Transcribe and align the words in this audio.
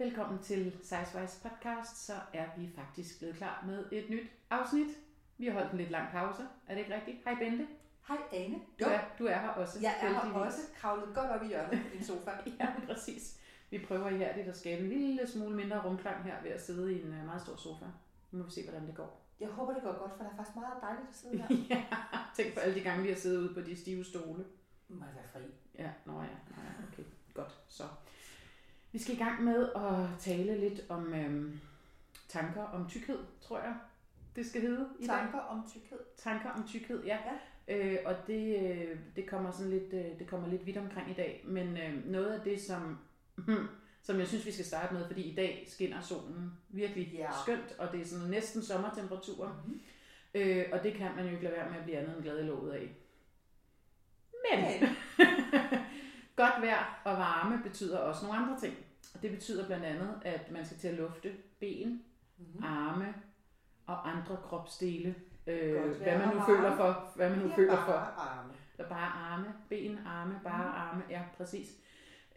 Velkommen 0.00 0.42
til 0.42 0.72
Sizewise 0.82 1.40
podcast. 1.42 2.06
Så 2.06 2.12
er 2.32 2.46
vi 2.56 2.70
faktisk 2.74 3.18
blevet 3.18 3.36
klar 3.36 3.64
med 3.66 3.92
et 3.92 4.10
nyt 4.10 4.30
afsnit. 4.50 4.86
Vi 5.38 5.46
har 5.46 5.52
holdt 5.52 5.72
en 5.72 5.78
lidt 5.78 5.90
lang 5.90 6.10
pause. 6.10 6.42
Er 6.66 6.74
det 6.74 6.80
ikke 6.80 6.94
rigtigt? 6.94 7.18
Hej 7.24 7.34
Bente. 7.34 7.66
Hej 8.08 8.16
Ane. 8.32 8.60
Du 8.80 8.84
er, 8.84 9.00
du 9.18 9.26
er 9.26 9.38
her 9.38 9.48
også. 9.48 9.78
Jeg 9.82 9.94
er 10.00 10.08
her 10.08 10.32
også 10.32 10.60
kravlet 10.76 11.14
godt 11.14 11.30
op 11.30 11.42
i 11.42 11.46
hjørnet 11.46 11.80
på 11.84 11.88
din 11.92 12.04
sofa. 12.04 12.30
Ja, 12.60 12.68
præcis. 12.86 13.40
Vi 13.70 13.78
prøver 13.88 14.08
ihærdigt 14.08 14.48
at 14.48 14.56
skabe 14.56 14.82
en 14.82 14.88
lille 14.88 15.26
smule 15.26 15.56
mindre 15.56 15.82
rumklang 15.84 16.24
her 16.24 16.42
ved 16.42 16.50
at 16.50 16.62
sidde 16.62 16.94
i 16.94 17.02
en 17.02 17.12
øh, 17.12 17.24
meget 17.24 17.42
stor 17.42 17.56
sofa. 17.56 17.84
Nu 18.30 18.38
må 18.38 18.44
vi 18.44 18.50
se, 18.50 18.62
hvordan 18.62 18.86
det 18.86 18.94
går. 18.94 19.26
Jeg 19.40 19.48
håber, 19.48 19.74
det 19.74 19.82
går 19.82 19.98
godt, 19.98 20.10
for 20.16 20.24
der 20.24 20.30
er 20.30 20.36
faktisk 20.36 20.56
meget 20.56 20.82
dejligt 20.82 21.08
at 21.08 21.14
sidde 21.14 21.38
her. 21.38 21.46
ja, 21.76 21.84
tænk 22.36 22.54
på 22.54 22.60
alle 22.60 22.74
de 22.74 22.80
gange, 22.80 23.02
vi 23.02 23.08
har 23.08 23.16
siddet 23.16 23.38
ude 23.38 23.54
på 23.54 23.60
de 23.60 23.76
stive 23.76 24.04
stole. 24.04 24.44
Må 24.88 25.04
jeg 25.04 25.14
være 25.14 25.28
fri? 25.32 25.50
Ja, 25.78 25.90
nå 26.06 26.12
ja, 26.12 26.28
nå 26.48 26.62
ja, 26.62 26.88
okay, 26.92 27.04
godt. 27.34 27.60
Så 27.68 27.82
vi 28.92 28.98
skal 28.98 29.14
i 29.14 29.18
gang 29.18 29.44
med 29.44 29.68
at 29.76 30.18
tale 30.20 30.60
lidt 30.60 30.80
om 30.88 31.14
øhm, 31.14 31.60
tanker 32.28 32.62
om 32.62 32.88
tykkhed, 32.88 33.18
tror 33.40 33.58
jeg, 33.58 33.74
det 34.36 34.46
skal 34.46 34.60
hedde 34.60 34.88
i 35.00 35.06
dag. 35.06 35.16
Tanker 35.16 35.38
om 35.38 35.68
tykkhed. 35.72 35.98
Tanker 36.16 36.50
om 36.50 36.68
tykkhed, 36.68 37.04
ja. 37.04 37.18
ja. 37.26 37.32
Øh, 37.76 37.98
og 38.04 38.14
det, 38.26 38.58
øh, 38.62 38.96
det 39.16 39.26
kommer 39.26 39.50
sådan 39.50 39.70
lidt, 39.70 39.92
øh, 39.92 40.18
det 40.18 40.26
kommer 40.26 40.48
lidt 40.48 40.66
vidt 40.66 40.76
omkring 40.76 41.10
i 41.10 41.14
dag, 41.14 41.44
men 41.46 41.76
øh, 41.76 42.06
noget 42.10 42.26
af 42.32 42.40
det, 42.40 42.60
som, 42.62 42.98
som 44.02 44.18
jeg 44.18 44.28
synes, 44.28 44.46
vi 44.46 44.52
skal 44.52 44.64
starte 44.64 44.94
med, 44.94 45.06
fordi 45.06 45.22
i 45.22 45.34
dag 45.34 45.64
skinner 45.68 46.00
solen 46.00 46.52
virkelig 46.68 47.12
Ja. 47.12 47.30
skønt, 47.42 47.74
og 47.78 47.92
det 47.92 48.00
er 48.00 48.04
sådan 48.04 48.28
næsten 48.28 48.62
sommertemperaturer, 48.62 49.62
Mm-hmm. 49.66 49.80
øh, 50.34 50.64
og 50.72 50.82
det 50.82 50.94
kan 50.94 51.10
man 51.16 51.24
jo 51.24 51.30
ikke 51.30 51.44
lade 51.44 51.54
være 51.56 51.70
med 51.70 51.78
at 51.78 51.84
blive 51.84 51.98
andet 51.98 52.14
end 52.16 52.22
glad 52.22 52.40
i 52.40 52.46
låget 52.46 52.72
af. 52.72 52.80
Men 54.52 54.64
Men, 54.64 55.27
godt 56.42 56.62
vejr 56.62 57.00
og 57.04 57.16
varme 57.16 57.62
betyder 57.62 57.98
også 57.98 58.24
nogle 58.26 58.38
andre 58.42 58.60
ting. 58.60 58.74
Og 59.14 59.22
det 59.22 59.30
betyder 59.30 59.66
blandt 59.66 59.84
andet, 59.84 60.10
at 60.22 60.50
man 60.52 60.64
skal 60.66 60.78
til 60.78 60.88
at 60.88 60.94
lufte 60.94 61.32
ben, 61.60 62.02
mm-hmm. 62.38 62.64
arme 62.64 63.14
og 63.86 64.08
andre 64.10 64.36
kropsdele. 64.44 65.14
Øh, 65.46 65.74
Godt 65.82 65.96
hvad 65.96 66.18
man 66.18 66.28
nu 66.36 66.42
føler 66.46 66.76
for. 66.76 67.12
Hvad 67.16 67.30
man 67.30 67.38
nu 67.38 67.48
føler 67.56 67.74
bare 67.76 67.84
for. 67.84 67.92
arme. 67.92 68.52
Der 68.76 68.84
er 68.84 68.88
bare 68.88 69.06
arme, 69.32 69.46
ben, 69.68 69.98
arme, 70.06 70.40
bare 70.44 70.64
Mhm. 70.68 70.74
arme. 70.76 71.02
Ja, 71.10 71.22
præcis. 71.36 71.68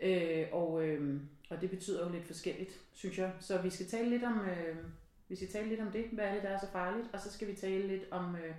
Øh, 0.02 0.46
og, 0.52 0.88
øh, 0.88 1.22
og 1.50 1.62
det 1.62 1.70
betyder 1.70 2.06
jo 2.06 2.12
lidt 2.12 2.28
forskelligt, 2.28 2.80
synes 2.94 3.18
jeg. 3.18 3.32
Så 3.40 3.62
vi 3.62 3.70
skal 3.70 3.86
tale 3.88 4.10
lidt 4.10 4.24
om, 4.24 4.40
øh, 4.40 4.76
vi 5.30 5.36
skal 5.36 5.50
tale 5.50 5.70
lidt 5.70 5.82
om 5.82 5.92
det. 5.92 6.06
Hvad 6.12 6.26
er 6.26 6.34
det, 6.34 6.44
der 6.44 6.50
er 6.50 6.60
så 6.60 6.68
farligt? 6.72 7.08
Og 7.14 7.20
så 7.20 7.32
skal 7.32 7.48
vi 7.48 7.54
tale 7.56 7.88
lidt 7.88 8.04
om, 8.12 8.36
øh, 8.36 8.56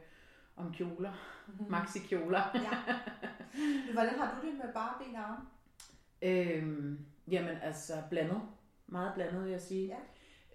om 0.56 0.72
kjoler. 0.72 1.12
Mm-hmm. 1.47 1.70
Maxi-kjoler. 1.70 2.42
Ja. 2.55 2.95
Men 3.86 3.92
Hvordan 3.92 4.14
har 4.19 4.41
du 4.41 4.47
det 4.47 4.55
med 4.55 4.72
bare 4.75 4.95
ben 4.98 5.17
og 5.17 5.22
arme? 5.22 5.47
Øhm, 6.22 6.98
jamen 7.31 7.56
altså 7.62 7.92
blandet. 8.11 8.41
Meget 8.86 9.14
blandet 9.14 9.45
vil 9.45 9.50
jeg 9.50 9.61
sige. 9.61 9.86
Ja. 9.86 9.97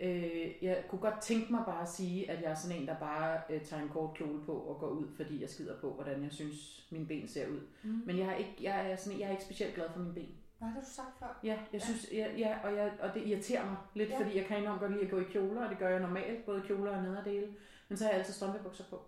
Øh, 0.02 0.64
jeg 0.64 0.84
kunne 0.90 1.02
godt 1.02 1.22
tænke 1.22 1.52
mig 1.52 1.64
bare 1.66 1.82
at 1.82 1.90
sige, 1.90 2.32
at 2.32 2.42
jeg 2.42 2.52
er 2.52 2.56
sådan 2.56 2.78
en, 2.82 2.88
der 2.88 3.00
bare 3.00 3.42
øh, 3.50 3.62
tager 3.66 3.84
en 3.84 3.90
kort 3.90 4.14
kjole 4.18 4.44
på 4.46 4.54
og 4.54 4.80
går 4.80 4.88
ud, 4.90 5.08
fordi 5.16 5.42
jeg 5.42 5.50
skider 5.50 5.80
på, 5.82 5.94
hvordan 5.94 6.24
jeg 6.24 6.32
synes, 6.32 6.88
mine 6.92 7.06
ben 7.06 7.28
ser 7.28 7.48
ud. 7.48 7.60
Mm. 7.84 8.02
Men 8.06 8.18
jeg 8.18 8.28
er 8.28 8.36
ikke, 8.36 8.56
jeg 8.62 8.92
er 8.92 8.96
sådan, 8.96 9.20
jeg 9.20 9.28
er 9.28 9.32
ikke 9.32 9.44
specielt 9.44 9.76
glad 9.76 9.86
for 9.94 10.00
mine 10.00 10.14
ben. 10.14 10.30
Nej, 10.60 10.68
det 10.70 10.74
har 10.74 10.82
du 10.82 10.88
sagt 10.90 11.20
før. 11.20 11.40
Ja, 11.44 11.50
jeg 11.50 11.60
Ja. 11.74 11.80
synes, 11.80 12.06
ja, 12.14 12.28
ja, 12.38 12.58
og, 12.64 12.76
jeg, 12.76 12.92
og 13.02 13.14
det 13.14 13.24
irriterer 13.28 13.66
mig 13.66 13.76
lidt, 13.94 14.10
ja. 14.10 14.20
fordi 14.20 14.38
jeg 14.38 14.46
kan 14.46 14.62
enormt 14.62 14.80
godt 14.80 14.92
lide 14.92 15.04
at 15.04 15.10
gå 15.12 15.20
i 15.20 15.24
kjoler, 15.24 15.64
og 15.64 15.70
det 15.70 15.78
gør 15.78 15.90
jeg 15.90 16.00
normalt, 16.00 16.46
både 16.46 16.62
kjoler 16.62 16.98
og 16.98 17.04
nederdele. 17.04 17.48
Men 17.90 17.98
så 17.98 18.04
har 18.04 18.12
jeg 18.12 18.20
altid 18.20 18.34
strømpebukser 18.34 18.84
på. 18.90 19.02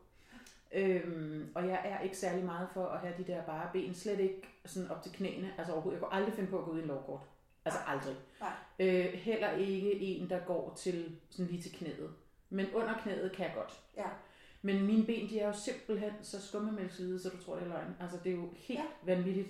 Øhm, 0.71 1.51
og 1.55 1.67
jeg 1.67 1.81
er 1.83 1.99
ikke 1.99 2.17
særlig 2.17 2.45
meget 2.45 2.67
for 2.73 2.85
at 2.85 2.99
have 2.99 3.13
de 3.17 3.23
der 3.23 3.43
bare 3.43 3.69
ben, 3.73 3.93
slet 3.93 4.19
ikke 4.19 4.41
sådan 4.65 4.91
op 4.91 5.03
til 5.03 5.11
knæene. 5.11 5.53
Altså 5.57 5.73
overhovedet, 5.73 5.99
jeg 5.99 6.07
kunne 6.07 6.19
aldrig 6.19 6.33
finde 6.33 6.49
på 6.49 6.59
at 6.59 6.65
gå 6.65 6.71
ud 6.71 6.79
i 6.79 6.81
en 6.81 6.87
lovkort. 6.87 7.21
Altså 7.65 7.79
aldrig. 7.87 8.15
Nej. 8.39 8.51
Øh, 8.79 9.13
heller 9.13 9.51
ikke 9.51 10.01
en, 10.01 10.29
der 10.29 10.39
går 10.39 10.73
til 10.77 11.17
sådan 11.29 11.51
lige 11.51 11.61
til 11.61 11.71
knæet. 11.71 12.13
Men 12.49 12.65
under 12.73 12.97
knæet 13.03 13.31
kan 13.31 13.45
jeg 13.45 13.53
godt. 13.55 13.79
Ja. 13.97 14.07
Men 14.61 14.85
mine 14.85 15.05
ben, 15.05 15.29
de 15.29 15.39
er 15.39 15.47
jo 15.47 15.53
simpelthen 15.53 16.11
så 16.21 16.47
skummemælkshvide, 16.47 17.19
så 17.19 17.29
du 17.29 17.43
tror, 17.43 17.55
det 17.55 17.63
er 17.63 17.67
løgn. 17.67 17.95
Altså, 17.99 18.17
det 18.23 18.31
er 18.31 18.35
jo 18.35 18.49
helt 18.55 18.79
ja. 18.79 19.15
vanvittigt. 19.15 19.47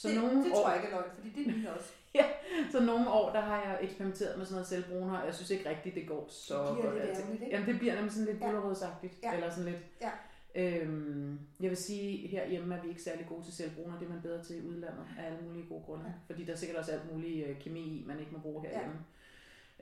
Så 0.00 0.08
det, 0.08 0.16
nogle 0.16 0.44
det 0.44 0.52
år, 0.52 0.56
tror 0.56 0.68
jeg 0.70 0.76
ikke 0.78 0.88
er 0.88 0.96
løgn, 0.96 1.10
fordi 1.16 1.28
det 1.36 1.46
er 1.52 1.56
mine 1.56 1.72
også. 1.74 1.90
så 2.72 2.80
nogle 2.80 3.10
år, 3.10 3.32
der 3.32 3.40
har 3.40 3.56
jeg 3.62 3.78
eksperimenteret 3.82 4.38
med 4.38 4.46
sådan 4.46 4.54
noget 4.54 4.66
selvbruner, 4.66 5.16
og 5.18 5.26
jeg 5.26 5.34
synes 5.34 5.50
ikke 5.50 5.68
rigtigt, 5.70 5.94
det 5.94 6.08
går 6.08 6.26
så 6.30 6.54
Det 6.66 6.72
bliver 6.74 6.90
godt. 6.90 6.94
lidt 7.06 7.18
ærgerligt, 7.18 7.42
ikke? 7.42 7.54
Jamen, 7.56 7.68
det 7.68 7.78
bliver 7.78 7.94
nemlig 7.94 8.12
sådan 8.12 8.26
lidt 8.26 8.40
Ja. 8.40 8.46
bullerødsagtigt, 8.46 9.14
Ja. 9.22 9.34
eller 9.34 9.50
sådan 9.50 9.64
lidt. 9.64 9.82
Ja. 10.00 10.10
Øhm, 10.54 11.38
jeg 11.60 11.68
vil 11.70 11.76
sige, 11.76 12.28
herhjemme 12.28 12.74
er 12.74 12.82
vi 12.82 12.88
ikke 12.88 13.02
særlig 13.02 13.26
gode 13.28 13.44
til 13.44 13.52
selvbruner, 13.54 13.98
det 13.98 14.06
er 14.06 14.10
man 14.12 14.22
bedre 14.22 14.44
til 14.44 14.56
i 14.64 14.66
udlandet, 14.68 15.04
af 15.18 15.26
alle 15.26 15.38
mulige 15.48 15.66
gode 15.68 15.82
grunde. 15.86 16.04
Ja. 16.06 16.12
Fordi 16.34 16.44
der 16.44 16.52
er 16.52 16.56
sikkert 16.56 16.78
også 16.78 16.92
alt 16.92 17.12
mulig 17.12 17.44
øh, 17.48 17.58
kemi 17.60 17.80
i, 17.80 18.04
man 18.06 18.18
ikke 18.20 18.32
må 18.32 18.38
bruge 18.38 18.62
herhjemme. 18.66 18.96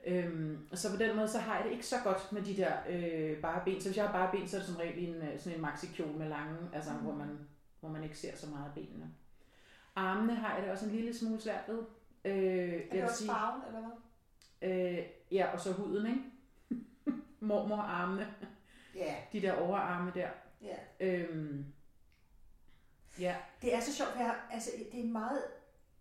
Øhm, 0.05 0.57
og 0.71 0.77
så 0.77 0.91
på 0.91 0.97
den 1.03 1.15
måde, 1.15 1.27
så 1.27 1.37
har 1.39 1.55
jeg 1.55 1.65
det 1.65 1.71
ikke 1.71 1.85
så 1.85 1.95
godt 2.03 2.31
med 2.31 2.41
de 2.41 2.57
der 2.57 2.71
øh, 2.89 3.37
bare 3.41 3.61
ben. 3.65 3.81
Så 3.81 3.87
hvis 3.89 3.97
jeg 3.97 4.05
har 4.05 4.11
bare 4.13 4.31
ben, 4.31 4.47
så 4.47 4.57
er 4.57 4.59
det 4.59 4.67
som 4.69 4.77
regel 4.77 5.07
en, 5.09 5.15
øh, 5.15 5.39
sådan 5.39 5.55
en 5.57 5.61
maxi-kjole 5.61 6.13
med 6.17 6.29
lange, 6.29 6.57
altså 6.73 6.91
Mhm. 6.93 7.01
hvor, 7.01 7.13
man, 7.15 7.39
hvor 7.79 7.89
man 7.89 8.03
ikke 8.03 8.17
ser 8.17 8.35
så 8.35 8.47
meget 8.49 8.65
af 8.65 8.73
benene. 8.75 9.05
Armene 9.99 10.35
har 10.35 10.53
jeg 10.55 10.63
det 10.63 10.71
også 10.71 10.85
en 10.85 10.91
lille 10.91 11.17
smule 11.17 11.41
svært 11.41 11.63
ved. 11.67 11.83
Øh, 12.25 12.73
Er 12.89 12.93
det 12.95 13.03
også 13.03 13.25
farven, 13.25 13.61
eller 13.67 13.79
hvad? 13.79 14.69
Øh, 14.69 15.05
ja, 15.31 15.47
og 15.53 15.59
så 15.59 15.71
huden, 15.73 16.05
ikke? 16.07 16.21
Mormorarmene, 17.39 18.27
Ja, 18.95 19.15
de 19.33 19.41
der 19.41 19.53
overarme 19.53 20.11
der. 20.15 20.29
ja. 20.61 20.75
Øhm, 20.99 21.65
ja, 23.19 23.35
Det 23.61 23.75
er 23.75 23.79
så 23.79 23.93
sjovt, 23.93 24.09
for 24.11 24.19
jeg, 24.19 24.27
har- 24.27 24.47
altså, 24.51 24.69
det 24.91 24.99
er 24.99 25.07
meget... 25.07 25.43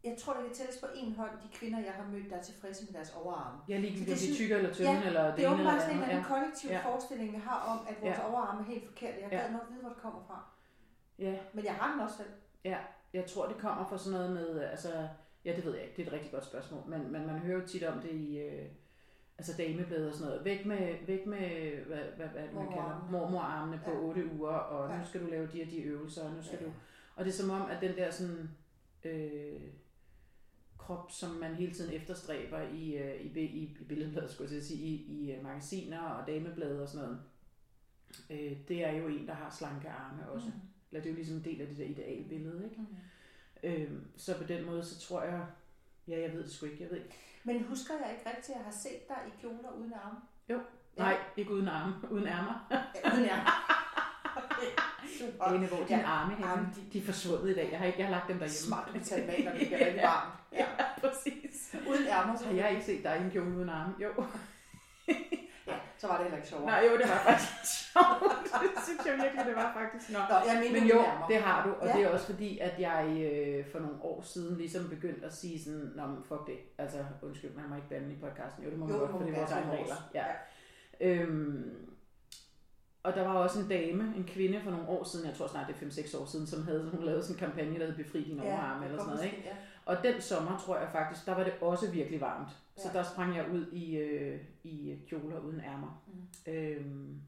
Jeg 0.05 0.17
tror, 0.19 0.33
det 0.35 0.43
kan 0.47 0.55
tælles 0.55 0.77
på 0.79 0.87
en 0.95 1.13
hånd, 1.15 1.31
de 1.31 1.49
kvinder, 1.53 1.79
jeg 1.79 1.93
har 1.93 2.05
mødt, 2.11 2.31
der 2.31 2.37
er 2.37 2.43
tilfredse 2.43 2.85
med 2.85 2.93
deres 2.93 3.13
overarme. 3.15 3.59
er 3.75 3.81
Så 3.83 3.89
om 4.01 4.05
det 4.07 4.19
de 4.29 4.35
tykke 4.35 4.55
eller 4.55 4.73
tynde, 4.75 4.91
Ja, 4.91 5.03
eller 5.07 5.27
det, 5.27 5.37
Det 5.37 5.45
er 5.45 5.53
åbenbart 5.53 5.81
sådan 5.81 5.95
en 5.97 6.03
eller 6.03 6.15
anden 6.15 6.25
kollektiv 6.33 6.71
Ja. 6.71 6.81
forestilling, 6.85 7.33
vi 7.33 7.39
har 7.39 7.61
om, 7.61 7.87
at 7.89 8.03
vores 8.03 8.19
Ja. 8.19 8.31
overarme 8.31 8.61
er 8.61 8.65
helt 8.65 8.87
forkert. 8.87 9.15
Jeg 9.21 9.29
Ja. 9.33 9.37
gad 9.39 9.53
nok 9.53 9.63
vide, 9.71 9.81
hvor 9.81 9.89
det 9.89 9.99
kommer 9.99 10.21
fra. 10.27 10.45
Ja, 11.19 11.39
Men 11.53 11.65
jeg 11.65 11.75
har 11.75 11.93
den 11.93 12.01
også 12.01 12.17
selv. 12.17 12.29
ja, 12.65 12.79
jeg 13.15 13.27
tror, 13.27 13.47
det 13.49 13.57
kommer 13.57 13.89
fra 13.89 13.99
sådan 13.99 14.19
noget 14.19 14.33
med, 14.33 14.61
altså, 14.61 15.09
ja, 15.45 15.57
det 15.57 15.65
ved 15.65 15.75
jeg 15.75 15.83
ikke, 15.85 15.97
det 15.97 16.03
er 16.03 16.07
et 16.07 16.13
rigtig 16.13 16.33
godt 16.33 16.45
spørgsmål, 16.47 16.83
men, 16.89 17.13
men 17.13 17.27
man 17.27 17.39
hører 17.39 17.61
jo 17.61 17.67
tit 17.67 17.83
om 17.85 18.01
det 18.01 18.11
i, 18.11 18.39
øh, 18.39 18.67
altså 19.39 19.53
dameblade 19.59 20.09
og 20.09 20.15
sådan 20.15 20.29
noget. 20.29 20.45
Væk 20.45 20.67
med, 20.67 20.95
væk 21.07 21.27
med 21.27 21.71
hvad, 21.87 21.99
hvad, 22.17 22.27
hvad 22.27 22.43
man 22.55 22.69
kalder 22.69 23.09
Mormorarmene. 23.11 23.81
på 23.85 23.91
Ja. 23.91 23.97
8 23.99 24.31
uger, 24.39 24.51
og 24.53 24.91
Ja. 24.91 24.99
nu 24.99 25.05
skal 25.07 25.21
du 25.23 25.27
lave 25.27 25.47
de 25.53 25.63
og 25.63 25.71
de 25.71 25.77
øvelser, 25.83 26.25
og 26.25 26.31
nu 26.35 26.43
skal 26.43 26.59
Ja. 26.61 26.67
du... 26.67 26.73
Og 27.17 27.25
det 27.25 27.31
er 27.31 27.37
som 27.37 27.51
om, 27.51 27.71
at 27.71 27.81
den 27.81 27.97
der 27.97 28.11
sådan, 28.11 28.51
øh, 29.05 29.61
krop, 30.79 31.11
som 31.13 31.31
man 31.31 31.55
hele 31.55 31.73
tiden 31.75 31.95
efterstræber 31.95 32.61
i, 32.61 32.97
øh, 32.97 33.21
i, 33.21 33.41
i, 33.41 33.63
i 33.81 33.85
billedbladet, 33.89 34.31
skulle 34.31 34.55
jeg 34.55 34.63
sige, 34.63 34.81
i, 34.83 34.95
i 34.95 35.33
øh, 35.33 35.43
magasiner 35.45 36.01
og 36.01 36.27
dameblade 36.27 36.83
og 36.83 36.89
sådan 36.89 37.09
noget, 37.09 37.21
øh, 38.31 38.57
det 38.69 38.85
er 38.85 38.93
jo 38.93 39.07
en, 39.09 39.27
der 39.27 39.35
har 39.35 39.51
slanke 39.51 39.89
arme 39.89 40.31
også. 40.31 40.47
Mm. 40.47 40.61
Eller 40.91 41.03
det 41.03 41.07
er 41.09 41.11
jo 41.13 41.17
ligesom 41.17 41.37
en 41.37 41.45
del 41.45 41.61
af 41.61 41.67
det 41.67 41.79
der 41.79 41.85
idealbillede, 41.85 42.65
ikke? 42.65 42.77
Mm. 42.81 42.87
Øh, 43.63 43.91
så 44.17 44.39
på 44.39 44.45
den 44.45 44.65
måde, 44.67 44.85
så 44.85 45.01
tror 45.01 45.23
jeg, 45.23 45.47
ja, 46.09 46.21
jeg 46.21 46.33
ved 46.33 46.43
det 46.43 46.53
sgu 46.53 46.67
ikke, 46.67 46.83
jeg 46.83 46.91
ved 46.91 46.97
ikke. 46.99 47.17
Men 47.45 47.63
husker 47.65 47.95
jeg 48.05 48.13
ikke 48.13 48.29
rigtigt, 48.29 48.49
at 48.51 48.57
jeg 48.57 48.65
har 48.65 48.73
set 48.73 49.09
dig 49.09 49.17
i 49.27 49.41
kjoler 49.41 49.71
uden 49.79 49.93
arme? 50.05 50.19
Jo. 50.49 50.61
Ja. 50.97 51.03
Nej, 51.03 51.17
ikke 51.37 51.51
uden 51.53 51.69
arme, 51.69 51.95
uden 52.11 52.27
ærmer. 52.27 52.67
Ja, 52.71 53.15
uden 53.17 53.29
arme. 53.31 53.49
Okay, 54.37 54.67
super. 55.19 55.45
Ane, 55.45 55.67
hvor 55.67 55.77
dine 55.77 55.99
Ja, 56.01 56.07
arme 56.07 56.35
henne, 56.35 56.47
arme, 56.47 56.69
de, 56.77 56.81
de 56.93 56.99
er 56.99 57.03
forsvundet 57.03 57.51
i 57.51 57.55
dag. 57.55 57.69
Jeg 57.71 57.79
har 57.79 57.87
ikke 57.87 57.99
jeg 57.99 58.07
har 58.07 58.15
lagt 58.15 58.29
dem 58.29 58.39
derhjemme. 58.39 58.55
Smart 58.57 58.95
metalmag, 58.95 59.45
når 59.45 59.51
det 59.53 59.67
bliver 59.67 59.87
rigtig 59.87 60.03
varmt. 60.03 60.35
Ja. 60.53 60.59
Ja, 60.59 60.85
præcis. 61.09 61.75
Uden 61.89 62.07
ærmer, 62.07 62.37
så, 62.37 62.45
Har 62.45 62.53
jeg 62.53 62.71
ikke 62.71 62.85
set 62.85 63.03
dig 63.05 63.19
i 63.21 63.25
en 63.25 63.31
kjole 63.31 63.57
uden 63.57 63.69
arme? 63.69 63.95
Jo. 64.03 64.09
ja, 65.99 66.01
så 66.01 66.07
var 66.07 66.15
det 66.17 66.23
heller 66.25 66.37
ikke 66.37 66.49
sjovt. 66.49 66.65
Nej, 66.65 66.81
jo, 66.91 66.99
det 66.99 67.09
var 67.09 67.21
faktisk 67.31 67.93
sjovt. 67.93 68.33
Det 68.63 68.71
synes 68.87 69.07
jeg 69.07 69.15
virkelig, 69.25 69.45
det 69.47 69.57
var 69.57 69.71
faktisk. 69.81 70.11
Nå. 70.13 70.19
Nå, 70.19 70.37
jeg 70.51 70.57
mener 70.65 70.81
Men 70.81 70.89
jo, 70.89 71.01
det 71.29 71.37
har 71.37 71.59
du, 71.67 71.71
og 71.81 71.87
Ja. 71.87 71.93
det 71.93 72.03
er 72.05 72.09
også 72.09 72.27
fordi, 72.27 72.59
at 72.59 72.75
jeg 72.81 73.03
øh, 73.33 73.73
for 73.73 73.79
nogle 73.79 73.97
år 74.03 74.23
siden 74.23 74.57
ligesom 74.57 74.89
begyndte 74.89 75.27
at 75.27 75.35
sige 75.35 75.65
sådan, 75.65 75.93
Nå, 75.97 76.07
men 76.07 76.25
fuck 76.29 76.47
det, 76.47 76.59
altså 76.79 76.99
undskyld, 77.23 77.51
man 77.55 77.69
må 77.69 77.75
ikke 77.77 77.89
bande 77.89 78.13
i 78.13 78.17
podcasten, 78.25 78.65
jo 78.65 78.71
det 78.71 78.79
må 78.79 78.87
man 78.87 78.95
Jo, 78.95 79.01
godt, 79.01 79.11
for 79.11 79.19
det 79.19 79.29
er 79.35 79.39
vores 79.39 79.53
egne 79.53 79.73
er 79.73 79.77
regler. 79.79 79.97
Ja. 80.15 80.25
Ja. 80.27 80.35
Øhm, 81.01 81.75
og 83.03 83.15
der 83.15 83.23
var 83.29 83.35
også 83.35 83.61
en 83.61 83.69
dame, 83.69 84.13
en 84.17 84.25
kvinde 84.25 84.61
for 84.65 84.71
nogle 84.71 84.89
år 84.89 85.05
siden, 85.05 85.27
jeg 85.29 85.37
tror 85.37 85.47
snart 85.47 85.67
det 85.69 85.75
er 85.75 86.03
5-6 86.03 86.21
år 86.23 86.27
siden, 86.27 86.47
som 86.47 86.65
havde, 86.65 86.91
hun 86.95 87.05
lavede 87.05 87.23
sådan 87.23 87.37
en 87.37 87.41
kampagne, 87.41 87.79
der 87.81 87.87
hed 87.87 87.97
Befri 87.97 88.25
din 88.25 88.41
overarme 88.41 88.85
eller 88.85 88.99
sådan 88.99 89.13
noget, 89.15 89.25
ikke? 89.25 89.43
Ja. 89.45 89.57
Og 89.85 89.97
den 90.03 90.21
sommer, 90.21 90.59
tror 90.59 90.79
jeg 90.79 90.89
faktisk, 90.93 91.27
der 91.27 91.35
var 91.35 91.45
det 91.45 91.53
også 91.61 91.91
virkelig 91.91 92.21
varmt. 92.21 92.49
Så 92.79 92.89
Ja. 92.89 92.99
der 92.99 93.05
sprang 93.05 93.37
jeg 93.37 93.51
ud 93.53 93.67
i, 93.73 93.97
øh, 93.97 94.41
i 94.65 94.99
kjoler 95.09 95.39
uden 95.41 95.61
ærmer. 95.61 96.03
Mm. 96.47 96.53
Øhm, 96.53 97.21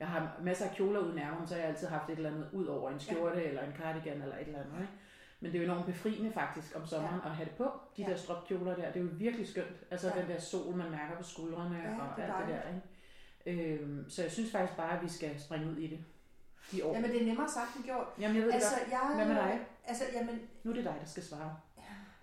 jeg 0.00 0.08
har 0.08 0.36
masser 0.42 0.64
af 0.68 0.74
kjoler 0.76 1.00
uden 1.00 1.18
ærmer, 1.18 1.46
så 1.46 1.54
har 1.54 1.60
jeg 1.60 1.70
altid 1.70 1.86
haft 1.86 2.10
et 2.10 2.16
eller 2.16 2.30
andet 2.30 2.48
ud 2.52 2.66
over 2.66 2.90
en 2.90 3.00
skjorte 3.00 3.38
ja. 3.40 3.48
eller 3.48 3.62
en 3.62 3.72
cardigan 3.72 4.22
eller 4.22 4.36
et 4.36 4.46
eller 4.46 4.58
andet. 4.60 4.80
Ikke? 4.80 4.92
Men 5.40 5.52
det 5.52 5.60
er 5.60 5.64
jo 5.66 5.72
enormt 5.72 5.86
befriende 5.86 6.32
faktisk 6.32 6.76
om 6.76 6.86
sommeren 6.86 7.20
ja. 7.24 7.28
at 7.30 7.36
have 7.36 7.48
det 7.48 7.54
på. 7.54 7.64
De 7.96 8.02
Ja. 8.02 8.08
der 8.08 8.16
stropkjoler 8.16 8.74
der, 8.76 8.92
det 8.92 8.96
er 8.96 9.04
jo 9.04 9.10
virkelig 9.12 9.48
skønt. 9.48 9.76
Altså 9.90 10.06
Ja. 10.08 10.14
ja. 10.16 10.20
den 10.22 10.30
der 10.30 10.40
sol, 10.40 10.76
man 10.76 10.90
mærker 10.90 11.16
på 11.16 11.22
skuldrene 11.22 11.76
Ja, 11.76 12.00
og 12.00 12.16
det 12.16 12.22
alt 12.22 12.32
det 12.48 12.54
der. 12.54 12.62
Ikke? 13.54 13.72
Øhm, 13.74 14.10
så 14.10 14.22
jeg 14.22 14.30
synes 14.30 14.52
faktisk 14.52 14.76
bare, 14.76 14.96
at 14.96 15.02
vi 15.04 15.08
skal 15.08 15.40
springe 15.40 15.66
ud 15.70 15.76
i 15.76 15.86
det. 15.86 15.98
De 16.72 16.84
år. 16.84 16.94
Jamen, 16.94 17.10
det 17.10 17.22
er 17.22 17.26
nemmere 17.26 17.48
sagt 17.48 17.76
end 17.76 17.84
gjort. 17.84 18.06
Jamen 18.20 18.36
jeg 18.36 18.44
ved 18.44 18.52
Altså, 18.52 18.74
altså, 18.74 18.90
jeg... 18.90 19.00
godt. 19.02 19.16
Hvad 19.16 19.26
med 19.34 19.34
dig? 19.42 19.60
Altså, 19.84 20.04
jamen, 20.14 20.40
Nu 20.62 20.70
er 20.70 20.74
det 20.74 20.84
dig, 20.84 20.96
der 21.00 21.06
skal 21.06 21.22
svare. 21.22 21.56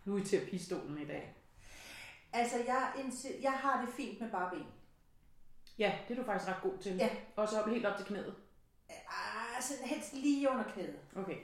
Nu 0.06 0.16
er 0.16 0.22
I 0.22 0.24
terapistolen 0.24 0.98
i 0.98 1.06
dag. 1.06 1.36
Altså, 2.35 2.57
jeg, 2.67 2.91
jeg 3.41 3.51
har 3.51 3.85
det 3.85 3.93
fint 3.93 4.21
med 4.21 4.31
bare 4.31 4.49
ben. 4.51 4.65
Ja, 5.79 5.93
det 6.07 6.17
er 6.17 6.21
du 6.21 6.25
faktisk 6.25 6.51
ret 6.51 6.61
god 6.63 6.77
til. 6.77 6.95
Ja. 6.97 7.09
Også 7.35 7.61
op, 7.61 7.69
helt 7.69 7.85
op 7.85 7.97
til 7.97 8.05
knæet. 8.05 8.35
Altså, 9.55 9.73
helst 9.83 10.13
lige 10.13 10.49
under 10.49 10.63
knæet. 10.63 10.99
Okay. 11.15 11.37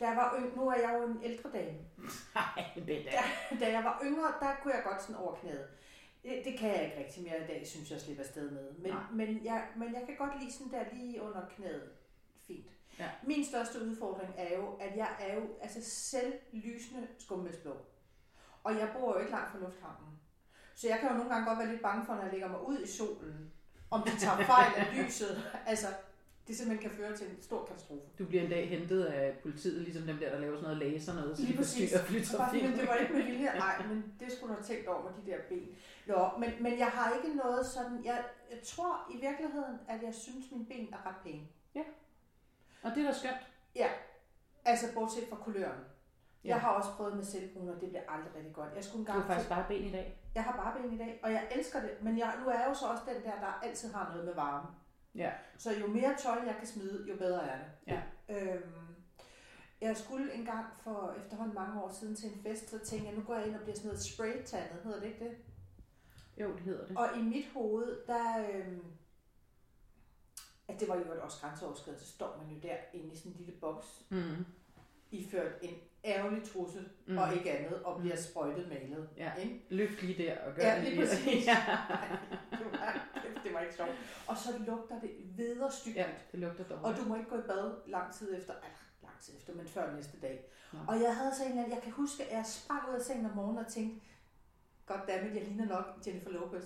Da 0.00 0.08
jeg 0.08 0.16
var 0.16 0.36
yng, 0.38 0.56
nu 0.56 0.68
er 0.68 0.74
jeg 0.74 0.98
jo 0.98 1.06
en 1.06 1.20
ældre 1.22 1.50
dame. 1.52 1.78
Nej, 2.34 2.70
Da, 2.86 3.64
da 3.64 3.72
jeg 3.72 3.84
var 3.84 4.00
yngre, 4.04 4.32
der 4.40 4.54
kunne 4.62 4.74
jeg 4.74 4.82
godt 4.84 5.02
sådan 5.02 5.16
over 5.16 5.34
knæet. 5.34 5.68
Det, 6.22 6.42
det 6.44 6.58
kan 6.58 6.68
jeg 6.68 6.84
ikke 6.84 6.98
rigtig 6.98 7.22
mere 7.22 7.44
i 7.44 7.46
dag, 7.46 7.66
synes 7.66 7.90
jeg, 7.90 8.00
slipper 8.00 8.24
afsted 8.24 8.50
med. 8.50 8.72
Men, 8.72 8.92
Nej. 8.92 9.02
men, 9.12 9.44
jeg, 9.44 9.68
men 9.76 9.94
jeg 9.94 10.02
kan 10.06 10.16
godt 10.16 10.40
lide 10.40 10.52
sådan 10.52 10.72
der 10.72 10.84
lige 10.92 11.22
under 11.22 11.48
knæet. 11.56 11.90
Fint. 12.46 12.66
Ja. 12.98 13.10
Min 13.26 13.44
største 13.44 13.82
udfordring 13.84 14.34
er 14.36 14.56
jo, 14.56 14.76
at 14.80 14.96
jeg 14.96 15.16
er 15.20 15.34
jo 15.34 15.42
altså 15.60 15.80
selv 15.84 16.32
lysende 16.52 17.08
skummelsblå. 17.18 17.76
Og 18.64 18.78
jeg 18.78 18.88
bor 18.94 19.14
jo 19.14 19.18
ikke 19.20 19.30
langt 19.32 19.50
fra 19.50 19.58
lufthavnen. 19.58 20.10
Så 20.74 20.88
jeg 20.88 20.98
kan 20.98 21.08
jo 21.08 21.14
nogle 21.14 21.30
gange 21.30 21.48
godt 21.48 21.58
være 21.58 21.68
lidt 21.68 21.82
bange 21.82 22.06
for, 22.06 22.14
når 22.14 22.22
jeg 22.22 22.32
lægger 22.32 22.48
mig 22.48 22.68
ud 22.68 22.78
i 22.78 22.86
solen, 22.86 23.52
om 23.90 24.02
de 24.02 24.18
tager 24.18 24.44
fejl 24.44 24.72
af 24.76 24.86
lyset. 24.96 25.42
Altså, 25.66 25.86
det 26.46 26.56
simpelthen 26.56 26.90
kan 26.90 26.98
føre 26.98 27.16
til 27.16 27.26
en 27.26 27.42
stor 27.42 27.64
katastrofe. 27.64 28.02
Du 28.18 28.24
bliver 28.24 28.42
en 28.42 28.50
dag 28.50 28.68
hentet 28.68 29.04
af 29.04 29.38
politiet, 29.42 29.82
ligesom 29.82 30.02
dem 30.02 30.16
der, 30.16 30.30
der 30.30 30.38
laver 30.38 30.56
sådan 30.56 30.76
noget 30.76 30.92
laser 30.92 31.14
noget, 31.14 31.36
så 31.36 31.42
Lige 31.42 31.56
præcis. 31.56 31.98
forstyrrer 31.98 32.38
Bare, 32.38 32.62
men 32.62 32.78
det 32.78 32.88
var 32.88 32.94
ikke 32.94 33.12
med 33.12 33.22
vilje. 33.22 33.52
Nej, 33.58 33.86
men 33.86 34.14
det 34.20 34.32
skulle 34.32 34.54
du 34.54 34.60
have 34.60 34.66
tænkt 34.74 34.88
over 34.88 35.02
med 35.02 35.12
de 35.22 35.30
der 35.30 35.38
ben. 35.48 35.68
Nå, 36.06 36.28
men, 36.38 36.50
men 36.60 36.78
jeg 36.78 36.86
har 36.86 37.12
ikke 37.16 37.36
noget 37.36 37.66
sådan... 37.66 38.04
Jeg, 38.04 38.24
jeg 38.50 38.58
tror 38.62 39.12
i 39.14 39.16
virkeligheden, 39.20 39.78
at 39.88 40.02
jeg 40.02 40.14
synes, 40.14 40.44
mine 40.52 40.66
ben 40.66 40.88
er 40.92 41.06
ret 41.06 41.16
pæne. 41.24 41.46
Og 42.82 42.90
det 42.94 43.06
er 43.06 43.12
da 43.12 43.18
skønt. 43.18 43.46
Ja, 43.76 43.88
altså 44.64 44.86
bortset 44.94 45.24
fra 45.28 45.36
kuløren. 45.36 45.80
Ja. 46.44 46.48
Jeg 46.48 46.60
har 46.60 46.68
også 46.70 46.90
prøvet 46.96 47.16
med 47.16 47.24
selvbrun, 47.24 47.68
og 47.68 47.80
det 47.80 47.88
bliver 47.88 48.02
aldrig 48.08 48.34
rigtig 48.34 48.52
godt. 48.54 48.74
Jeg 48.74 48.84
skulle 48.84 49.06
Du 49.06 49.10
engang 49.10 49.22
har 49.22 49.28
faktisk 49.34 49.48
bare 49.50 49.64
ben 49.68 49.84
i 49.84 49.90
dag. 49.92 50.20
Jeg 50.34 50.44
har 50.44 50.56
bare 50.56 50.82
ben 50.82 50.92
i 50.92 50.98
dag, 50.98 51.20
og 51.22 51.32
jeg 51.32 51.48
elsker 51.50 51.80
det. 51.80 51.90
Men 52.02 52.18
jeg, 52.18 52.34
nu 52.42 52.48
er 52.48 52.58
jeg 52.58 52.66
jo 52.68 52.74
så 52.74 52.86
også 52.86 53.02
den 53.14 53.22
der, 53.22 53.40
der 53.40 53.46
altid 53.62 53.92
har 53.92 54.08
noget 54.08 54.24
med 54.24 54.34
varme. 54.34 54.68
Ja. 55.14 55.32
Så 55.58 55.72
jo 55.80 55.86
mere 55.86 56.16
tøj, 56.18 56.42
jeg 56.46 56.56
kan 56.58 56.66
smide, 56.66 57.06
jo 57.08 57.16
bedre 57.16 57.48
er 57.48 57.58
det. 57.58 57.66
Ja. 57.86 58.02
Øhm, 58.28 58.72
jeg 59.80 59.96
skulle 59.96 60.32
engang 60.34 60.66
for 60.80 61.14
efterhånden 61.24 61.54
mange 61.54 61.82
år 61.82 61.90
siden 61.90 62.16
til 62.16 62.28
en 62.32 62.42
fest, 62.42 62.70
så 62.70 62.78
tænkte 62.78 63.08
jeg, 63.08 63.16
nu 63.16 63.22
går 63.22 63.34
jeg 63.34 63.46
ind 63.46 63.54
og 63.56 63.60
bliver 63.62 63.76
sådan 63.76 63.88
noget 63.88 64.02
spraytandet, 64.02 64.82
hedder 64.84 65.00
det 65.00 65.06
ikke 65.06 65.24
det? 65.24 65.36
Jo, 66.40 66.52
det 66.52 66.60
hedder 66.60 66.86
det. 66.86 66.96
Og 66.98 67.08
i 67.18 67.22
mit 67.22 67.46
hoved, 67.54 68.06
der... 68.06 68.46
Øhm, 68.54 68.84
at 70.68 70.80
det 70.80 70.88
var 70.88 70.96
jo 70.96 71.22
også 71.22 71.40
grænseoverskridende, 71.40 72.04
så 72.04 72.12
står 72.12 72.36
man 72.42 72.54
jo 72.54 72.60
der 72.62 72.76
inde 72.92 73.12
i 73.12 73.16
sådan 73.16 73.32
en 73.32 73.38
lille 73.38 73.52
boks, 73.60 74.02
Mm. 74.10 74.44
iført 75.10 75.52
en 75.62 75.74
ærgerlig 76.04 76.42
trusse 76.52 76.84
Mm. 77.06 77.18
og 77.18 77.34
ikke 77.34 77.50
andet, 77.58 77.82
og 77.82 78.00
bliver 78.00 78.14
Mm. 78.14 78.20
sprøjtet 78.22 78.68
malet. 78.68 79.08
Ja. 79.16 79.34
Ikke? 79.34 79.64
Løft 79.70 80.02
lige 80.02 80.22
der 80.24 80.38
og 80.40 80.54
gør 80.54 80.62
Ja, 80.62 80.74
det 80.80 80.84
lige 80.84 81.00
præcis. 81.00 81.46
ja. 81.52 81.56
det, 82.50 82.66
var, 82.72 83.06
det 83.44 83.54
var 83.54 83.60
ikke 83.60 83.74
sjovt. 83.74 83.90
Og 84.26 84.36
så 84.36 84.48
lugter 84.66 85.00
det 85.00 85.10
vederstygtigt. 85.36 85.96
ja, 86.06 86.10
det 86.32 86.40
lugter 86.40 86.64
dårligt. 86.64 86.84
Og 86.86 86.96
du 86.96 87.08
må 87.08 87.16
ikke 87.16 87.30
gå 87.30 87.36
i 87.38 87.42
bad 87.42 87.72
lang 87.86 88.12
tid 88.14 88.34
efter, 88.38 88.52
eller 88.54 88.78
lang 89.02 89.20
tid 89.20 89.34
efter, 89.38 89.54
men 89.54 89.66
før 89.68 89.94
næste 89.96 90.20
dag. 90.20 90.44
Nå. 90.72 90.78
Og 90.88 91.00
jeg 91.02 91.16
havde 91.16 91.34
så 91.34 91.42
en 91.44 91.50
eller 91.50 91.62
anden, 91.62 91.74
jeg 91.76 91.82
kan 91.82 91.92
huske, 91.92 92.24
at 92.24 92.32
jeg 92.36 92.46
sprang 92.46 92.90
ud 92.90 92.94
af 92.94 93.00
sengen 93.00 93.26
om 93.26 93.36
morgenen 93.36 93.64
og 93.64 93.70
tænkte, 93.72 94.06
goddammit, 94.86 95.34
jeg 95.34 95.42
ligner 95.44 95.64
nok 95.66 95.84
Jennifer 96.06 96.30
Lopez. 96.30 96.64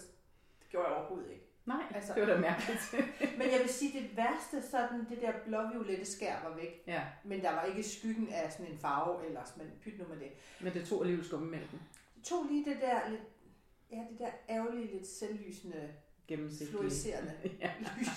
Det 0.61 0.69
gjorde 0.70 0.88
jeg 0.88 0.96
overhovedet 0.96 1.31
ikke. 1.31 1.48
Nej, 1.69 1.82
Altså- 1.94 2.15
det 2.15 2.23
var 2.23 2.35
da 2.35 2.41
mærkeligt. 2.41 2.94
Men 3.38 3.50
jeg 3.53 3.59
vil 3.61 3.69
sige, 3.69 4.00
det 4.03 4.17
værste, 4.17 4.70
sådan 4.70 5.06
det 5.11 5.20
der 5.20 5.32
blåviolette 5.47 6.05
skær 6.05 6.37
var 6.49 6.55
væk. 6.56 6.82
ja, 6.87 7.03
Men 7.25 7.41
der 7.43 7.50
var 7.55 7.62
ikke 7.62 7.82
skyggen 7.82 8.29
af 8.32 8.53
sådan 8.53 8.73
en 8.73 8.79
farve 8.79 9.26
ellers, 9.26 9.56
men 9.56 9.67
pyt 9.82 9.99
nu 9.99 10.05
med 10.09 10.17
det. 10.17 10.32
men 10.61 10.75
det 10.75 10.87
tog 10.88 11.00
alligevel 11.00 11.26
skummemælken. 11.26 11.81
Det 12.17 12.25
tog 12.25 12.44
lige 12.50 12.65
det 12.65 12.81
der 12.81 13.09
lidt, 13.11 13.23
ja, 13.93 13.97
det 14.11 14.19
der 14.19 14.31
ærgerlige, 14.49 14.93
lidt 14.94 15.06
selvlysende, 15.09 15.88
fluorescerende 16.70 17.32
Ja. 17.61 17.71
lys. 17.99 18.09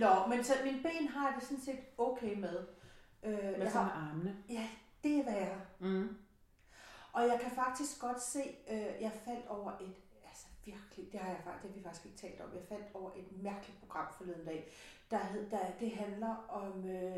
Nå, 0.00 0.26
men 0.28 0.44
så 0.44 0.52
mine 0.64 0.82
ben 0.82 1.08
har 1.08 1.34
det 1.38 1.42
sådan 1.48 1.60
set 1.64 1.78
okay 1.98 2.34
med. 2.36 2.58
Øh, 3.22 3.38
Hvad 3.38 3.50
jeg 3.58 3.72
har, 3.72 3.84
med 3.84 3.92
armene? 4.10 4.36
det 5.04 5.16
er 5.18 5.24
værre. 5.24 5.60
Mm. 5.78 6.16
Og 7.12 7.22
jeg 7.22 7.40
kan 7.42 7.50
faktisk 7.50 8.00
godt 8.00 8.22
se, 8.22 8.40
øh, 8.70 8.78
jeg 9.02 9.10
faldt 9.24 9.46
over 9.48 9.72
et, 9.80 9.94
virkelig, 10.70 11.12
det 11.12 11.20
har, 11.20 11.28
jeg, 11.34 11.40
faktisk- 11.44 11.62
det 11.62 11.70
har 11.70 11.76
vi 11.78 11.82
faktisk 11.84 12.06
ikke 12.06 12.18
talt 12.18 12.40
om, 12.44 12.48
jeg 12.54 12.64
faldt 12.68 12.88
over 12.94 13.10
et 13.20 13.42
mærkeligt 13.48 13.78
program 13.82 14.06
forleden 14.18 14.44
dag, 14.44 14.60
der, 15.10 15.18
hed, 15.18 15.42
der 15.50 15.58
det 15.80 15.90
handler 16.02 16.34
om, 16.60 16.90
øh, 16.96 17.16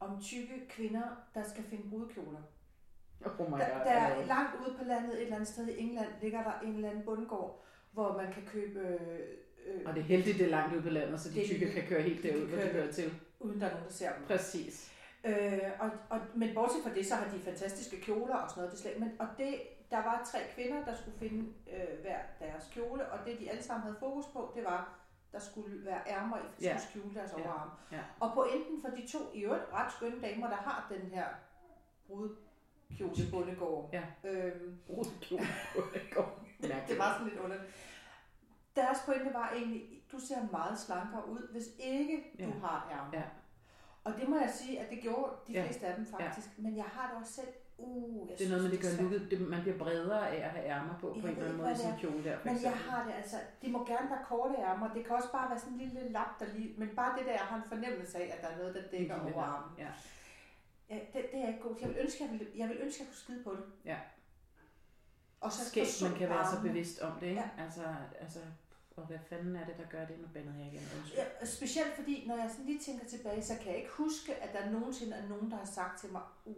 om 0.00 0.10
tykke 0.22 0.56
kvinder, 0.68 1.06
der 1.34 1.42
skal 1.52 1.64
finde 1.64 1.90
brudekjoler. 1.90 2.42
Oh 3.38 3.50
my 3.52 3.58
Der, 3.58 3.68
god. 3.78 3.84
der 3.90 4.06
eller- 4.14 4.26
langt 4.26 4.52
ude 4.66 4.74
på 4.78 4.84
landet, 4.84 5.12
et 5.14 5.22
eller 5.22 5.34
andet 5.34 5.48
sted 5.48 5.68
i 5.68 5.80
England, 5.80 6.08
ligger 6.22 6.42
der 6.42 6.60
en 6.66 6.74
eller 6.74 6.90
anden 6.90 7.04
bundgård, 7.04 7.62
hvor 7.92 8.16
man 8.16 8.32
kan 8.32 8.42
købe, 8.46 8.80
øh, 9.66 9.80
Og 9.86 9.94
det 9.94 10.00
er 10.00 10.04
heldigt, 10.04 10.38
det 10.38 10.46
er 10.46 10.50
langt 10.50 10.74
ude 10.74 10.82
på 10.82 10.88
landet, 10.88 11.20
så 11.20 11.28
de 11.28 11.34
Det- 11.34 11.46
tykke 11.46 11.72
kan 11.72 11.82
køre 11.88 12.02
helt 12.02 12.22
de 12.22 12.28
derud, 12.28 12.46
hvor 12.48 12.58
de 12.58 12.62
hører 12.68 12.92
til. 12.92 13.12
uden 13.40 13.60
der 13.60 13.66
er 13.66 13.70
nogen, 13.70 13.86
der 13.86 13.92
ser 13.92 14.12
dem. 14.18 14.26
Præcis. 14.26 14.90
Øh, 15.24 15.58
og, 15.80 15.90
og, 16.10 16.20
men 16.34 16.54
bortset 16.54 16.82
fra 16.84 16.94
det, 16.94 17.06
så 17.06 17.14
har 17.14 17.36
de 17.36 17.40
fantastiske 17.40 18.00
kjoler 18.00 18.34
og 18.34 18.50
sådan 18.50 18.60
noget. 18.60 18.72
Det 18.72 18.80
slet, 18.80 19.00
men, 19.00 19.12
og 19.18 19.26
det, 19.38 19.54
der 19.94 20.02
var 20.04 20.24
tre 20.32 20.38
kvinder, 20.54 20.84
der 20.84 20.94
skulle 20.94 21.18
finde 21.18 21.52
øh, 21.72 22.00
hver 22.00 22.18
deres 22.40 22.70
kjole, 22.72 23.08
og 23.12 23.26
det 23.26 23.38
de 23.40 23.50
alle 23.50 23.62
sammen 23.62 23.82
havde 23.82 23.96
fokus 24.00 24.24
på, 24.32 24.52
det 24.56 24.64
var, 24.64 24.98
der 25.32 25.38
skulle 25.38 25.84
være 25.84 26.00
ærmer 26.08 26.36
i, 26.38 26.40
for 26.52 26.60
de 26.60 26.64
Ja. 26.66 26.78
skulle 26.78 26.90
skjule 27.02 27.14
deres 27.14 27.32
Ja. 27.32 27.42
overarm. 27.42 27.70
Ja. 27.92 28.00
Og 28.20 28.30
pointen 28.34 28.80
for 28.82 28.88
de 28.88 29.06
to 29.12 29.18
i 29.34 29.40
øvrigt 29.44 29.64
ret 29.72 29.92
skønne 29.92 30.20
damer, 30.22 30.48
der 30.48 30.56
har 30.56 30.86
den 30.92 31.00
her 31.10 31.26
brudkjole 32.06 33.30
bundegård. 33.32 33.90
Ja. 33.92 34.02
Øhm, 34.24 34.78
Brudekjole. 34.86 35.42
det 36.88 36.98
var 36.98 37.12
sådan 37.12 37.28
lidt 37.28 37.40
underligt. 37.40 37.70
Deres 38.76 38.98
pointe 39.06 39.34
var 39.34 39.50
egentlig, 39.50 40.02
du 40.12 40.18
ser 40.18 40.38
meget 40.52 40.78
slankere 40.78 41.28
ud, 41.28 41.52
hvis 41.52 41.64
ikke 41.78 42.22
du 42.38 42.44
Ja. 42.44 42.50
har 42.50 42.88
ærmer. 42.92 43.10
Ja. 43.12 43.22
Og 44.04 44.12
det 44.20 44.28
må 44.28 44.36
jeg 44.38 44.50
sige, 44.50 44.80
at 44.80 44.90
det 44.90 45.00
gjorde 45.02 45.32
de 45.46 45.52
Ja. 45.52 45.64
fleste 45.64 45.86
af 45.86 45.96
dem 45.96 46.06
faktisk. 46.06 46.58
Men 46.58 46.76
jeg 46.76 46.84
har 46.84 47.08
det 47.10 47.18
også 47.20 47.32
selv. 47.32 47.48
Uh, 47.78 48.30
jeg 48.30 48.38
Det 48.38 48.44
er 48.46 48.50
noget 48.50 48.64
med, 48.64 48.70
det 48.70 48.80
synes, 48.80 48.96
gør 48.96 49.02
lukket. 49.02 49.30
Det, 49.30 49.40
man 49.40 49.60
bliver 49.62 49.78
bredere 49.78 50.30
af 50.30 50.44
at 50.46 50.50
have 50.50 50.66
ærmer 50.66 50.94
på, 51.00 51.06
på 51.08 51.14
Jeg 51.14 51.16
en 51.16 51.22
ved 51.22 51.30
eller 51.30 51.44
anden 51.44 51.62
måde 51.62 51.76
sin 51.76 51.90
det 51.90 51.98
kjole 52.00 52.24
der, 52.24 52.38
for 52.38 52.48
Men 52.48 52.62
jeg 52.62 52.72
har 52.72 53.06
det 53.06 53.14
altså, 53.14 53.36
de 53.62 53.70
må 53.70 53.86
gerne 53.86 54.10
være 54.10 54.24
korte 54.24 54.54
ærmer. 54.58 54.94
Det 54.94 55.06
kan 55.06 55.16
også 55.16 55.32
bare 55.32 55.50
være 55.50 55.58
sådan 55.58 55.72
en 55.72 55.78
lille 55.78 56.08
lap, 56.08 56.40
der 56.40 56.46
lige... 56.54 56.74
Men 56.78 56.88
bare 56.96 57.18
det 57.18 57.26
der, 57.26 57.32
jeg 57.32 57.40
har 57.40 57.56
en 57.56 57.68
fornemmelse 57.68 58.18
af, 58.18 58.34
at 58.34 58.40
der 58.42 58.48
er 58.48 58.58
noget, 58.58 58.74
der 58.74 58.82
dækker 58.90 59.14
En 59.14 59.32
over 59.32 59.42
armen. 59.42 59.78
Ja. 59.78 59.88
Ja, 60.90 60.98
det, 61.12 61.26
det 61.32 61.40
er 61.44 61.48
ikke 61.48 61.60
godt. 61.60 61.80
Jeg 61.80 61.88
vil 61.88 61.98
ønske, 62.00 62.24
jeg 62.24 62.30
ville, 62.32 62.46
jeg 62.56 62.68
vil 62.68 62.76
ønske, 62.80 63.02
jeg 63.02 63.08
kunne 63.08 63.16
skide 63.16 63.42
på 63.44 63.50
det. 63.50 63.64
Ja. 63.84 63.98
Og 65.40 65.52
så 65.52 65.64
Skægt, 65.64 66.02
man 66.02 66.18
kan 66.18 66.28
være 66.28 66.46
så 66.52 66.60
bevidst 66.62 67.00
om 67.00 67.12
det, 67.20 67.26
ikke? 67.26 67.40
Ja. 67.40 67.64
Altså, 67.64 67.84
altså, 68.20 68.38
og 68.96 69.06
hvad 69.06 69.18
fanden 69.28 69.56
er 69.56 69.64
det, 69.66 69.76
der 69.78 69.88
gør 69.90 70.04
det? 70.06 70.20
Nu 70.20 70.26
bandede 70.34 70.58
jeg 70.58 70.66
igen. 70.66 70.82
Undskyld. 70.96 71.18
Ja, 71.40 71.46
specielt 71.46 71.92
fordi, 71.94 72.24
når 72.26 72.36
jeg 72.36 72.50
sådan 72.50 72.64
lige 72.64 72.78
tænker 72.78 73.06
tilbage, 73.06 73.42
så 73.42 73.54
kan 73.58 73.66
jeg 73.66 73.76
ikke 73.76 73.90
huske, 73.90 74.34
at 74.34 74.50
der 74.52 74.70
nogensinde 74.70 75.16
er 75.16 75.28
nogen, 75.28 75.50
der 75.50 75.56
har 75.56 75.64
sagt 75.64 76.00
til 76.00 76.12
mig, 76.12 76.22
uh, 76.44 76.54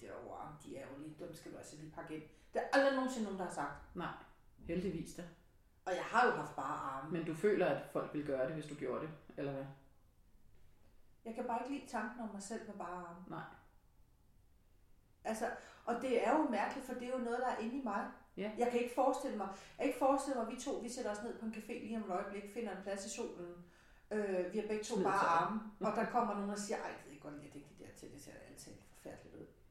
de 0.00 0.06
der 0.06 0.12
overarme, 0.24 0.56
de 0.64 0.76
er 0.76 0.86
jo 0.86 0.98
lige, 0.98 1.16
dem 1.18 1.34
skal 1.34 1.52
du 1.52 1.56
altså 1.56 1.76
lige 1.76 1.90
pakke 1.90 2.14
ind. 2.14 2.22
Der 2.54 2.60
er 2.60 2.66
aldrig 2.72 2.94
nogensinde 2.94 3.24
nogen, 3.24 3.38
der 3.38 3.44
har 3.44 3.52
sagt. 3.52 3.96
Nej, 3.96 4.12
heldigvis 4.58 5.14
da. 5.14 5.22
Og 5.84 5.92
jeg 5.94 6.04
har 6.04 6.26
jo 6.26 6.32
haft 6.32 6.56
bare 6.56 6.78
arme. 6.78 7.10
Men 7.10 7.26
du 7.26 7.34
føler, 7.34 7.66
at 7.66 7.82
folk 7.92 8.14
vil 8.14 8.26
gøre 8.26 8.46
det, 8.46 8.54
hvis 8.54 8.66
du 8.66 8.74
gjorde 8.74 9.00
det, 9.00 9.10
eller 9.36 9.52
hvad? 9.52 9.66
Jeg 11.24 11.34
kan 11.34 11.44
bare 11.44 11.60
ikke 11.62 11.78
lide 11.78 11.90
tanken 11.90 12.20
om 12.20 12.28
mig 12.32 12.42
selv 12.42 12.66
med 12.66 12.74
bare 12.74 13.06
arme. 13.06 13.24
Nej. 13.28 13.44
Altså, 15.24 15.50
og 15.84 15.94
det 16.02 16.26
er 16.26 16.38
jo 16.38 16.50
mærkeligt, 16.50 16.86
for 16.86 16.94
det 16.94 17.02
er 17.02 17.18
jo 17.18 17.24
noget, 17.24 17.38
der 17.38 17.46
er 17.46 17.58
inde 17.58 17.76
i 17.78 17.82
mig. 17.84 18.10
Ja. 18.36 18.50
Jeg 18.58 18.70
kan 18.70 18.80
ikke 18.80 18.94
forestille 18.94 19.36
mig, 19.36 19.48
jeg 19.48 19.78
kan 19.78 19.86
ikke 19.86 19.98
forestille 19.98 20.34
mig, 20.38 20.46
at 20.46 20.52
vi 20.54 20.60
to, 20.60 20.72
vi 20.72 20.88
sætter 20.88 21.10
os 21.10 21.22
ned 21.22 21.38
på 21.38 21.46
en 21.46 21.54
café 21.54 21.72
lige 21.72 21.96
om 21.96 22.02
et 22.02 22.10
øjeblik, 22.10 22.54
finder 22.54 22.76
en 22.76 22.82
plads 22.82 23.06
i 23.06 23.16
solen. 23.16 23.64
Øh, 24.10 24.52
vi 24.52 24.58
har 24.58 24.68
begge 24.68 24.84
to 24.84 24.94
Smid 24.94 25.04
bare 25.04 25.28
arme, 25.28 25.60
og 25.80 25.92
der 25.96 26.10
kommer 26.10 26.34
nogen 26.34 26.50
og 26.50 26.58
siger, 26.58 26.78
ej, 26.78 26.86
jeg 26.86 26.98
ved 27.04 27.12
ikke 27.12 27.22
godt 27.22 27.34
lide 27.34 27.46
at 27.46 27.54
dække 27.54 27.68
de 27.78 27.84
der 27.84 27.90
til, 27.96 28.12
det 28.12 28.22
ser 28.22 28.32
altid. 28.50 28.72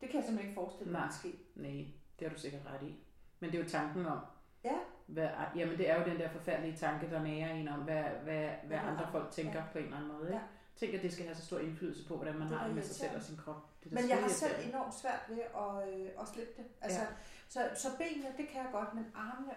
Det 0.01 0.09
kan 0.09 0.15
jeg 0.19 0.23
simpelthen 0.25 0.49
ikke 0.49 0.55
forestille 0.61 0.91
mig, 0.91 1.03
at 1.03 1.13
ske. 1.13 1.33
Nej, 1.55 1.85
det 2.19 2.27
har 2.27 2.35
du 2.35 2.41
sikkert 2.41 2.61
ret 2.65 2.87
i. 2.87 2.95
Men 3.39 3.51
det 3.51 3.59
er 3.59 3.63
jo 3.63 3.69
tanken 3.69 4.05
om, 4.05 4.19
Ja. 4.63 4.75
hvad, 5.05 5.29
jamen 5.55 5.77
det 5.77 5.89
er 5.89 5.99
jo 5.99 6.05
den 6.11 6.19
der 6.19 6.29
forfærdelige 6.29 6.77
tanke, 6.77 7.09
der 7.09 7.23
nærer 7.23 7.49
en 7.53 7.67
om, 7.67 7.79
hvad, 7.79 8.03
hvad, 8.03 8.23
hvad 8.23 8.49
Hvad 8.63 8.77
andre 8.77 9.07
folk 9.11 9.31
tænker 9.31 9.59
ja. 9.59 9.63
på 9.71 9.77
en 9.77 9.83
eller 9.83 9.97
anden 9.97 10.11
måde. 10.11 10.23
Ikke? 10.27 10.35
Ja. 10.35 10.41
Tænk, 10.75 10.93
at 10.93 11.01
det 11.01 11.13
skal 11.13 11.25
have 11.25 11.35
så 11.35 11.45
stor 11.45 11.59
indflydelse 11.59 12.07
på, 12.07 12.15
hvordan 12.15 12.37
man 12.39 12.47
Det 12.49 12.57
har 12.57 12.65
det 12.65 12.75
med 12.75 12.83
sig 12.83 12.95
selv 12.95 13.15
og 13.15 13.21
sin 13.21 13.37
krop. 13.37 13.55
Det 13.83 13.91
Men 13.91 14.09
jeg 14.09 14.17
har 14.17 14.27
selv 14.29 14.69
enormt 14.69 14.93
svært 14.95 15.19
ved 15.29 15.39
at, 15.39 15.89
øh, 15.99 16.07
at 16.21 16.27
slippe 16.33 16.53
det. 16.57 16.65
Altså, 16.81 16.99
Ja. 16.99 17.05
så, 17.49 17.59
så 17.75 17.87
benene, 17.97 18.27
det 18.37 18.47
kan 18.47 18.57
jeg 18.63 18.69
godt, 18.71 18.93
men 18.93 19.05
armene, 19.15 19.53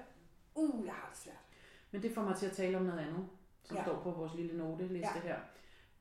uh, 0.54 0.86
jeg 0.86 0.94
har 0.94 1.08
det 1.08 1.18
svært. 1.18 1.36
Men 1.90 2.02
det 2.02 2.14
får 2.14 2.22
mig 2.22 2.36
til 2.36 2.46
at 2.46 2.52
tale 2.52 2.76
om 2.76 2.82
noget 2.84 3.00
andet, 3.00 3.28
som 3.64 3.76
Ja. 3.76 3.82
står 3.82 4.00
på 4.02 4.10
vores 4.10 4.34
lille 4.34 4.58
noteliste 4.58 5.18
her. 5.22 5.36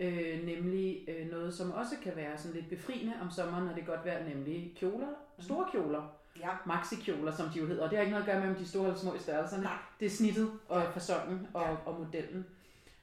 Øh, 0.01 0.45
nemlig 0.45 1.05
øh, 1.09 1.31
noget, 1.31 1.53
som 1.53 1.71
også 1.71 1.95
kan 2.03 2.15
være 2.15 2.37
sådan 2.37 2.55
lidt 2.55 2.69
befriende 2.69 3.13
om 3.21 3.31
sommeren, 3.31 3.65
når 3.65 3.73
det 3.73 3.81
er 3.81 3.85
godt 3.85 4.05
vejr, 4.05 4.29
nemlig 4.29 4.73
kjoler. 4.77 5.07
Store 5.39 5.67
kjoler. 5.71 6.17
Ja. 6.39 6.49
Maxi-kjoler, 6.65 7.31
som 7.35 7.49
de 7.49 7.59
jo 7.59 7.65
hedder. 7.67 7.83
Og 7.83 7.89
det 7.89 7.97
har 7.97 8.01
ikke 8.03 8.11
noget 8.11 8.27
at 8.27 8.31
gøre 8.31 8.39
med, 8.41 8.49
om 8.49 8.55
de 8.55 8.61
er 8.63 8.67
store 8.67 8.85
eller 8.85 8.99
små 8.99 9.13
i 9.15 9.19
størrelserne. 9.19 9.63
Nej. 9.63 9.77
Det 9.99 10.05
er 10.05 10.09
snittet 10.09 10.51
og 10.69 10.83
fasongen 10.93 11.47
og, 11.53 11.61
Ja. 11.61 11.75
og 11.85 11.99
modellen. 11.99 12.45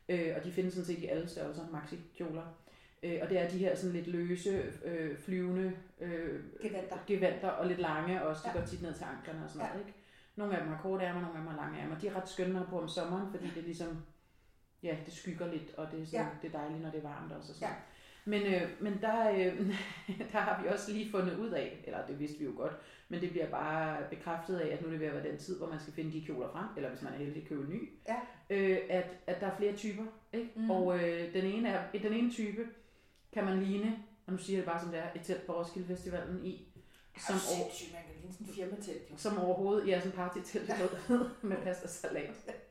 Øh, 0.09 0.33
og 0.37 0.45
de 0.45 0.52
findes 0.52 0.75
sådan 0.75 0.87
set 0.87 0.99
i 0.99 1.07
alle 1.07 1.28
størrelser, 1.28 1.62
maxi-kjoler. 1.73 2.43
Øh, 3.02 3.19
og 3.23 3.31
det 3.31 3.38
er 3.38 3.49
de 3.49 3.59
her 3.59 3.76
sådan 3.76 3.93
lidt 3.93 4.07
løse, 4.07 4.62
øh, 4.85 5.19
flyvende 5.19 5.73
øh, 6.00 6.40
Gevanter. 6.62 6.97
gevanter 7.07 7.49
og 7.49 7.67
lidt 7.67 7.78
lange 7.81 8.23
også. 8.25 8.43
De 8.45 8.49
Ja. 8.55 8.59
går 8.61 8.67
tit 8.67 8.83
ned 8.83 8.95
til 8.95 9.05
anklerne 9.17 9.45
og 9.45 9.50
sådan 9.50 9.67
Ja. 9.67 9.73
noget, 9.73 9.87
ikke? 9.87 9.99
Nogle 10.37 10.55
af 10.57 10.61
dem 10.62 10.73
har 10.73 10.83
korte 10.83 11.05
ærmer, 11.05 11.21
nogle 11.21 11.37
af 11.37 11.40
dem 11.43 11.50
har 11.50 11.57
lange 11.57 11.81
ærmer. 11.83 11.99
De 11.99 12.09
er 12.09 12.17
ret 12.17 12.28
skønne 12.28 12.67
på 12.71 12.81
om 12.81 12.88
sommeren, 12.88 13.31
fordi 13.31 13.50
det 13.55 13.62
ligesom, 13.64 13.99
ja, 14.83 14.97
det 15.07 15.15
skygger 15.15 15.47
lidt, 15.53 15.75
og 15.77 15.87
det 15.93 16.01
er, 16.03 16.07
sådan, 16.07 16.21
Ja. 16.21 16.27
det 16.43 16.55
er 16.55 16.59
dejligt, 16.59 16.83
når 16.83 16.91
det 16.91 16.99
er 16.99 17.09
varmt 17.09 17.33
også. 17.33 17.53
Og 17.53 17.57
sådan. 17.57 17.69
Ja. 17.69 17.75
Men, 18.25 18.43
øh, 18.43 18.69
men 18.81 18.99
der, 19.01 19.31
øh, 19.31 19.69
der 20.33 20.39
har 20.39 20.63
vi 20.63 20.69
også 20.69 20.93
lige 20.93 21.11
fundet 21.11 21.37
ud 21.39 21.51
af, 21.51 21.83
eller 21.85 22.07
det 22.07 22.19
vidste 22.19 22.39
vi 22.39 22.45
jo 22.45 22.53
godt, 22.57 22.73
men 23.09 23.21
det 23.21 23.31
bliver 23.31 23.51
bare 23.51 24.03
bekræftet 24.11 24.59
af, 24.59 24.69
at 24.75 24.81
nu 24.83 24.87
er 24.87 24.91
det 24.91 25.01
ved 25.01 25.07
at 25.07 25.15
være 25.15 25.29
den 25.31 25.39
tid, 25.39 25.59
hvor 25.59 25.69
man 25.71 25.81
skal 25.81 25.93
finde 25.93 26.13
de 26.13 26.25
kjoler 26.25 26.49
frem, 26.53 26.67
eller 26.77 26.89
hvis 26.91 27.03
man 27.03 27.13
er 27.13 27.17
heldig 27.17 27.47
købe 27.49 27.63
en 27.63 27.69
ny, 27.69 27.91
Ja. 28.09 28.17
øh, 28.51 28.79
at, 28.91 29.07
at 29.27 29.41
der 29.41 29.47
er 29.47 29.57
flere 29.57 29.77
typer. 29.77 30.05
Ikke? 30.33 30.51
Mm. 30.57 30.71
Og 30.71 30.99
øh, 30.99 31.33
den, 31.35 31.45
ene 31.45 31.69
er, 31.69 31.83
den 31.93 32.13
ene 32.13 32.31
type 32.31 32.67
kan 33.33 33.45
man 33.45 33.63
ligne, 33.63 33.99
og 34.27 34.33
nu 34.33 34.39
siger 34.39 34.57
jeg 34.59 34.65
det 34.67 34.73
bare 34.73 34.81
som 34.81 34.91
det 34.91 34.99
er, 34.99 35.09
et 35.15 35.21
telt 35.23 35.47
på 35.47 35.53
Roskilde 35.59 35.87
Festivalen 35.89 36.45
i, 36.45 36.75
som, 37.27 37.37
over, 37.57 37.67
man 37.93 38.03
kan 38.07 38.15
ligne 38.21 38.33
sådan 38.33 38.47
en 38.47 38.53
firmatelt. 38.55 39.21
som 39.21 39.39
overhovedet, 39.39 39.89
ja, 39.89 40.01
sådan 40.01 40.17
party-telt 40.19 40.71
med 41.43 41.57
pasta 41.57 41.89
salat. 41.89 42.31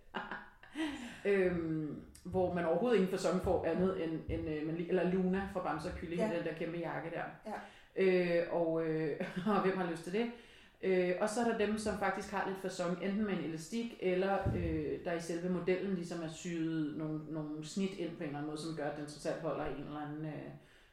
øhm, 1.32 2.02
hvor 2.24 2.54
man 2.54 2.66
overhovedet 2.66 2.98
ingen 2.98 3.12
fasong 3.12 3.42
får 3.42 3.66
andet 3.66 4.04
end, 4.04 4.20
end 4.30 4.50
øh, 4.50 4.68
man, 4.68 4.86
eller 4.90 5.12
Luna 5.12 5.50
fra 5.54 5.60
Bamse 5.60 5.90
og 5.90 5.96
Kylling, 5.96 6.22
ja. 6.22 6.38
den 6.38 6.46
der 6.46 6.54
kæmpe 6.54 6.78
jakke 6.78 7.10
der. 7.10 7.52
Ja. 7.52 7.58
Øh, 7.96 8.44
og, 8.52 8.88
øh, 8.88 9.22
og 9.56 9.62
hvem 9.62 9.78
har 9.78 9.92
lyst 9.92 10.04
til 10.04 10.14
det? 10.14 10.32
Øh, 10.84 11.16
og 11.22 11.30
så 11.30 11.40
er 11.42 11.52
der 11.52 11.66
dem, 11.66 11.78
som 11.78 12.00
faktisk 12.00 12.32
har 12.32 12.48
lidt 12.48 12.62
fasong, 12.62 13.04
enten 13.04 13.26
med 13.26 13.34
en 13.34 13.44
elastik, 13.44 13.98
eller 14.00 14.38
øh, 14.56 15.06
der 15.06 15.14
i 15.14 15.20
selve 15.20 15.50
modellen 15.50 15.96
ligesom 15.96 16.24
er 16.24 16.30
syet 16.30 16.98
nogle, 16.98 17.20
nogle 17.30 17.66
snit 17.66 17.94
ind 17.94 18.18
på 18.18 18.24
en 18.24 18.24
eller 18.24 18.38
anden 18.38 18.50
måde, 18.50 18.62
som 18.62 18.76
gør, 18.76 18.90
at 18.90 18.98
den 18.98 19.06
trods 19.06 19.26
alt 19.26 19.42
holder 19.42 19.66
en 19.66 19.84
eller 19.84 20.02
anden 20.08 20.26
øh, 20.26 20.50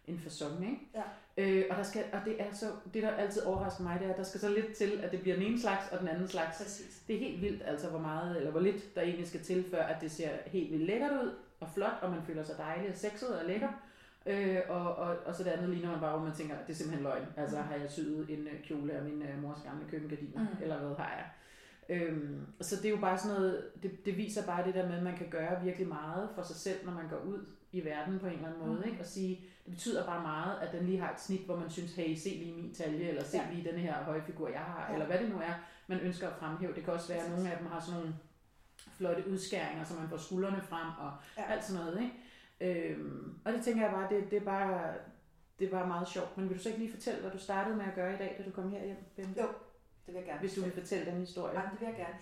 en 0.06 0.18
fasong, 0.20 0.64
ikke? 0.64 0.78
Ja. 0.94 1.02
Øh, 1.36 1.64
og, 1.70 1.76
der 1.76 1.82
skal, 1.82 2.04
og 2.12 2.18
det 2.24 2.40
er 2.42 2.52
så, 2.52 2.66
det 2.94 3.02
der 3.02 3.10
altid 3.10 3.42
overrasker 3.42 3.82
mig, 3.82 3.98
det 4.00 4.06
er, 4.06 4.10
at 4.12 4.16
der 4.16 4.22
skal 4.22 4.40
så 4.40 4.48
lidt 4.48 4.72
til, 4.76 5.00
at 5.02 5.12
det 5.12 5.20
bliver 5.20 5.36
den 5.36 5.44
ene 5.46 5.60
slags 5.60 5.92
og 5.92 5.98
den 6.00 6.08
anden 6.08 6.28
slags. 6.28 6.56
Præcis. 6.58 7.02
Det 7.08 7.16
er 7.16 7.20
helt 7.20 7.42
vildt, 7.42 7.62
altså 7.66 7.88
hvor 7.90 7.98
meget, 7.98 8.36
eller 8.36 8.50
hvor 8.50 8.60
lidt 8.60 8.94
der 8.94 9.02
egentlig 9.02 9.28
skal 9.28 9.40
til, 9.40 9.64
før 9.70 9.82
at 9.82 10.00
det 10.00 10.10
ser 10.10 10.28
helt 10.46 10.72
vildt 10.72 10.86
lækkert 10.86 11.12
ud, 11.12 11.32
og 11.60 11.68
flot, 11.74 11.98
og 12.02 12.10
man 12.10 12.22
føler 12.22 12.42
sig 12.42 12.54
dejlig 12.58 12.90
og 12.90 12.96
sexet 12.96 13.38
og 13.40 13.46
lækker. 13.46 13.68
Øh, 14.26 14.58
og, 14.68 14.94
og, 14.96 15.16
og 15.26 15.34
så 15.34 15.44
det 15.44 15.50
andet 15.50 15.68
ligner 15.70 15.90
man 15.90 16.00
bare, 16.00 16.16
hvor 16.18 16.26
man 16.26 16.36
tænker, 16.36 16.54
det 16.66 16.72
er 16.72 16.76
simpelthen 16.76 17.02
løgn. 17.04 17.26
Altså 17.36 17.56
har 17.58 17.74
jeg 17.76 17.90
syet 17.90 18.26
en 18.30 18.46
øh, 18.48 18.62
kjole 18.62 18.92
af 18.92 19.02
min 19.02 19.22
øh, 19.22 19.42
mors 19.42 19.58
gamle 19.64 19.84
køkkengardiner, 19.90 20.40
Mm. 20.40 20.46
mm. 20.46 20.62
eller 20.62 20.78
hvad 20.78 20.96
har 20.96 21.10
jeg? 21.16 21.24
Øhm, 21.88 22.46
så 22.60 22.76
det 22.76 22.84
er 22.84 22.90
jo 22.90 22.96
bare 23.00 23.18
sådan 23.18 23.36
noget, 23.36 23.64
det, 23.82 24.06
det 24.06 24.16
viser 24.16 24.46
bare 24.46 24.66
det 24.66 24.74
der 24.74 24.88
med, 24.88 24.96
at 24.96 25.02
man 25.02 25.16
kan 25.16 25.28
gøre 25.30 25.62
virkelig 25.62 25.88
meget 25.88 26.28
for 26.34 26.42
sig 26.42 26.56
selv, 26.56 26.84
når 26.86 26.92
man 26.92 27.08
går 27.08 27.16
ud 27.18 27.46
i 27.72 27.84
verden 27.84 28.18
på 28.18 28.26
en 28.26 28.32
eller 28.32 28.46
anden 28.48 28.66
måde. 28.66 28.78
Mm. 28.80 28.88
Ikke? 28.90 29.00
Og 29.00 29.06
sige, 29.06 29.40
det 29.64 29.72
betyder 29.74 30.06
bare 30.06 30.22
meget, 30.22 30.58
at 30.62 30.72
den 30.72 30.86
lige 30.86 30.98
har 31.00 31.12
et 31.12 31.20
snit, 31.20 31.40
hvor 31.46 31.56
man 31.56 31.70
synes, 31.70 31.94
hey, 31.96 32.14
se 32.16 32.28
lige 32.28 32.54
min 32.54 32.74
talje, 32.74 33.08
eller 33.08 33.24
se 33.24 33.36
Ja. 33.36 33.44
lige 33.54 33.70
den 33.70 33.78
her 33.80 33.94
høje 34.04 34.22
figur, 34.26 34.48
jeg 34.48 34.60
har, 34.60 34.86
Ja. 34.88 34.92
eller 34.92 35.06
hvad 35.06 35.18
det 35.18 35.28
nu 35.30 35.36
er, 35.36 35.54
man 35.86 36.00
ønsker 36.00 36.28
at 36.28 36.36
fremhæve. 36.38 36.74
Det 36.74 36.84
kan 36.84 36.92
også 36.92 37.08
være, 37.12 37.22
at 37.24 37.30
nogle 37.30 37.50
af 37.52 37.58
dem 37.58 37.66
har 37.66 37.80
sådan 37.80 38.00
nogle 38.00 38.14
flotte 38.96 39.28
udskæringer, 39.30 39.84
så 39.84 39.94
man 40.00 40.08
får 40.08 40.16
skuldrene 40.16 40.60
frem, 40.62 40.88
og 40.98 41.12
Ja. 41.38 41.52
alt 41.52 41.64
sådan 41.64 41.84
noget. 41.84 42.00
Ikke? 42.02 42.90
Øhm, 42.90 43.34
og 43.44 43.52
det 43.52 43.62
tænker 43.64 43.82
jeg 43.82 43.92
bare, 43.92 44.08
det, 44.10 44.30
det 44.30 44.36
er 44.36 44.44
bare, 44.44 44.94
det 45.58 45.70
bare 45.70 45.86
meget 45.86 46.08
sjovt. 46.08 46.36
Men 46.36 46.48
vil 46.48 46.56
du 46.58 46.62
så 46.62 46.68
ikke 46.68 46.80
lige 46.80 46.92
fortælle, 46.92 47.20
hvad 47.20 47.30
du 47.30 47.38
startede 47.38 47.76
med 47.76 47.84
at 47.84 47.94
gøre 47.94 48.14
i 48.14 48.16
dag, 48.18 48.34
da 48.38 48.42
du 48.44 48.50
kom 48.50 48.70
herhjem, 48.70 48.96
Bente? 49.16 49.42
Jo, 49.42 49.48
det 50.06 50.14
vil 50.14 50.20
jeg 50.20 50.24
gerne. 50.24 50.40
Hvis 50.40 50.54
du 50.54 50.60
vil 50.62 50.72
fortælle 50.72 51.06
den 51.06 51.20
historie. 51.20 51.60
Ja, 51.60 51.66
det 51.70 51.80
vil 51.80 51.86
jeg 51.86 51.96
gerne. 51.96 52.14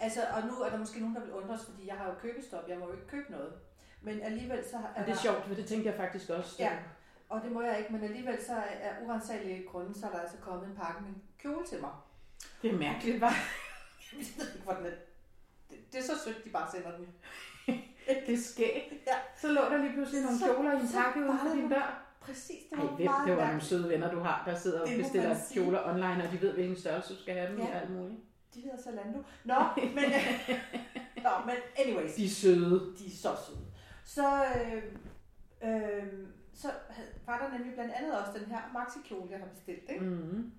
Altså, 0.00 0.20
og 0.36 0.42
nu 0.46 0.54
er 0.60 0.70
der 0.70 0.78
måske 0.78 1.00
nogen, 1.00 1.14
der 1.14 1.20
vil 1.20 1.32
undres, 1.32 1.64
fordi 1.64 1.88
jeg 1.88 1.94
har 1.96 2.06
jo 2.06 2.14
købestop, 2.14 2.68
jeg 2.68 2.78
må 2.78 2.86
jo 2.86 2.92
ikke 2.92 3.06
købe 3.06 3.30
noget. 3.32 3.52
Men 4.02 4.22
alligevel 4.22 4.64
så 4.70 4.76
er 4.76 5.00
Og 5.00 5.06
det 5.06 5.12
er 5.12 5.16
sjovt, 5.18 5.44
for 5.46 5.54
det 5.54 5.66
tænkte 5.66 5.88
jeg 5.90 5.96
faktisk 5.96 6.30
også. 6.30 6.56
Ja. 6.58 6.72
Og 7.28 7.40
det 7.42 7.52
må 7.52 7.62
jeg 7.62 7.78
ikke, 7.78 7.92
men 7.92 8.04
alligevel 8.04 8.44
så 8.46 8.52
er 8.80 8.92
urensagelige 9.04 9.66
grunde, 9.66 10.00
så 10.00 10.06
er 10.06 10.10
der 10.10 10.20
altså 10.20 10.36
kommet 10.40 10.68
en 10.68 10.76
pakke 10.76 11.00
med 11.02 11.08
en 11.10 11.22
kjole 11.38 11.66
til 11.66 11.80
mig. 11.80 11.90
Det 12.62 12.70
er 12.74 12.78
mærkeligt, 12.78 13.20
var. 13.20 13.34
Jeg 14.12 14.18
ved 14.38 14.52
ikke, 14.54 14.64
hvor 14.64 14.72
den 14.72 14.86
er. 14.86 14.90
Det, 15.70 15.92
det 15.92 15.98
er 15.98 16.02
så 16.04 16.18
sødt, 16.24 16.44
de 16.44 16.50
bare 16.50 16.70
sender 16.70 16.96
den. 16.96 17.06
Det 18.26 18.34
er 18.34 18.38
skægt. 18.42 18.92
Ja. 19.06 19.16
Så 19.40 19.48
lå 19.48 19.60
der 19.60 19.76
lige 19.76 19.92
pludselig 19.92 20.22
nogle 20.22 20.38
Så- 20.38 20.44
kjoler 20.46 20.72
i 20.72 20.80
en 20.80 20.88
pakke 20.94 21.20
uden 21.20 21.38
for 21.38 21.48
din 21.54 21.68
dør. 21.68 22.05
Præcis, 22.26 22.62
det 22.70 22.78
Ej, 22.78 22.84
var 22.84 22.96
hvem, 22.96 23.04
meget 23.04 23.28
det 23.28 23.36
var 23.36 23.46
nogle 23.46 23.60
søde 23.60 23.88
venner, 23.88 24.10
du 24.10 24.18
har, 24.20 24.42
der 24.46 24.54
sidder 24.58 24.80
og 24.80 24.88
bestiller 24.98 25.36
kjoler 25.52 25.88
online, 25.88 26.24
og 26.26 26.32
de 26.32 26.40
ved, 26.40 26.52
hvilken 26.52 26.76
størrelse 26.76 27.14
du 27.14 27.18
skal 27.22 27.34
have 27.34 27.50
dem 27.52 27.58
i 27.58 27.62
Ja. 27.62 27.68
og 27.68 27.74
alt 27.82 27.90
muligt. 27.90 28.20
De 28.54 28.60
hedder 28.60 28.82
Zalando. 28.82 29.22
Nå, 29.44 29.54
men, 29.76 30.04
Nå, 31.24 31.30
men 31.46 31.56
anyways. 31.78 32.14
De 32.14 32.24
er 32.24 32.28
søde. 32.28 32.94
De 32.98 33.06
er 33.06 33.10
så 33.10 33.36
søde. 33.46 33.58
Så, 34.04 34.44
øh, 34.44 34.82
øh, 35.62 36.06
så 36.54 36.68
var 37.26 37.38
der 37.38 37.58
nemlig 37.58 37.74
blandt 37.74 37.92
andet 37.94 38.18
også 38.20 38.38
den 38.38 38.46
her 38.46 38.60
maxi-kjole, 38.72 39.30
jeg 39.30 39.38
har 39.38 39.46
bestilt. 39.46 39.90
Ikke? 39.90 40.04
Mm. 40.04 40.52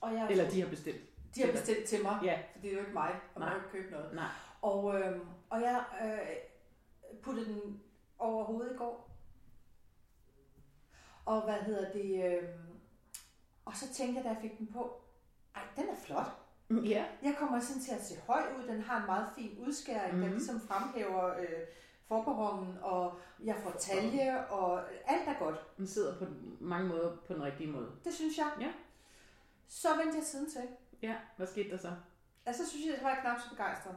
Og 0.00 0.14
jeg, 0.14 0.26
Eller 0.30 0.50
de 0.50 0.60
har 0.60 0.68
bestilt. 0.68 1.00
de 1.34 1.42
har 1.42 1.52
bestilt 1.52 1.84
til 1.84 2.02
mig, 2.02 2.18
Ja, 2.24 2.38
for 2.52 2.60
det 2.62 2.70
er 2.70 2.74
jo 2.74 2.80
ikke 2.80 2.92
mig, 2.92 3.10
og 3.34 3.40
Nej. 3.40 3.54
købe 3.72 3.90
noget. 3.90 4.14
nej. 4.14 4.24
Og, 4.62 5.00
øh, 5.00 5.18
og 5.50 5.60
jeg 5.60 5.84
øh, 6.04 6.18
puttede 7.22 7.46
den 7.46 7.80
over 8.18 8.44
hovedet 8.44 8.72
i 8.72 8.76
går. 8.76 9.17
Og 11.28 11.42
hvad 11.44 11.54
hedder 11.54 11.92
det? 11.92 12.24
Øh, 12.24 12.48
og 13.64 13.76
så 13.76 13.92
tænkte 13.94 14.16
jeg, 14.16 14.24
da 14.24 14.28
jeg 14.28 14.38
fik 14.40 14.58
den 14.58 14.66
på, 14.72 15.00
ej, 15.54 15.62
den 15.76 15.88
er 15.88 15.96
flot. 15.96 16.26
Ja. 16.84 17.04
Jeg 17.22 17.34
kommer 17.38 17.60
sådan 17.60 17.82
til 17.82 17.94
at 17.94 18.04
se 18.04 18.14
høj 18.26 18.42
ud. 18.58 18.68
Den 18.68 18.82
har 18.82 19.00
en 19.00 19.06
meget 19.06 19.28
fin 19.36 19.58
udskæring, 19.66 20.12
mm-hmm. 20.14 20.28
der 20.28 20.36
ligesom 20.36 20.60
fremhæver 20.60 21.38
øh, 21.38 21.60
forbeholden, 22.06 22.78
og 22.82 23.18
jeg 23.44 23.56
får 23.62 23.70
talje, 23.70 24.46
og 24.46 24.82
alt 25.06 25.28
er 25.28 25.38
godt. 25.38 25.76
Den 25.76 25.86
sidder 25.86 26.18
på 26.18 26.24
mange 26.60 26.88
måder 26.88 27.16
på 27.26 27.34
den 27.34 27.42
rigtige 27.42 27.70
måde. 27.72 27.90
Det 28.04 28.14
synes 28.14 28.38
jeg. 28.38 28.50
Ja. 28.60 28.72
Så 29.68 29.88
vendte 29.96 30.16
jeg 30.16 30.24
siden 30.24 30.50
til. 30.50 30.68
Ja, 31.02 31.14
hvad 31.36 31.46
skete 31.46 31.70
der 31.70 31.76
så? 31.76 31.92
Altså, 32.46 32.64
så 32.64 32.70
synes 32.70 32.86
jeg, 32.86 32.94
at 32.94 33.02
jeg 33.02 33.10
var 33.10 33.20
knap 33.20 33.40
så 33.40 33.50
begejstret. 33.50 33.94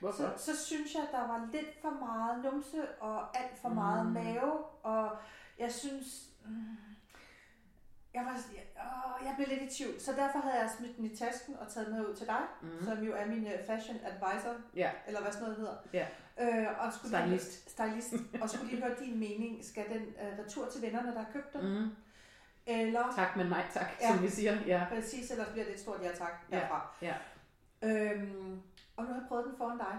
Hvorfor? 0.00 0.32
Så, 0.36 0.52
så 0.54 0.66
synes 0.66 0.94
jeg, 0.94 1.02
at 1.02 1.08
der 1.12 1.26
var 1.28 1.48
lidt 1.52 1.80
for 1.82 1.90
meget 1.90 2.44
numse 2.44 2.88
og 3.00 3.38
alt 3.38 3.58
for 3.62 3.68
meget 3.68 4.06
Mm. 4.06 4.12
mave. 4.12 4.64
Og 4.82 5.16
jeg 5.58 5.72
synes... 5.72 6.27
Mm, 6.44 6.76
jeg, 8.14 8.24
var, 8.24 8.32
jeg, 8.54 8.64
åh, 8.76 9.26
jeg 9.26 9.34
blev 9.36 9.48
lidt 9.48 9.72
i 9.72 9.76
tvivl. 9.84 10.00
Så 10.00 10.12
derfor 10.12 10.38
havde 10.38 10.60
jeg 10.60 10.70
smidt 10.78 10.96
den 10.96 11.04
i 11.04 11.16
tasken 11.16 11.56
og 11.56 11.68
taget 11.68 11.86
den 11.88 11.96
med 11.96 12.06
ud 12.08 12.14
til 12.16 12.26
dig, 12.26 12.40
mm. 12.62 12.84
Som 12.84 13.02
jo 13.02 13.12
er 13.14 13.26
min 13.26 13.46
øh, 13.46 13.66
fashion 13.66 13.96
advisor, 14.04 14.54
Ja. 14.74 14.90
eller 15.06 15.20
hvad 15.20 15.32
sådan 15.32 15.44
noget 15.48 15.58
hedder. 15.58 15.76
Ja. 15.92 16.06
Øh, 16.40 16.80
og 16.86 16.92
skulle 16.92 17.16
Stylist. 17.18 17.78
Lige, 17.78 17.98
stylist. 18.00 18.24
og 18.42 18.50
skulle 18.50 18.70
lige 18.70 18.82
høre 18.82 18.94
din 18.98 19.18
mening. 19.20 19.64
Skal 19.64 19.88
den 19.88 20.02
øh, 20.02 20.38
retur 20.38 20.68
til 20.70 20.82
vennerne, 20.82 21.12
der 21.14 21.18
har 21.22 21.32
købt 21.32 21.52
den? 21.52 21.60
Mm. 21.62 21.78
Mm. 21.82 21.90
Eller 22.66 23.12
Tak, 23.16 23.36
men 23.36 23.46
nej 23.46 23.64
tak, 23.72 23.86
Ja. 24.00 24.08
som 24.14 24.22
vi 24.22 24.28
siger. 24.28 24.56
Ja. 24.66 24.86
præcis, 24.90 25.30
ellers 25.30 25.48
bliver 25.48 25.64
det 25.64 25.74
et 25.74 25.80
stort 25.80 26.02
ja 26.02 26.12
tak 26.12 26.32
Ja, 26.52 26.56
derfra. 26.56 26.94
ja. 27.02 27.14
Øhm, 27.82 28.62
og 28.96 29.04
nu 29.04 29.10
har 29.12 29.20
jeg 29.20 29.28
prøvet 29.28 29.44
den 29.46 29.56
foran 29.56 29.78
dig. 29.78 29.96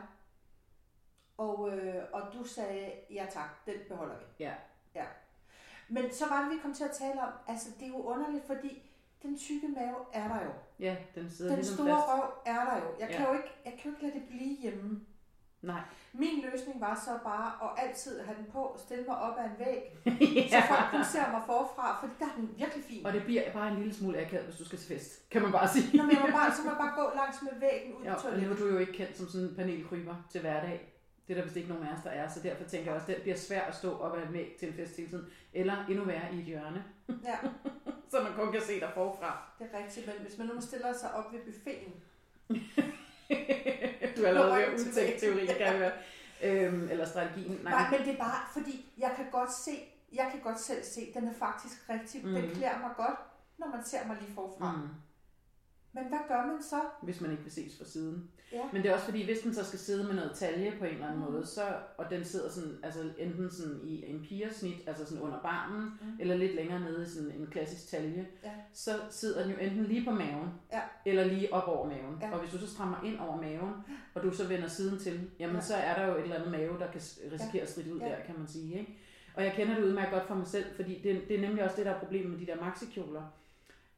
Og, 1.38 1.78
øh, 1.78 2.04
og 2.14 2.22
du 2.34 2.44
sagde, 2.44 2.92
ja 3.10 3.26
tak, 3.32 3.66
den 3.66 3.76
beholder 3.90 4.16
vi. 4.18 4.26
Ja. 4.40 4.54
ja. 4.96 5.06
Men 5.90 6.14
så 6.14 6.26
var 6.30 6.42
det, 6.42 6.52
vi 6.52 6.58
kom 6.62 6.74
til 6.74 6.84
at 6.84 6.92
tale 6.92 7.22
om, 7.22 7.30
altså 7.48 7.68
det 7.80 7.84
er 7.86 7.90
jo 7.98 8.02
underligt, 8.04 8.46
fordi 8.48 8.82
den 9.24 9.38
tykke 9.38 9.68
mave 9.68 9.96
er 10.14 10.28
der 10.28 10.44
jo. 10.46 10.52
Ja, 10.80 10.96
den 11.16 11.30
sidder 11.30 11.52
Den 11.52 11.60
ligesom 11.60 11.76
store 11.78 11.90
fast. 11.98 12.08
røv 12.08 12.24
er 12.46 12.66
der 12.66 12.76
jo. 12.78 12.88
Jeg 13.00 13.08
kan, 13.10 13.22
Ja. 13.22 13.28
jo 13.32 13.34
ikke, 13.38 13.50
jeg 13.66 13.74
kan 13.74 13.82
jo 13.86 13.90
ikke 13.92 14.02
lade 14.04 14.14
det 14.14 14.24
blive 14.30 14.56
hjemme. 14.58 15.02
Nej. 15.62 15.82
Min 16.14 16.42
løsning 16.52 16.82
var 16.82 16.96
så 17.06 17.12
bare 17.24 17.52
at 17.64 17.70
altid 17.88 18.20
have 18.22 18.38
den 18.38 18.46
på, 18.52 18.76
stille 18.78 19.04
mig 19.08 19.18
op 19.18 19.38
ad 19.40 19.46
en 19.46 19.52
væg, 19.60 19.82
så 20.52 20.56
ja. 20.58 20.64
folk 20.72 20.86
kun 20.92 21.04
ser 21.14 21.32
mig 21.32 21.42
forfra, 21.46 21.98
for 22.00 22.10
der 22.20 22.26
er 22.26 22.36
den 22.36 22.50
virkelig 22.58 22.84
fin. 22.84 23.06
Og 23.06 23.14
det 23.14 23.24
bliver 23.24 23.52
bare 23.54 23.72
en 23.72 23.78
lille 23.78 23.94
smule 23.94 24.18
akavet, 24.20 24.46
hvis 24.46 24.56
du 24.58 24.66
skal 24.66 24.80
til 24.80 24.88
fest. 24.88 25.30
Kan 25.30 25.42
man 25.42 25.52
bare 25.52 25.68
sige. 25.68 25.98
Nå, 25.98 26.04
men 26.04 26.12
jeg 26.16 26.22
må 26.22 26.32
bare, 26.32 26.56
så 26.56 26.62
må 26.64 26.70
jeg 26.70 26.78
bare 26.78 26.94
gå 27.04 27.16
langs 27.16 27.42
med 27.42 27.52
væggen 27.60 27.94
ud 27.96 28.04
Ja, 28.08 28.14
på 28.22 28.28
og 28.28 28.34
nu 28.34 28.38
er 28.38 28.40
toilettet. 28.40 28.60
du 28.60 28.68
jo 28.74 28.78
ikke 28.78 28.94
kendt 28.94 29.18
som 29.18 29.28
sådan 29.28 29.48
en 29.48 29.56
panelkryber 29.56 30.16
til 30.32 30.42
hverdag. 30.42 30.94
Det 31.30 31.38
er 31.38 31.42
der 31.42 31.44
vist 31.46 31.56
ikke 31.56 31.70
nogen 31.70 31.88
af 31.88 31.94
os, 31.94 32.04
der 32.04 32.10
er, 32.10 32.30
så 32.30 32.40
derfor 32.44 32.64
tænker 32.64 32.86
jeg 32.92 32.96
også, 33.02 33.12
at 33.12 33.16
det 33.16 33.22
bliver 33.22 33.38
svært 33.38 33.68
at 33.70 33.76
stå 33.76 33.98
op 33.98 34.18
ad 34.18 34.24
en 34.24 34.34
væg 34.34 34.56
til 34.60 34.68
en 34.68 34.74
fest 34.74 34.96
hele 34.98 35.10
tiden. 35.10 35.26
Eller 35.54 35.86
endnu 35.90 36.06
værre 36.06 36.34
i 36.34 36.40
et 36.40 36.46
hjørne, 36.46 36.84
Ja, 37.24 37.38
så 38.12 38.24
man 38.24 38.34
kun 38.36 38.52
kan 38.52 38.62
se 38.62 38.80
dig 38.80 38.92
forfra. 38.94 39.44
det 39.60 39.68
er 39.74 39.78
rigtigt, 39.84 40.08
men 40.08 40.16
hvis 40.28 40.38
man 40.38 40.48
nu 40.48 40.62
stiller 40.62 40.94
sig 40.94 41.14
op 41.14 41.34
ved 41.34 41.40
buffeten, 41.40 41.94
du 44.18 44.24
er 44.24 44.28
allerede 44.28 44.54
ved 44.56 44.64
at 44.64 44.74
udtænke 44.74 45.20
teorien, 45.20 45.48
kan 45.48 45.60
jeg 45.60 45.78
høre. 45.78 45.92
Øhm, 46.44 46.88
eller 46.92 47.06
strategien. 47.06 47.60
Nej, 47.64 47.72
Nej, 47.74 47.92
men 47.92 48.08
det 48.08 48.14
er 48.14 48.18
bare, 48.18 48.40
fordi 48.54 48.94
jeg 48.98 49.14
kan 49.16 49.26
godt 49.32 49.54
se, 49.54 49.72
jeg 50.14 50.30
kan 50.32 50.40
godt 50.44 50.60
selv 50.60 50.84
se, 50.84 51.12
den 51.14 51.28
er 51.28 51.34
faktisk 51.34 51.90
rigtig, 51.90 52.26
mm. 52.26 52.34
den 52.34 52.50
klæder 52.50 52.80
mig 52.80 52.92
godt, 52.98 53.20
når 53.58 53.68
man 53.68 53.86
ser 53.86 54.08
mig 54.08 54.18
lige 54.22 54.34
forfra. 54.34 54.72
Mm, 54.76 54.88
Men 55.94 56.04
hvad 56.08 56.20
gør 56.28 56.46
man 56.46 56.64
så? 56.64 56.82
hvis 57.02 57.22
man 57.22 57.32
ikke 57.32 57.44
vil 57.44 57.52
ses 57.52 57.78
fra 57.78 57.86
siden. 57.86 58.32
Ja. 58.52 58.62
Men 58.74 58.84
det 58.84 58.90
er 58.90 58.94
også 58.94 59.06
fordi, 59.06 59.26
hvis 59.26 59.40
den 59.40 59.54
så 59.54 59.64
skal 59.66 59.80
sidde 59.80 60.04
med 60.08 60.14
noget 60.16 60.32
talje 60.36 60.74
på 60.80 60.86
en 60.86 60.92
eller 60.94 61.08
anden 61.08 61.26
Mm. 61.26 61.32
måde, 61.32 61.46
så, 61.46 61.62
og 61.98 62.06
den 62.10 62.24
sidder 62.26 62.50
sådan, 62.50 62.78
altså 62.84 63.00
enten 63.18 63.52
sådan 63.52 63.80
i 63.84 64.06
en 64.08 64.26
pigersnit, 64.30 64.76
altså 64.88 65.06
sådan 65.06 65.22
under 65.24 65.40
barmen, 65.42 65.84
Mm. 66.02 66.08
eller 66.20 66.36
lidt 66.36 66.56
længere 66.56 66.80
nede 66.80 67.04
i 67.04 67.06
sådan 67.06 67.32
en 67.32 67.48
klassisk 67.52 67.88
talje, 67.92 68.28
Ja. 68.44 68.52
så 68.74 68.92
sidder 69.10 69.42
den 69.44 69.52
jo 69.52 69.58
enten 69.58 69.84
lige 69.84 70.06
på 70.06 70.12
maven, 70.12 70.50
Ja. 70.74 70.82
eller 71.06 71.24
lige 71.24 71.54
op 71.54 71.68
over 71.68 71.88
maven. 71.88 72.18
Ja. 72.22 72.32
Og 72.34 72.40
hvis 72.40 72.52
du 72.52 72.58
så 72.58 72.68
strammer 72.74 72.98
ind 73.06 73.20
over 73.20 73.42
maven, 73.42 73.74
og 74.14 74.24
du 74.24 74.32
så 74.32 74.48
vender 74.48 74.68
siden 74.68 75.00
til, 75.00 75.30
jamen 75.40 75.56
Ja. 75.56 75.62
så 75.62 75.76
er 75.76 75.96
der 76.00 76.06
jo 76.08 76.16
et 76.18 76.24
eller 76.24 76.36
andet 76.36 76.52
mave, 76.52 76.80
der 76.80 76.92
kan 76.92 77.02
risikere 77.32 77.62
at 77.62 77.70
stride 77.70 77.94
ud 77.96 78.00
Ja. 78.00 78.06
der, 78.06 78.16
kan 78.26 78.36
man 78.38 78.48
sige. 78.48 78.80
Ikke? 78.80 78.98
Og 79.36 79.44
jeg 79.44 79.54
kender 79.54 79.76
det 79.76 79.84
udmærket 79.84 80.14
godt 80.14 80.28
for 80.28 80.36
mig 80.36 80.48
selv, 80.48 80.66
fordi 80.76 81.02
det, 81.04 81.22
det 81.28 81.36
er 81.38 81.42
nemlig 81.42 81.64
også 81.64 81.76
det, 81.78 81.86
der 81.86 81.92
er 81.92 82.00
problemet 82.00 82.32
med 82.32 82.40
de 82.40 82.46
der 82.46 82.56
maxikjoler. 82.66 83.22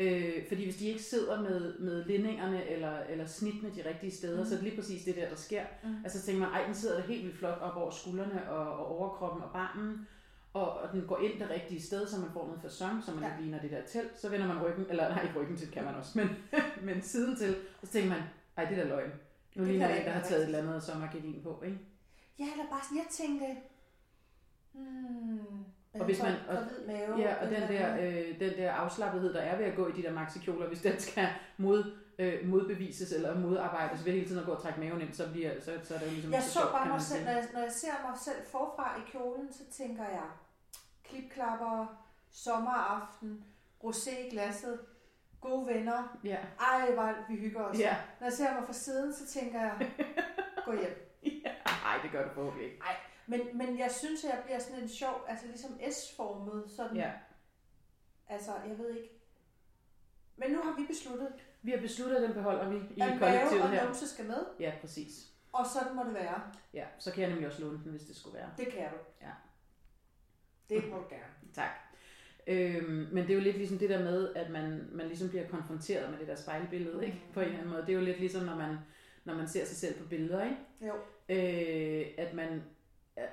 Øh, 0.02 0.48
fordi 0.48 0.64
hvis 0.64 0.76
de 0.76 0.88
ikke 0.88 1.04
sidder 1.04 1.42
med, 1.42 1.80
med 1.80 2.06
lindingerne 2.06 2.68
eller, 2.68 3.00
eller 3.00 3.26
snittene 3.26 3.72
de 3.76 3.90
rigtige 3.90 4.12
steder, 4.12 4.40
mm. 4.40 4.46
så 4.46 4.54
er 4.54 4.58
det 4.58 4.68
lige 4.68 4.76
præcis 4.76 5.04
det 5.04 5.16
der, 5.16 5.30
der 5.30 5.36
sker. 5.36 5.64
Mm. 5.84 5.96
Altså 6.04 6.20
så 6.20 6.26
tænker 6.26 6.42
man, 6.42 6.50
ej, 6.50 6.66
den 6.66 6.76
sidder 6.76 6.96
der 6.96 7.08
helt 7.08 7.24
vildt 7.24 7.38
flot 7.38 7.58
op 7.62 7.76
over 7.76 7.92
skuldrene 7.92 8.50
og, 8.50 8.78
og 8.78 9.00
overkroppen 9.00 9.44
og 9.44 9.50
barmen, 9.54 10.08
og, 10.54 10.74
og 10.74 10.92
den 10.94 11.02
går 11.08 11.18
ind 11.18 11.40
det 11.40 11.50
rigtige 11.50 11.82
sted, 11.82 12.08
så 12.08 12.20
man 12.20 12.30
får 12.34 12.46
noget 12.46 12.62
fasong, 12.62 13.04
så 13.04 13.12
man 13.12 13.24
ja. 13.24 13.30
ikke 13.30 13.42
ligner 13.42 13.62
det 13.62 13.72
der 13.72 13.82
telt. 13.86 14.20
Så 14.20 14.30
vender 14.30 14.48
man 14.48 14.64
ryggen, 14.66 14.86
eller 14.90 15.10
nej, 15.10 15.24
ikke 15.24 15.40
ryggen 15.40 15.58
til, 15.58 15.72
kan 15.72 15.84
man 15.84 15.96
også, 15.96 16.20
men, 16.20 16.30
men 16.88 17.02
siden 17.02 17.36
til, 17.36 17.56
og 17.82 17.88
så 17.88 17.94
tænker 17.94 18.10
man, 18.10 18.22
ej, 18.58 18.66
det 18.66 18.78
er 18.78 18.84
da 18.84 18.90
løgn. 18.90 19.12
Nu 19.56 19.64
ligner 19.64 19.88
det 19.88 20.00
en, 20.00 20.06
der 20.06 20.12
har 20.12 20.24
taget 20.24 20.42
et 20.42 20.46
eller 20.46 20.60
andet 20.60 20.84
sommergardin 20.84 21.42
på, 21.44 21.64
ikke? 21.66 21.78
Ja, 22.40 22.52
eller 22.52 22.66
bare 22.70 22.82
sådan, 22.84 22.98
jeg 22.98 23.08
tænkte, 23.10 23.46
hmm, 24.72 25.66
og 25.94 26.06
hvis 26.06 26.22
man, 26.22 26.34
og, 26.50 26.58
mave, 26.88 27.18
ja, 27.18 27.36
og 27.42 27.50
den 27.50 27.62
der, 27.62 27.96
øh, 27.96 28.40
den 28.40 28.58
der 28.58 28.72
afslappethed, 28.72 29.34
der 29.34 29.42
er 29.42 29.58
ved 29.58 29.66
at 29.66 29.76
gå 29.76 29.88
i 29.88 29.92
de 29.92 30.04
der 30.04 30.14
maxikjoler, 30.14 30.68
hvis 30.68 30.82
den 30.82 31.00
skal 31.00 31.28
mod, 31.58 31.98
øh, 32.20 32.50
modbevises 32.50 33.12
eller 33.12 33.40
modarbejdes 33.40 34.06
ved 34.06 34.14
hele 34.14 34.28
tiden 34.28 34.40
at 34.40 34.46
gå 34.46 34.52
og 34.52 34.62
trække 34.62 34.80
maven 34.80 35.02
ind, 35.02 35.14
så, 35.14 35.32
bliver, 35.32 35.52
så, 35.60 35.80
så 35.84 35.94
er 35.96 36.00
det 36.00 36.06
jo 36.06 36.12
ligesom 36.12 36.34
Jeg 36.34 36.44
så, 36.44 36.52
så 36.52 36.60
bare 36.72 36.88
mig 36.90 37.02
selv, 37.02 37.26
når 37.26 37.32
jeg, 37.32 37.48
når 37.54 37.60
jeg 37.60 37.72
ser 37.72 38.10
mig 38.10 38.20
selv 38.20 38.46
forfra 38.52 38.98
i 38.98 39.12
kjolen, 39.12 39.54
så 39.54 39.64
tænker 39.78 40.04
jeg, 40.04 40.30
klipklapper, 41.04 42.02
sommeraften, 42.32 43.44
rosé 43.84 44.28
i 44.28 44.30
glasset, 44.30 44.80
gode 45.42 45.68
venner. 45.68 46.18
Ja. 46.24 46.38
Ej, 46.60 46.92
hvor 46.94 47.14
vi 47.30 47.36
hygger 47.36 47.64
os. 47.64 47.80
Ja. 47.80 47.96
Når 48.20 48.28
jeg 48.28 48.34
ser 48.34 48.54
mig 48.54 48.64
fra 48.66 48.74
siden, 48.74 49.14
så 49.14 49.28
tænker 49.28 49.60
jeg, 49.60 49.92
gå 50.66 50.72
hjem. 50.72 51.08
Ja. 51.46 51.52
Ej, 51.86 52.00
det 52.04 52.12
gør 52.12 52.24
du 52.28 52.34
forhåbentlig 52.34 52.66
ikke. 52.66 52.82
Ej, 52.84 52.96
men, 53.28 53.58
men 53.58 53.80
jeg 53.80 53.92
synes, 53.92 54.26
at 54.26 54.30
jeg 54.30 54.42
bliver 54.46 54.60
sådan 54.60 54.84
en 54.84 54.90
sjov, 54.90 55.26
altså 55.28 55.48
ligesom 55.48 55.80
S-formet, 55.92 56.72
sådan. 56.72 56.98
Ja. 56.98 57.12
Altså, 58.28 58.52
jeg 58.68 58.78
ved 58.78 58.96
ikke. 58.96 59.10
Men 60.38 60.52
nu 60.52 60.62
har 60.62 60.76
vi 60.80 60.86
besluttet. 60.88 61.34
Vi 61.62 61.72
har 61.72 61.82
besluttet, 61.82 62.16
at 62.16 62.22
den 62.22 62.34
beholder 62.34 62.70
vi 62.70 62.76
i 62.76 63.02
at 63.02 63.20
kollektivet 63.20 63.62
og 63.62 63.70
her. 63.70 63.90
At 63.90 63.96
skal 63.96 64.26
med. 64.26 64.46
Ja, 64.60 64.74
præcis. 64.82 65.28
Og 65.54 65.66
sådan 65.74 65.96
må 65.96 66.04
det 66.04 66.14
være. 66.14 66.42
Ja, 66.74 66.86
så 67.00 67.12
kan 67.12 67.22
jeg 67.22 67.30
nemlig 67.30 67.48
også 67.48 67.62
låne 67.62 67.84
den, 67.84 67.92
hvis 67.92 68.04
det 68.04 68.16
skulle 68.16 68.38
være. 68.38 68.50
Det 68.58 68.68
kan 68.68 68.90
du. 68.92 68.98
Ja. 69.22 69.32
Det 70.70 70.90
må 70.90 70.98
du 70.98 71.04
gerne. 71.10 71.34
tak. 71.54 71.70
Øhm, 72.48 73.08
men 73.12 73.24
det 73.24 73.30
er 73.30 73.34
jo 73.34 73.40
lidt 73.42 73.58
ligesom 73.58 73.78
det 73.78 73.90
der 73.90 74.04
med, 74.04 74.34
at 74.36 74.50
man, 74.50 74.88
man 74.92 75.08
ligesom 75.08 75.30
bliver 75.30 75.48
konfronteret 75.48 76.12
med 76.12 76.20
det 76.20 76.28
der 76.28 76.36
spejlbillede, 76.36 77.06
ikke? 77.06 77.22
På 77.34 77.40
en 77.40 77.46
eller 77.46 77.60
anden 77.60 77.72
måde. 77.72 77.82
Det 77.82 77.90
er 77.90 77.94
jo 77.94 78.06
lidt 78.06 78.20
ligesom, 78.20 78.46
når 78.46 78.56
man, 78.56 78.78
når 79.24 79.34
man 79.34 79.48
ser 79.48 79.66
sig 79.66 79.78
selv 79.78 80.02
på 80.02 80.08
billeder, 80.10 80.44
ikke? 80.44 80.58
Jo. 80.82 80.94
Øh, 81.30 82.06
at 82.18 82.34
man, 82.34 82.64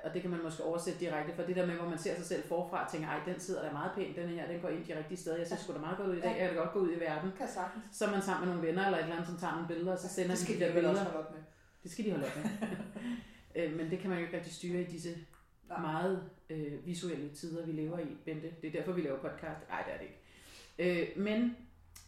og 0.04 0.14
det 0.14 0.22
kan 0.22 0.30
man 0.30 0.42
måske 0.42 0.64
oversætte 0.64 1.00
direkte, 1.00 1.34
for 1.34 1.42
det 1.42 1.56
der 1.56 1.66
med, 1.66 1.74
hvor 1.74 1.88
man 1.88 1.98
ser 1.98 2.14
sig 2.16 2.24
selv 2.24 2.42
forfra 2.42 2.84
og 2.84 2.92
tænker, 2.92 3.08
ej, 3.08 3.20
den 3.26 3.40
sidder 3.40 3.62
der 3.62 3.72
meget 3.72 3.92
pænt, 3.94 4.16
den 4.16 4.28
her, 4.28 4.46
den 4.52 4.60
går 4.60 4.68
ind 4.68 4.84
de 4.84 4.98
rigtige 4.98 5.18
steder, 5.18 5.36
jeg 5.36 5.46
synes 5.46 5.60
sgu 5.60 5.72
da 5.72 5.78
meget 5.78 5.98
godt 5.98 6.08
ud 6.08 6.16
i 6.16 6.20
dag, 6.20 6.36
jeg 6.38 6.48
kan 6.48 6.56
godt 6.56 6.72
gå 6.72 6.78
ud 6.78 6.92
i 6.96 7.00
verden. 7.00 7.32
Kan 7.38 7.48
sagtens. 7.48 7.84
Så 7.92 8.06
er 8.06 8.10
man 8.10 8.22
sammen 8.22 8.46
med 8.46 8.54
nogle 8.54 8.68
venner 8.68 8.84
eller 8.84 8.98
et 8.98 9.02
eller 9.02 9.16
andet, 9.16 9.28
som 9.28 9.38
tager 9.38 9.52
nogle 9.52 9.68
billeder, 9.68 9.92
og 9.92 9.98
så 9.98 10.08
sender 10.08 10.30
det 10.30 10.38
skal 10.38 10.54
de, 10.54 10.60
de 10.60 10.64
der 10.64 10.72
billeder. 10.72 10.90
Også 10.90 11.04
holde 11.04 11.18
op 11.18 11.34
med. 11.34 11.42
Det 11.82 11.90
skal 11.90 12.04
de 12.04 12.10
holde 12.10 12.26
op 12.26 12.36
med. 12.36 12.50
øh, 13.56 13.76
men 13.76 13.90
det 13.90 13.98
kan 13.98 14.10
man 14.10 14.18
jo 14.18 14.24
ikke 14.24 14.36
rigtig 14.36 14.54
styre 14.54 14.80
i 14.80 14.84
disse 14.84 15.16
Nej. 15.68 15.80
meget 15.80 16.30
øh, 16.50 16.86
visuelle 16.86 17.28
tider, 17.34 17.66
vi 17.66 17.72
lever 17.72 17.98
i, 17.98 18.16
Bente. 18.24 18.50
Det 18.62 18.68
er 18.68 18.72
derfor, 18.72 18.92
vi 18.92 19.02
laver 19.02 19.18
podcast. 19.18 19.68
Nej, 19.68 19.82
det 19.82 19.94
er 19.94 19.98
det 19.98 20.06
ikke. 20.08 20.20
Øh, 20.78 21.22
men, 21.22 21.56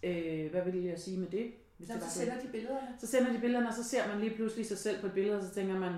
øh, 0.02 0.50
hvad 0.50 0.64
vil 0.64 0.84
jeg 0.84 0.98
sige 0.98 1.18
med 1.18 1.28
det? 1.28 1.52
Hvis 1.76 1.88
så, 1.88 1.94
det 1.94 2.02
så 2.02 2.10
sender 2.10 2.40
de 2.40 2.48
billederne? 2.52 2.88
Så 3.00 3.06
sender 3.06 3.32
de 3.32 3.38
billederne, 3.38 3.68
og 3.68 3.74
så 3.74 3.84
ser 3.84 4.08
man 4.08 4.20
lige 4.20 4.36
pludselig 4.36 4.66
sig 4.66 4.78
selv 4.78 5.00
på 5.00 5.06
et 5.06 5.12
billede, 5.12 5.36
og 5.38 5.44
så 5.44 5.54
tænker 5.54 5.78
man, 5.78 5.92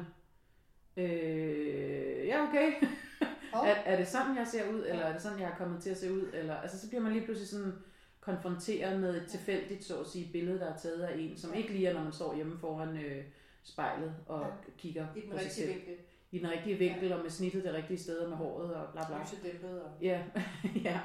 øh, 0.97 2.27
ja 2.27 2.49
okay, 2.49 2.73
oh. 3.55 3.69
er, 3.69 3.75
er 3.75 3.97
det 3.97 4.09
sådan, 4.09 4.37
jeg 4.37 4.47
ser 4.47 4.69
ud, 4.69 4.85
eller 4.89 5.05
er 5.05 5.13
det 5.13 5.23
sådan, 5.23 5.41
jeg 5.41 5.51
er 5.51 5.57
kommet 5.57 5.83
til 5.83 5.91
at 5.91 5.99
se 5.99 6.13
ud? 6.13 6.31
Eller, 6.33 6.57
altså, 6.57 6.81
så 6.81 6.89
bliver 6.89 7.03
man 7.03 7.13
lige 7.13 7.25
pludselig 7.25 7.49
sådan 7.49 7.75
konfronteret 8.21 9.01
med 9.01 9.23
et 9.23 9.31
tilfældigt, 9.31 9.85
så 9.85 10.01
at 10.01 10.07
sige, 10.07 10.33
billede, 10.33 10.59
der 10.59 10.73
er 10.73 10.77
taget 10.77 11.03
af 11.03 11.19
en, 11.19 11.37
som 11.37 11.55
ikke 11.55 11.73
lige 11.73 11.87
er, 11.87 11.95
når 11.95 12.03
man 12.03 12.13
står 12.13 12.35
hjemme 12.35 12.59
foran 12.59 12.97
øh, 12.97 13.25
spejlet 13.63 14.15
og 14.27 14.41
ja. 14.41 14.73
kigger 14.79 15.07
I 15.17 15.21
den 15.21 15.31
på 15.31 15.39
sig 15.39 15.51
selv. 15.51 15.69
Vinkel. 15.69 15.95
I 16.31 16.39
den 16.39 16.51
rigtige 16.51 16.77
vinkel, 16.77 17.09
ja. 17.09 17.17
og 17.17 17.23
med 17.23 17.31
snittet 17.31 17.65
det 17.65 17.75
rigtige 17.75 17.99
sted, 17.99 18.19
og 18.19 18.29
med 18.29 18.37
håret 18.37 18.75
og 18.75 18.93
bla 18.93 19.07
bla. 19.07 19.23
Lysedæmpet. 19.23 19.83
Og... 19.83 19.91
Ja, 20.03 20.23
ja. 20.85 21.01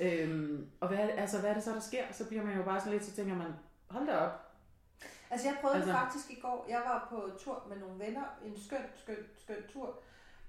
Øhm, 0.00 0.66
og 0.80 0.88
hvad, 0.88 0.98
altså, 0.98 1.40
hvad 1.40 1.50
er 1.50 1.54
det 1.54 1.62
så, 1.62 1.70
der 1.70 1.80
sker? 1.80 2.02
Så 2.12 2.28
bliver 2.28 2.44
man 2.44 2.56
jo 2.56 2.62
bare 2.62 2.80
sådan 2.80 2.92
lidt, 2.92 3.04
så 3.04 3.16
tænker 3.16 3.34
man, 3.34 3.52
hold 3.88 4.06
da 4.06 4.16
op, 4.16 4.51
Altså 5.32 5.48
jeg 5.48 5.56
prøvede 5.60 5.78
altså... 5.78 5.92
faktisk 5.92 6.30
i 6.30 6.40
går, 6.40 6.66
jeg 6.68 6.82
var 6.84 7.06
på 7.10 7.30
tur 7.38 7.66
med 7.68 7.76
nogle 7.76 7.98
venner, 7.98 8.24
en 8.44 8.56
skøn, 8.60 8.86
skøn, 8.96 9.16
skøn 9.38 9.62
tur, 9.68 10.00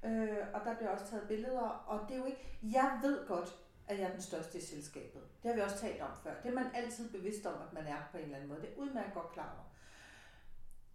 øh, 0.03 0.37
og 0.53 0.61
der 0.65 0.75
blev 0.77 0.89
også 0.89 1.05
taget 1.05 1.27
billeder, 1.27 1.67
og 1.87 2.07
det 2.07 2.13
er 2.15 2.19
jo 2.19 2.25
ikke, 2.25 2.59
jeg 2.63 2.99
ved 3.03 3.27
godt, 3.27 3.55
at 3.87 3.99
jeg 3.99 4.07
er 4.07 4.11
den 4.11 4.21
største 4.21 4.57
i 4.57 4.61
selskabet. 4.61 5.21
Det 5.43 5.49
har 5.49 5.55
vi 5.55 5.61
også 5.61 5.77
talt 5.77 6.01
om 6.01 6.09
før. 6.23 6.33
Det 6.43 6.49
er 6.49 6.55
man 6.55 6.65
altid 6.73 7.09
bevidst 7.09 7.45
om, 7.45 7.53
at 7.53 7.73
man 7.73 7.87
er 7.87 7.97
på 8.11 8.17
en 8.17 8.23
eller 8.23 8.35
anden 8.35 8.49
måde. 8.49 8.61
Det 8.61 8.69
er 8.69 8.77
udmærket 8.77 9.13
godt 9.13 9.31
klar 9.31 9.53
over. 9.55 9.65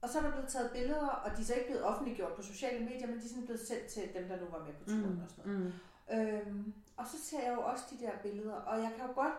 Og 0.02 0.08
så 0.08 0.18
er 0.18 0.22
der 0.22 0.30
blevet 0.30 0.48
taget 0.48 0.70
billeder, 0.70 1.06
og 1.08 1.36
de 1.36 1.42
er 1.42 1.46
så 1.46 1.54
ikke 1.54 1.66
blevet 1.66 1.84
offentliggjort 1.84 2.32
på 2.32 2.42
sociale 2.42 2.84
medier, 2.84 3.06
men 3.06 3.18
de 3.18 3.24
er 3.24 3.28
sådan 3.28 3.44
blevet 3.44 3.66
sendt 3.66 3.86
til 3.86 4.14
dem, 4.14 4.28
der 4.28 4.40
nu 4.40 4.46
var 4.46 4.64
med 4.64 4.74
på 4.74 4.84
turen 4.84 5.14
mm. 5.14 5.22
og 5.22 5.30
sådan 5.30 5.52
noget. 5.52 5.72
Mm. 6.10 6.18
Øhm, 6.18 6.74
og 6.96 7.06
så 7.06 7.16
ser 7.24 7.42
jeg 7.42 7.54
jo 7.54 7.62
også 7.62 7.84
de 7.90 8.04
der 8.04 8.12
billeder, 8.22 8.54
og 8.54 8.82
jeg 8.82 8.92
kan 8.96 9.06
jo 9.06 9.12
godt, 9.14 9.34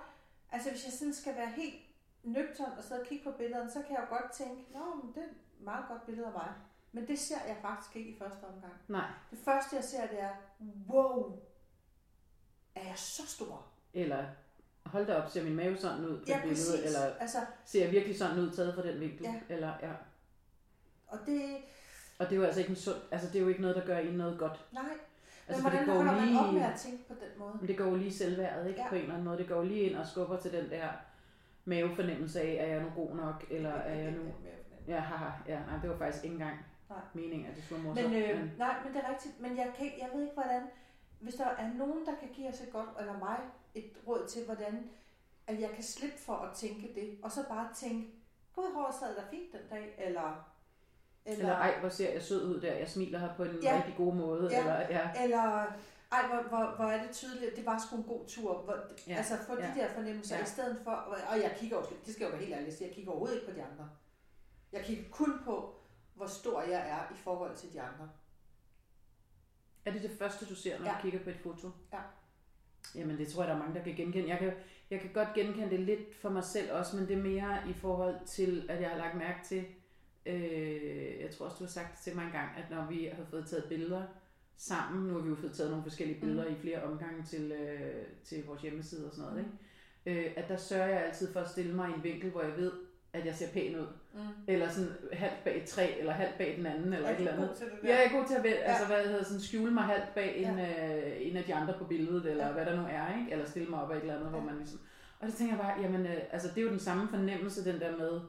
altså 0.52 0.70
hvis 0.70 0.86
jeg 0.86 0.94
sådan 0.94 1.14
skal 1.14 1.36
være 1.36 1.50
helt 1.50 1.76
nøgtern 2.24 2.72
og 2.78 2.84
sidde 2.84 3.02
og 3.02 3.08
kigge 3.08 3.24
på 3.24 3.38
billederne, 3.38 3.72
så 3.72 3.82
kan 3.82 3.92
jeg 3.96 4.08
jo 4.10 4.16
godt 4.16 4.32
tænke, 4.32 4.74
Nå, 4.74 5.02
men 5.04 5.14
det 5.14 5.24
er 5.24 5.28
et 5.28 5.36
meget 5.60 5.86
godt 5.88 6.06
billede 6.06 6.28
af 6.28 6.34
mig. 6.34 6.50
Men 6.92 7.08
det 7.08 7.20
ser 7.20 7.46
jeg 7.48 7.58
faktisk 7.62 7.96
ikke 7.96 8.10
i 8.10 8.20
første 8.20 8.44
omgang. 8.44 8.74
Nej. 8.88 9.08
Det 9.32 9.40
første, 9.40 9.76
jeg 9.76 9.84
ser, 9.84 10.08
det 10.08 10.22
er, 10.22 10.32
wow, 10.90 11.40
er 12.76 12.88
jeg 12.88 12.98
så 12.98 13.28
stor? 13.28 13.66
Eller, 13.94 14.26
hold 14.86 15.08
da 15.08 15.16
op, 15.16 15.30
ser 15.30 15.44
min 15.44 15.56
mave 15.56 15.78
sådan 15.78 16.06
ud 16.06 16.20
på 16.20 16.26
ja, 16.28 16.42
billedet? 16.42 16.80
Præcis. 16.80 16.86
Eller 16.86 17.16
altså, 17.20 17.38
ser 17.66 17.84
jeg 17.84 17.92
virkelig 17.92 18.18
sådan 18.18 18.40
ud 18.40 18.52
taget 18.52 18.76
fra 18.76 18.82
den 18.82 19.00
vinkel? 19.00 19.24
Ja. 19.24 19.42
Eller, 19.50 19.74
ja. 19.82 19.92
Og 21.08 21.20
det... 21.26 21.58
Og 22.20 22.26
det 22.26 22.32
er 22.32 22.40
jo 22.40 22.44
altså 22.44 22.60
ikke 22.60 22.70
en 22.70 22.76
sund, 22.76 22.98
altså 23.12 23.28
det 23.28 23.36
er 23.36 23.40
jo 23.40 23.48
ikke 23.48 23.62
noget, 23.62 23.76
der 23.76 23.86
gør 23.86 23.98
en 23.98 24.14
noget 24.14 24.40
godt. 24.40 24.66
Nej. 24.72 24.84
Altså, 25.48 25.64
men 25.64 25.72
hvordan 25.72 25.80
det 25.80 25.88
går 25.88 26.04
holder 26.04 26.26
lige, 26.26 26.34
man 26.34 26.46
op 26.46 26.54
med 26.54 26.62
at 26.62 26.80
tænke 26.80 27.08
på 27.08 27.14
den 27.14 27.40
måde? 27.40 27.58
Men 27.60 27.68
det 27.68 27.78
går 27.78 27.86
jo 27.86 27.96
lige 27.96 28.14
selvværdet, 28.14 28.68
ikke? 28.68 28.82
Ja. 28.82 28.90
På 28.90 28.96
en 28.96 29.02
eller 29.02 29.14
anden 29.14 29.28
måde. 29.28 29.38
Det 29.38 29.48
går 29.48 29.64
lige 29.64 29.82
ind 29.82 29.96
og 29.96 30.08
skubber 30.08 30.40
til 30.40 30.52
den 30.52 30.70
der 30.70 30.88
mavefornemmelse 31.70 32.42
af, 32.42 32.58
er 32.64 32.68
jeg 32.68 32.82
nu 32.82 32.90
god 32.96 33.16
nok, 33.16 33.46
eller 33.50 33.74
er 33.74 34.00
jeg 34.00 34.12
nu... 34.12 34.24
Ja, 34.88 35.00
haha, 35.00 35.30
ja, 35.48 35.60
nej, 35.60 35.80
det 35.82 35.90
var 35.90 35.98
faktisk 35.98 36.24
ikke 36.24 36.34
engang 36.34 36.58
nej. 36.90 37.00
meningen, 37.14 37.50
at 37.50 37.56
det 37.56 37.64
skulle 37.64 37.84
være 37.84 37.94
morsomt. 37.94 38.14
Men, 38.14 38.24
øh, 38.24 38.40
men, 38.40 38.52
nej, 38.58 38.76
men 38.84 38.94
det 38.94 39.04
er 39.04 39.10
rigtigt. 39.10 39.42
Men 39.42 39.58
jeg, 39.58 39.72
kan, 39.78 39.86
jeg 39.86 40.10
ved 40.14 40.22
ikke, 40.22 40.34
hvordan... 40.34 40.62
Hvis 41.20 41.36
der 41.36 41.46
er 41.46 41.74
nogen, 41.74 42.06
der 42.06 42.16
kan 42.20 42.30
give 42.34 42.48
os 42.48 42.62
et 42.62 42.72
godt, 42.72 42.90
eller 43.00 43.20
mig, 43.20 43.40
et 43.76 43.92
råd 44.08 44.28
til, 44.28 44.46
hvordan 44.46 44.90
at 45.48 45.62
jeg 45.62 45.70
kan 45.70 45.84
slippe 45.84 46.18
for 46.18 46.34
at 46.34 46.56
tænke 46.56 46.92
det, 46.96 47.18
og 47.24 47.32
så 47.32 47.40
bare 47.50 47.68
tænke, 47.76 48.08
gud, 48.56 48.74
håret 48.74 48.96
sad 48.96 49.16
der 49.16 49.22
fint 49.32 49.52
den 49.52 49.62
dag, 49.70 49.96
eller... 49.98 50.46
Eller, 51.26 51.40
eller 51.40 51.56
ej, 51.56 51.80
hvor 51.80 51.90
ser 51.90 52.14
jeg 52.14 52.24
sød 52.24 52.46
ud 52.56 52.62
der, 52.62 52.74
jeg 52.74 52.90
smiler 52.90 53.20
her 53.20 53.36
på 53.38 53.44
en 53.44 53.60
ja, 53.64 53.76
rigtig 53.76 53.94
god 53.98 54.14
måde. 54.14 54.50
Ja, 54.52 54.60
eller, 54.60 54.80
ja. 54.80 55.24
eller 55.24 55.66
ej, 56.12 56.28
hvor, 56.28 56.42
hvor, 56.50 56.76
hvor 56.76 56.86
er 56.86 57.04
det 57.04 57.12
tydeligt, 57.12 57.56
det 57.56 57.66
var 57.66 57.78
sgu 57.88 57.98
en 57.98 58.04
god 58.04 58.26
tur. 58.28 58.62
Hvor, 58.62 58.78
ja. 59.08 59.16
Altså 59.16 59.38
få 59.48 59.54
ja. 59.60 59.68
de 59.68 59.80
der 59.80 59.94
fornemmelser, 59.94 60.38
ja. 60.38 60.44
i 60.44 60.48
stedet 60.48 60.82
for, 60.84 60.92
og 61.32 61.38
jeg 61.38 61.56
kigger 61.60 61.78
også, 61.78 61.92
det 62.06 62.14
skal 62.14 62.26
jo 62.26 62.30
være 62.30 62.42
helt 62.42 62.54
ærligt, 62.54 62.82
jeg 62.82 62.92
kigger 62.92 63.12
overhovedet 63.12 63.36
ikke 63.36 63.48
på 63.48 63.56
de 63.56 63.64
andre. 63.64 63.90
Jeg 64.72 64.84
kigger 64.84 65.04
kun 65.12 65.34
på, 65.46 65.76
hvor 66.16 66.28
stor 66.28 66.62
jeg 66.62 66.90
er 66.90 67.14
i 67.14 67.18
forhold 67.18 67.56
til 67.56 67.74
de 67.74 67.82
andre. 67.82 68.10
Er 69.86 69.92
det 69.92 70.02
det 70.02 70.12
første, 70.12 70.46
du 70.46 70.56
ser, 70.56 70.80
når 70.80 70.86
ja. 70.86 70.92
du 70.92 71.02
kigger 71.02 71.24
på 71.24 71.30
et 71.30 71.38
foto? 71.44 71.70
Ja. 71.94 72.00
Jamen, 72.96 73.18
det 73.18 73.28
tror 73.28 73.42
jeg, 73.44 73.48
der 73.50 73.56
er 73.56 73.60
mange, 73.60 73.76
der 73.76 73.84
kan 73.84 73.96
genkende. 73.96 74.30
Jeg 74.30 74.40
kan, 74.40 74.54
jeg 74.90 75.00
kan 75.00 75.14
godt 75.14 75.34
genkende 75.36 75.70
det 75.70 75.80
lidt 75.80 76.16
for 76.16 76.30
mig 76.30 76.44
selv 76.44 76.72
også, 76.74 76.96
men 76.96 77.08
det 77.08 77.18
er 77.18 77.22
mere 77.22 77.70
i 77.70 77.74
forhold 77.74 78.16
til, 78.26 78.66
at 78.70 78.82
jeg 78.82 78.90
har 78.90 78.98
lagt 78.98 79.18
mærke 79.18 79.40
til, 79.46 79.66
øh, 80.26 81.20
jeg 81.22 81.32
tror 81.32 81.46
også, 81.46 81.58
du 81.58 81.64
har 81.64 81.72
sagt 81.72 81.92
det 81.92 82.00
til 82.04 82.16
mig 82.16 82.26
engang, 82.26 82.58
at 82.58 82.70
når 82.70 82.86
vi 82.86 83.06
har 83.06 83.26
fået 83.30 83.48
taget 83.50 83.66
billeder, 83.70 84.04
sammen. 84.60 85.08
Nu 85.08 85.14
har 85.14 85.22
vi 85.22 85.30
jo 85.30 85.36
fået 85.36 85.54
taget 85.54 85.70
nogle 85.70 85.84
forskellige 85.84 86.20
billeder 86.20 86.50
mm. 86.50 86.56
i 86.56 86.58
flere 86.62 86.84
omgange 86.84 87.24
til, 87.26 87.52
øh, 87.52 88.06
til 88.24 88.46
vores 88.46 88.62
hjemmeside 88.62 89.06
og 89.08 89.12
sådan 89.12 89.32
noget. 89.32 89.46
Mm. 89.46 89.52
Ikke? 90.06 90.28
Øh, 90.28 90.34
at 90.36 90.50
der 90.50 90.58
sørger 90.58 90.88
jeg 90.88 91.06
altid 91.06 91.34
for 91.34 91.40
at 91.40 91.50
stille 91.50 91.76
mig 91.76 91.90
i 91.90 91.94
en 91.94 92.04
vinkel, 92.04 92.30
hvor 92.32 92.42
jeg 92.42 92.58
ved, 92.58 92.72
at 93.14 93.26
jeg 93.26 93.36
ser 93.36 93.48
pæn 93.54 93.76
ud. 93.76 93.88
Mm. 94.14 94.20
Eller 94.48 94.70
sådan 94.70 94.92
halvt 95.14 95.44
bag 95.44 95.58
et 95.58 95.66
træ, 95.66 95.88
eller 96.00 96.14
halvt 96.14 96.38
bag 96.38 96.58
den 96.58 96.66
anden, 96.66 96.94
eller 96.94 97.10
et 97.10 97.18
eller 97.18 97.34
andet. 97.34 97.64
Ja, 97.84 97.90
jeg 97.90 98.06
er 98.06 98.20
god 98.20 98.28
til 98.28 98.36
at, 98.36 98.46
ja. 98.46 98.52
altså, 98.52 98.86
hvad 98.86 99.04
hedder, 99.06 99.24
sådan, 99.24 99.42
skjule 99.42 99.72
mig 99.72 99.84
halvt 99.84 100.16
bag 100.16 100.38
ja. 100.42 100.52
en, 100.52 100.60
øh, 100.60 101.28
en 101.28 101.38
af 101.38 101.44
de 101.44 101.56
andre 101.56 101.74
på 101.78 101.84
billedet, 101.84 102.26
eller 102.26 102.48
ja. 102.48 102.54
hvad 102.54 102.66
der 102.66 102.76
nu 102.76 102.88
er, 102.90 103.20
ikke? 103.20 103.32
eller 103.32 103.46
stille 103.46 103.70
mig 103.70 103.82
op 103.82 103.92
af 103.92 103.96
et 103.96 104.02
eller 104.02 104.16
andet, 104.16 104.26
ja. 104.26 104.32
hvor 104.32 104.42
man 104.42 104.58
ligesom... 104.58 104.80
Og 105.20 105.28
det 105.28 105.36
tænker 105.36 105.56
jeg 105.56 105.64
bare, 105.64 105.82
jamen, 105.82 106.06
øh, 106.06 106.22
altså, 106.32 106.48
det 106.48 106.58
er 106.58 106.62
jo 106.62 106.70
den 106.70 106.80
samme 106.80 107.08
fornemmelse, 107.10 107.72
den 107.72 107.80
der 107.80 107.98
med, 107.98 108.22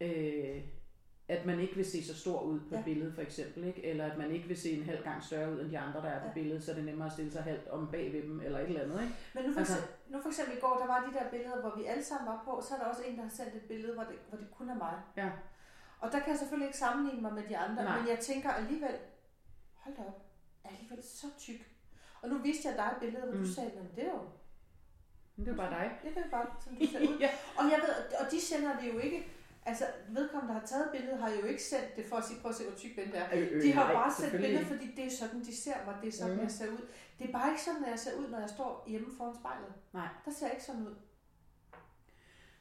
øh, 0.00 0.62
at 1.28 1.46
man 1.46 1.60
ikke 1.60 1.76
vil 1.76 1.84
se 1.84 2.04
så 2.04 2.18
stor 2.20 2.40
ud 2.40 2.60
på 2.60 2.74
ja. 2.74 2.78
et 2.78 2.84
billede 2.84 3.12
for 3.12 3.22
eksempel, 3.22 3.64
ikke? 3.64 3.84
eller 3.84 4.04
at 4.10 4.18
man 4.18 4.30
ikke 4.30 4.48
vil 4.48 4.56
se 4.56 4.70
en 4.70 4.84
halv 4.84 5.04
gang 5.04 5.24
større 5.24 5.52
ud 5.52 5.60
end 5.60 5.70
de 5.70 5.78
andre, 5.78 6.00
der 6.00 6.08
er 6.08 6.20
på 6.20 6.26
ja. 6.26 6.32
billedet, 6.32 6.64
så 6.64 6.70
er 6.70 6.74
det 6.74 6.84
nemmere 6.84 7.06
at 7.06 7.12
stille 7.12 7.32
sig 7.32 7.42
halvt 7.42 7.68
om 7.68 7.90
bag 7.90 8.12
ved 8.12 8.22
dem, 8.22 8.40
eller 8.40 8.58
et 8.58 8.68
eller 8.68 8.82
andet. 8.82 9.02
Ikke? 9.02 9.14
Men 9.34 9.44
nu 9.44 9.52
for, 9.52 9.58
altså, 9.58 9.74
eksempel, 9.74 10.12
nu 10.12 10.20
for 10.22 10.28
eksempel 10.28 10.56
i 10.56 10.60
går, 10.60 10.76
der 10.78 10.86
var 10.86 11.06
de 11.08 11.18
der 11.18 11.30
billeder, 11.30 11.60
hvor 11.60 11.74
vi 11.76 11.84
alle 11.84 12.04
sammen 12.04 12.26
var 12.26 12.42
på, 12.44 12.62
så 12.66 12.74
er 12.74 12.78
der 12.78 12.86
også 12.86 13.02
en, 13.02 13.16
der 13.16 13.22
har 13.22 13.30
sendt 13.30 13.54
et 13.54 13.62
billede, 13.62 13.94
hvor 13.94 14.04
det, 14.04 14.16
hvor 14.28 14.38
det 14.38 14.48
kun 14.58 14.70
er 14.70 14.74
mig. 14.74 14.96
Ja. 15.16 15.30
Og 16.00 16.12
der 16.12 16.18
kan 16.20 16.28
jeg 16.30 16.38
selvfølgelig 16.38 16.66
ikke 16.66 16.78
sammenligne 16.78 17.22
mig 17.22 17.34
med 17.34 17.42
de 17.48 17.56
andre, 17.58 17.84
Nej. 17.84 17.98
men 17.98 18.08
jeg 18.08 18.18
tænker 18.18 18.50
alligevel, 18.50 18.96
hold 19.74 19.96
da 19.96 20.02
op, 20.02 20.22
er 20.64 20.68
alligevel 20.68 21.02
så 21.02 21.26
tyk. 21.38 21.60
Og 22.22 22.28
nu 22.28 22.38
viste 22.38 22.68
jeg 22.68 22.76
dig 22.76 22.88
et 22.92 23.00
billede, 23.00 23.24
hvor 23.26 23.38
mm. 23.38 23.44
du 23.44 23.52
sagde, 23.52 23.70
men 23.74 23.90
det 23.96 24.04
er 24.04 24.12
jo 24.12 24.20
Men 25.36 25.46
det 25.46 25.52
er 25.52 25.56
bare 25.56 25.70
dig. 25.70 25.98
Ja, 26.04 26.08
det 26.08 26.18
er 26.18 26.30
bare, 26.30 26.46
som 26.64 26.76
du 26.76 26.86
ser 26.86 27.00
ud. 27.08 27.18
ja. 27.24 27.30
Og, 27.58 27.64
jeg 27.64 27.80
ved, 27.84 27.92
og 28.20 28.30
de 28.30 28.40
sender 28.40 28.80
det 28.80 28.94
jo 28.94 28.98
ikke, 28.98 29.28
altså 29.66 29.84
vedkommende, 30.08 30.54
der 30.54 30.60
har 30.60 30.66
taget 30.66 30.88
billedet, 30.92 31.18
har 31.18 31.30
jo 31.30 31.46
ikke 31.46 31.62
sendt 31.62 31.96
det 31.96 32.04
for 32.06 32.16
at 32.16 32.24
sige, 32.24 32.40
prøv 32.40 32.48
at 32.50 32.56
se, 32.56 32.64
hvor 32.64 32.76
tyk 32.78 32.98
er. 32.98 33.24
Øh, 33.34 33.48
øh, 33.52 33.62
De 33.62 33.72
har 33.72 33.84
nej, 33.84 33.92
bare 33.94 34.12
sendt 34.14 34.32
billedet, 34.32 34.66
fordi 34.66 34.86
det 34.96 35.04
er 35.06 35.10
sådan, 35.10 35.40
de 35.40 35.56
ser 35.56 35.74
mig, 35.86 35.94
det 36.02 36.08
er 36.08 36.12
sådan, 36.12 36.32
Mhm. 36.34 36.42
jeg 36.42 36.50
ser 36.50 36.68
ud. 36.68 36.86
Det 37.18 37.28
er 37.28 37.32
bare 37.32 37.50
ikke 37.50 37.62
sådan, 37.62 37.84
at 37.84 37.90
jeg 37.90 37.98
ser 37.98 38.14
ud, 38.14 38.28
når 38.28 38.38
jeg 38.38 38.48
står 38.48 38.84
hjemme 38.88 39.06
foran 39.16 39.34
spejlet. 39.34 39.72
Nej. 39.92 40.08
Der 40.24 40.30
ser 40.30 40.46
jeg 40.46 40.54
ikke 40.54 40.64
sådan 40.64 40.82
ud. 40.82 40.94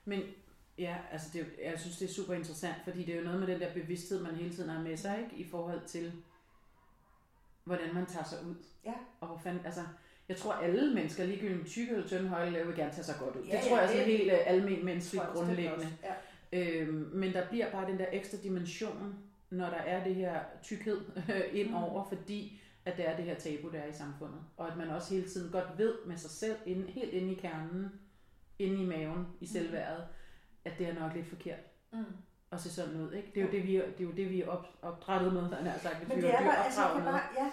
Men 0.05 0.21
ja, 0.77 0.95
altså 1.11 1.27
det, 1.33 1.45
jeg 1.63 1.79
synes, 1.79 1.97
det 1.97 2.09
er 2.09 2.13
super 2.13 2.33
interessant, 2.33 2.75
fordi 2.83 3.03
det 3.03 3.13
er 3.13 3.17
jo 3.19 3.23
noget 3.23 3.39
med 3.39 3.47
den 3.47 3.59
der 3.61 3.73
bevidsthed, 3.73 4.23
man 4.23 4.35
hele 4.35 4.55
tiden 4.55 4.69
har 4.69 4.81
med 4.81 4.97
sig, 4.97 5.19
ikke? 5.23 5.35
I 5.35 5.49
forhold 5.49 5.81
til, 5.87 6.13
hvordan 7.63 7.93
man 7.93 8.05
tager 8.05 8.25
sig 8.25 8.37
ud. 8.49 8.55
Ja. 8.85 8.93
Og 9.19 9.27
hvor 9.27 9.37
fanden, 9.37 9.65
altså, 9.65 9.81
jeg 10.29 10.37
tror 10.37 10.53
alle 10.53 10.93
mennesker, 10.93 11.25
ligegyldigt 11.25 11.59
med 11.61 11.69
tykke 11.69 11.91
eller 11.93 12.07
tynde 12.07 12.29
højle, 12.29 12.65
vil 12.67 12.75
gerne 12.75 12.91
tage 12.93 13.03
sig 13.03 13.15
godt 13.19 13.35
ud. 13.35 13.45
Ja, 13.45 13.57
det 13.57 13.67
tror 13.67 13.77
ja, 13.77 13.81
jeg 13.81 13.83
er 13.83 13.87
sådan 13.91 14.05
helt 14.05 14.33
uh, 14.33 14.39
almen 14.45 14.85
menneskeligt 14.85 15.25
grundlæggende. 15.33 15.97
Ja. 16.03 16.13
Øhm, 16.53 17.09
men 17.13 17.33
der 17.33 17.47
bliver 17.49 17.71
bare 17.71 17.91
den 17.91 17.99
der 17.99 18.05
ekstra 18.11 18.37
dimension, 18.43 19.15
når 19.49 19.65
der 19.65 19.77
er 19.77 20.03
det 20.03 20.15
her 20.15 20.39
tykkhed 20.63 21.01
ind 21.53 21.69
Mm. 21.69 21.75
over, 21.75 22.03
fordi 22.09 22.59
at 22.85 22.97
det 22.97 23.07
er 23.09 23.15
det 23.15 23.25
her 23.25 23.35
tabu, 23.35 23.69
der 23.71 23.79
er 23.79 23.87
i 23.87 23.93
samfundet. 23.93 24.39
Og 24.57 24.67
at 24.71 24.77
man 24.77 24.89
også 24.89 25.13
hele 25.13 25.29
tiden 25.29 25.51
godt 25.51 25.77
ved 25.77 25.93
med 26.07 26.17
sig 26.17 26.31
selv, 26.31 26.55
inde, 26.65 26.91
helt 26.91 27.13
inde 27.13 27.31
i 27.31 27.35
kernen, 27.35 27.91
inde 28.59 28.83
i 28.83 28.85
maven, 28.85 29.27
i 29.41 29.45
selvværdet, 29.45 30.03
at 30.65 30.71
det 30.79 30.87
er 30.87 30.93
nok 30.99 31.13
lidt 31.15 31.27
forkert 31.27 31.59
Mm. 31.91 32.03
at 32.51 32.61
se 32.61 32.69
sådan 32.69 33.01
ud. 33.01 33.11
Ikke? 33.11 33.31
Det, 33.35 33.41
er 33.41 33.45
jo 33.45 33.51
det, 33.51 33.63
vi, 33.67 33.73
det 33.75 33.99
er 33.99 34.03
jo 34.03 34.11
det, 34.11 34.29
vi 34.29 34.41
er 34.41 34.47
op, 34.47 34.65
opdrettet 34.81 35.33
med, 35.33 35.41
han 35.41 35.65
har 35.65 35.79
sagt. 35.79 36.07
Men 36.07 36.17
det 36.17 36.25
er 36.33 36.41
jo 36.41 36.45
bare, 36.49 36.65
altså, 36.65 36.81
bare, 36.81 37.21
ja, 37.37 37.51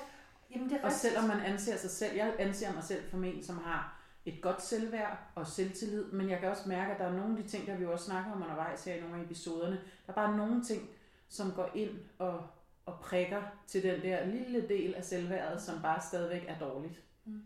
jamen 0.55 0.71
det 0.71 0.77
er 0.81 0.85
Og 0.85 0.93
selvom 0.93 1.25
man 1.25 1.41
anser 1.41 1.77
sig 1.77 1.91
selv, 1.91 2.17
jeg 2.17 2.35
anser 2.39 2.73
mig 2.75 2.83
selv 2.85 3.11
som 3.11 3.25
en, 3.25 3.43
som 3.45 3.59
har 3.59 4.00
et 4.25 4.43
godt 4.43 4.63
selvværd 4.63 5.19
og 5.35 5.47
selvtillid, 5.47 6.05
men 6.05 6.31
jeg 6.31 6.39
kan 6.39 6.49
også 6.49 6.69
mærke, 6.69 6.93
at 6.93 6.99
der 6.99 7.05
er 7.05 7.13
nogle 7.13 7.37
af 7.39 7.43
de 7.43 7.49
ting, 7.49 7.67
der 7.67 7.77
vi 7.77 7.83
jo 7.85 7.93
også 7.93 8.05
snakker 8.05 8.33
om 8.33 8.43
undervejs 8.43 8.85
her 8.85 8.95
i 8.95 9.01
nogle 9.01 9.17
af 9.17 9.23
episoderne, 9.23 9.81
der 10.07 10.13
er 10.13 10.15
bare 10.15 10.37
nogle 10.37 10.65
ting, 10.65 10.91
som 11.29 11.53
går 11.53 11.71
ind 11.75 11.91
og, 12.19 12.47
og 12.87 12.99
prikker 13.01 13.43
til 13.67 13.83
den 13.83 14.03
der 14.03 14.27
lille 14.27 14.69
del 14.69 14.95
af 14.95 15.05
selvværdet, 15.05 15.63
som 15.63 15.83
bare 15.83 16.01
stadigvæk 16.01 16.45
er 16.49 16.59
dårligt. 16.59 17.01
Mm. 17.25 17.43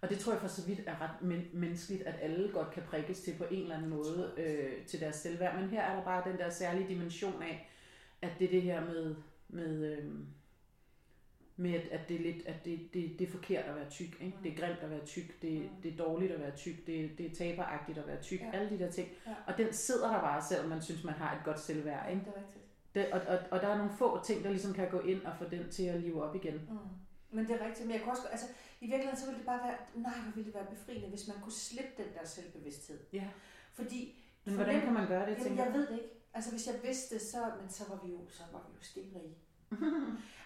Og 0.00 0.08
det 0.10 0.18
tror 0.18 0.32
jeg 0.32 0.40
for 0.40 0.48
så 0.48 0.66
vidt 0.66 0.80
er 0.86 1.00
ret 1.00 1.22
men- 1.22 1.48
menneskeligt, 1.52 2.02
at 2.02 2.14
alle 2.20 2.52
godt 2.52 2.70
kan 2.70 2.82
prikkes 2.82 3.20
til 3.20 3.34
på 3.38 3.44
en 3.50 3.62
eller 3.62 3.76
anden 3.76 3.90
måde 3.90 4.32
øh, 4.36 4.86
til 4.86 5.00
deres 5.00 5.16
selvværd. 5.16 5.60
Men 5.60 5.70
her 5.70 5.82
er 5.82 5.96
der 5.96 6.04
bare 6.04 6.30
den 6.30 6.38
der 6.38 6.50
særlige 6.50 6.88
dimension 6.88 7.42
af, 7.42 7.70
at 8.22 8.30
det 8.38 8.44
er 8.44 8.50
det 8.50 8.62
her 8.62 8.84
med, 8.84 9.14
med, 9.48 9.92
øh, 9.92 10.04
med 11.58 11.74
at, 11.74 11.88
at, 11.90 12.08
det, 12.08 12.16
er 12.16 12.20
lidt, 12.32 12.46
at 12.46 12.64
det, 12.64 12.94
det, 12.94 13.18
det 13.18 13.26
er 13.28 13.30
forkert 13.32 13.64
at 13.64 13.76
være 13.76 13.90
tyk. 13.90 14.20
Ikke? 14.20 14.36
Det 14.42 14.52
er 14.52 14.56
grimt 14.56 14.78
at 14.82 14.90
være 14.90 15.04
tyk, 15.06 15.42
det, 15.42 15.60
Mm. 15.62 15.68
det 15.82 15.92
er 15.92 15.96
dårligt 15.96 16.32
at 16.32 16.40
være 16.40 16.56
tyk, 16.56 16.86
det, 16.86 17.18
det 17.18 17.26
er 17.26 17.34
taberagtigt 17.34 17.98
at 17.98 18.06
være 18.06 18.22
tyk. 18.22 18.40
Ja. 18.40 18.50
Alle 18.52 18.70
de 18.70 18.78
der 18.78 18.90
ting. 18.90 19.08
Ja. 19.26 19.34
Og 19.46 19.58
den 19.58 19.72
sidder 19.72 20.08
der 20.12 20.20
bare, 20.20 20.42
selvom 20.48 20.68
man 20.68 20.82
synes, 20.82 21.04
man 21.04 21.14
har 21.14 21.36
et 21.38 21.44
godt 21.44 21.60
selvværd. 21.60 22.10
Ikke? 22.10 22.22
Det 22.24 22.32
er 22.36 22.40
rigtigt. 22.40 22.64
Det, 22.94 23.12
og, 23.12 23.20
og, 23.28 23.38
og 23.50 23.60
der 23.60 23.68
er 23.68 23.76
nogle 23.78 23.92
få 23.98 24.24
ting, 24.24 24.44
der 24.44 24.50
ligesom 24.50 24.74
kan 24.74 24.90
gå 24.90 25.00
ind 25.00 25.22
og 25.22 25.32
få 25.38 25.44
den 25.44 25.70
til 25.70 25.82
at 25.82 26.00
live 26.00 26.24
op 26.24 26.34
igen. 26.34 26.54
Mm. 26.54 26.78
Men 27.30 27.46
det 27.48 27.60
er 27.60 27.66
rigtigt. 27.66 27.86
Men 27.86 27.94
jeg 27.94 28.02
kunne 28.02 28.12
også, 28.12 28.26
altså, 28.30 28.46
i 28.80 28.86
virkeligheden 28.86 29.18
så 29.18 29.26
ville 29.26 29.38
det 29.38 29.46
bare 29.46 29.60
være, 29.68 29.76
nej, 29.94 30.12
hvor 30.22 30.32
ville 30.34 30.46
det 30.46 30.54
være 30.54 30.66
befriende, 30.70 31.08
hvis 31.08 31.28
man 31.28 31.36
kunne 31.42 31.52
slippe 31.52 31.90
den 31.96 32.06
der 32.14 32.26
selvbevidsthed. 32.26 32.98
Ja. 33.12 33.28
Fordi, 33.72 34.24
Men 34.44 34.54
hvordan 34.54 34.80
kan 34.80 34.92
man 34.92 35.08
gøre 35.08 35.30
det, 35.30 35.38
Jamen, 35.44 35.58
jeg 35.58 35.72
ved 35.72 35.86
det 35.88 35.94
ikke. 35.94 36.10
Altså, 36.34 36.50
hvis 36.50 36.66
jeg 36.66 36.74
vidste 36.84 37.18
så, 37.18 37.38
men 37.60 37.70
så 37.70 37.84
var 37.88 38.00
vi 38.04 38.12
jo, 38.12 38.18
så 38.28 38.42
var 38.52 38.58
vi 38.68 38.72
jo 38.78 38.82
stenrige. 38.82 39.34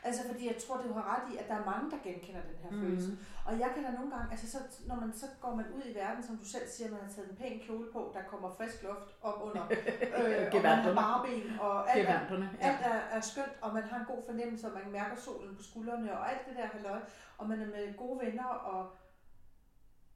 Altså, 0.05 0.23
fordi 0.31 0.47
jeg 0.47 0.57
tror, 0.57 0.77
du 0.77 0.93
har 0.93 1.05
ret 1.13 1.35
i, 1.35 1.37
at 1.37 1.49
der 1.49 1.55
er 1.55 1.65
mange, 1.65 1.91
der 1.91 1.97
genkender 2.05 2.41
den 2.51 2.59
her 2.63 2.71
mm. 2.71 2.81
følelse. 2.81 3.09
Mhm. 3.09 3.19
Og 3.47 3.53
jeg 3.61 3.71
kan 3.75 3.85
da 3.85 3.91
nogle 3.91 4.11
gange, 4.11 4.31
altså 4.31 4.51
så, 4.51 4.59
når 4.87 4.95
man 4.95 5.13
så 5.13 5.27
går 5.41 5.55
man 5.55 5.65
ud 5.77 5.83
i 5.91 5.95
verden, 5.95 6.23
som 6.23 6.37
du 6.37 6.45
selv 6.45 6.69
siger, 6.69 6.91
man 6.91 7.01
har 7.01 7.13
taget 7.13 7.31
en 7.31 7.37
pæn 7.37 7.61
kjole 7.67 7.93
på, 7.93 8.13
der 8.15 8.23
kommer 8.23 8.55
frisk 8.59 8.83
luft 8.83 9.09
op 9.23 9.39
under, 9.43 9.65
øh, 10.19 10.55
og 10.55 10.63
man 10.63 10.79
har 10.79 10.95
barben, 10.95 11.59
og 11.61 11.91
alt, 11.91 12.09
er, 12.09 12.13
Gevanderne. 12.13 12.51
alt 12.61 12.81
er, 12.93 13.01
er 13.17 13.21
skønt, 13.21 13.57
og 13.61 13.75
man 13.75 13.83
har 13.83 13.99
en 13.99 14.07
god 14.07 14.23
fornemmelse, 14.27 14.67
og 14.67 14.75
man 14.81 14.93
mærker 14.93 15.17
solen 15.17 15.57
på 15.57 15.63
skuldrene, 15.63 16.19
og 16.19 16.33
alt 16.33 16.47
det 16.49 16.57
der 16.57 16.67
halløj, 16.67 17.01
og 17.39 17.49
man 17.49 17.61
er 17.61 17.67
med 17.67 17.97
gode 17.97 18.27
venner, 18.27 18.45
og, 18.45 18.91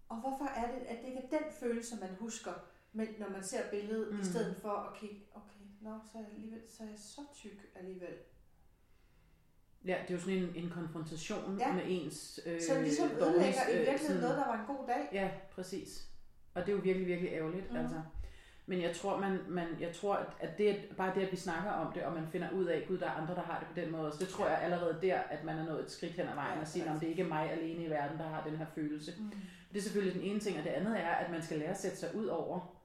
og 0.09 0.16
hvorfor 0.16 0.45
er 0.45 0.66
det, 0.73 0.81
at 0.87 0.99
det 1.01 1.07
ikke 1.09 1.23
er 1.23 1.38
den 1.38 1.47
følelse, 1.61 1.97
man 2.01 2.16
husker, 2.21 2.53
men 2.92 3.09
når 3.19 3.29
man 3.29 3.42
ser 3.42 3.71
billedet, 3.71 4.14
mm. 4.14 4.21
I 4.21 4.25
stedet 4.25 4.57
for 4.62 4.73
at 4.73 4.95
kigge, 5.01 5.21
okay, 5.35 5.64
nå, 5.81 5.90
så 6.12 6.19
er 6.19 6.23
jeg, 6.23 6.31
alligevel, 6.35 6.61
så 6.69 6.83
er 6.83 6.88
jeg 6.88 6.99
så 6.99 7.21
tyk 7.35 7.66
alligevel. 7.75 8.14
Ja, 9.87 9.96
det 10.03 10.11
er 10.11 10.14
jo 10.14 10.20
sådan 10.20 10.35
en, 10.38 10.53
en 10.55 10.70
konfrontation 10.70 11.59
Ja. 11.59 11.72
med 11.72 11.83
ens 11.87 12.40
øh, 12.46 12.61
Så 12.61 12.81
ligesom 12.81 13.09
ødelægger 13.11 13.68
i 13.68 13.72
øh, 13.72 13.79
virkeligheden 13.79 14.01
sådan- 14.01 14.20
noget, 14.20 14.37
der 14.37 14.46
var 14.46 14.55
en 14.61 14.77
god 14.77 14.87
dag. 14.87 15.09
Ja, 15.12 15.31
præcis. 15.55 16.07
Og 16.55 16.62
det 16.62 16.68
er 16.68 16.77
jo 16.77 16.81
virkelig, 16.83 17.07
virkelig 17.07 17.31
ærgerligt. 17.33 17.70
Mm. 17.70 17.77
Altså. 17.77 17.96
Men 18.68 18.83
jeg 18.83 18.96
tror, 18.96 19.20
man, 19.20 19.38
man, 19.49 19.66
jeg 19.81 19.92
tror 19.94 20.14
at, 20.40 20.59
det, 20.59 20.70
er 20.70 20.75
bare 20.96 21.14
det, 21.14 21.22
at 21.22 21.33
vi 21.33 21.37
snakker 21.37 21.70
om 21.70 21.92
det, 21.92 22.03
og 22.03 22.12
man 22.12 22.27
finder 22.33 22.51
ud 22.51 22.64
af, 22.64 22.85
gud, 22.88 22.99
der 22.99 23.07
er 23.07 23.11
andre, 23.11 23.35
der 23.35 23.42
har 23.42 23.59
det 23.59 23.68
på 23.68 23.75
den 23.81 23.92
måde 23.92 24.07
også. 24.07 24.18
Det 24.18 24.29
tror 24.29 24.46
jeg 24.49 24.59
allerede 24.62 24.99
der, 25.03 25.18
at 25.18 25.44
man 25.44 25.59
er 25.59 25.64
nået 25.64 25.85
et 25.85 25.90
skridt 25.90 26.12
hen 26.12 26.29
ad 26.29 26.35
vejen 26.35 26.61
og 26.61 26.66
siger, 26.66 26.85
det 26.85 26.90
er 26.90 26.94
at 26.94 27.01
det 27.01 27.07
er 27.07 27.11
ikke 27.11 27.25
mig 27.25 27.51
alene 27.53 27.85
i 27.85 27.90
verden, 27.90 28.18
der 28.18 28.25
har 28.29 28.42
den 28.49 28.57
her 28.57 28.66
følelse. 28.75 29.12
Mm. 29.18 29.33
Det 29.72 29.79
er 29.79 29.83
selvfølgelig 29.83 30.14
den 30.22 30.31
ene 30.31 30.40
ting, 30.40 30.59
og 30.59 30.64
det 30.64 30.70
andet 30.70 31.01
er, 31.01 31.09
at 31.11 31.31
man 31.31 31.42
skal 31.42 31.59
lære 31.59 31.70
at 31.70 31.81
sætte 31.81 31.96
sig 31.96 32.14
ud 32.14 32.27
over, 32.27 32.77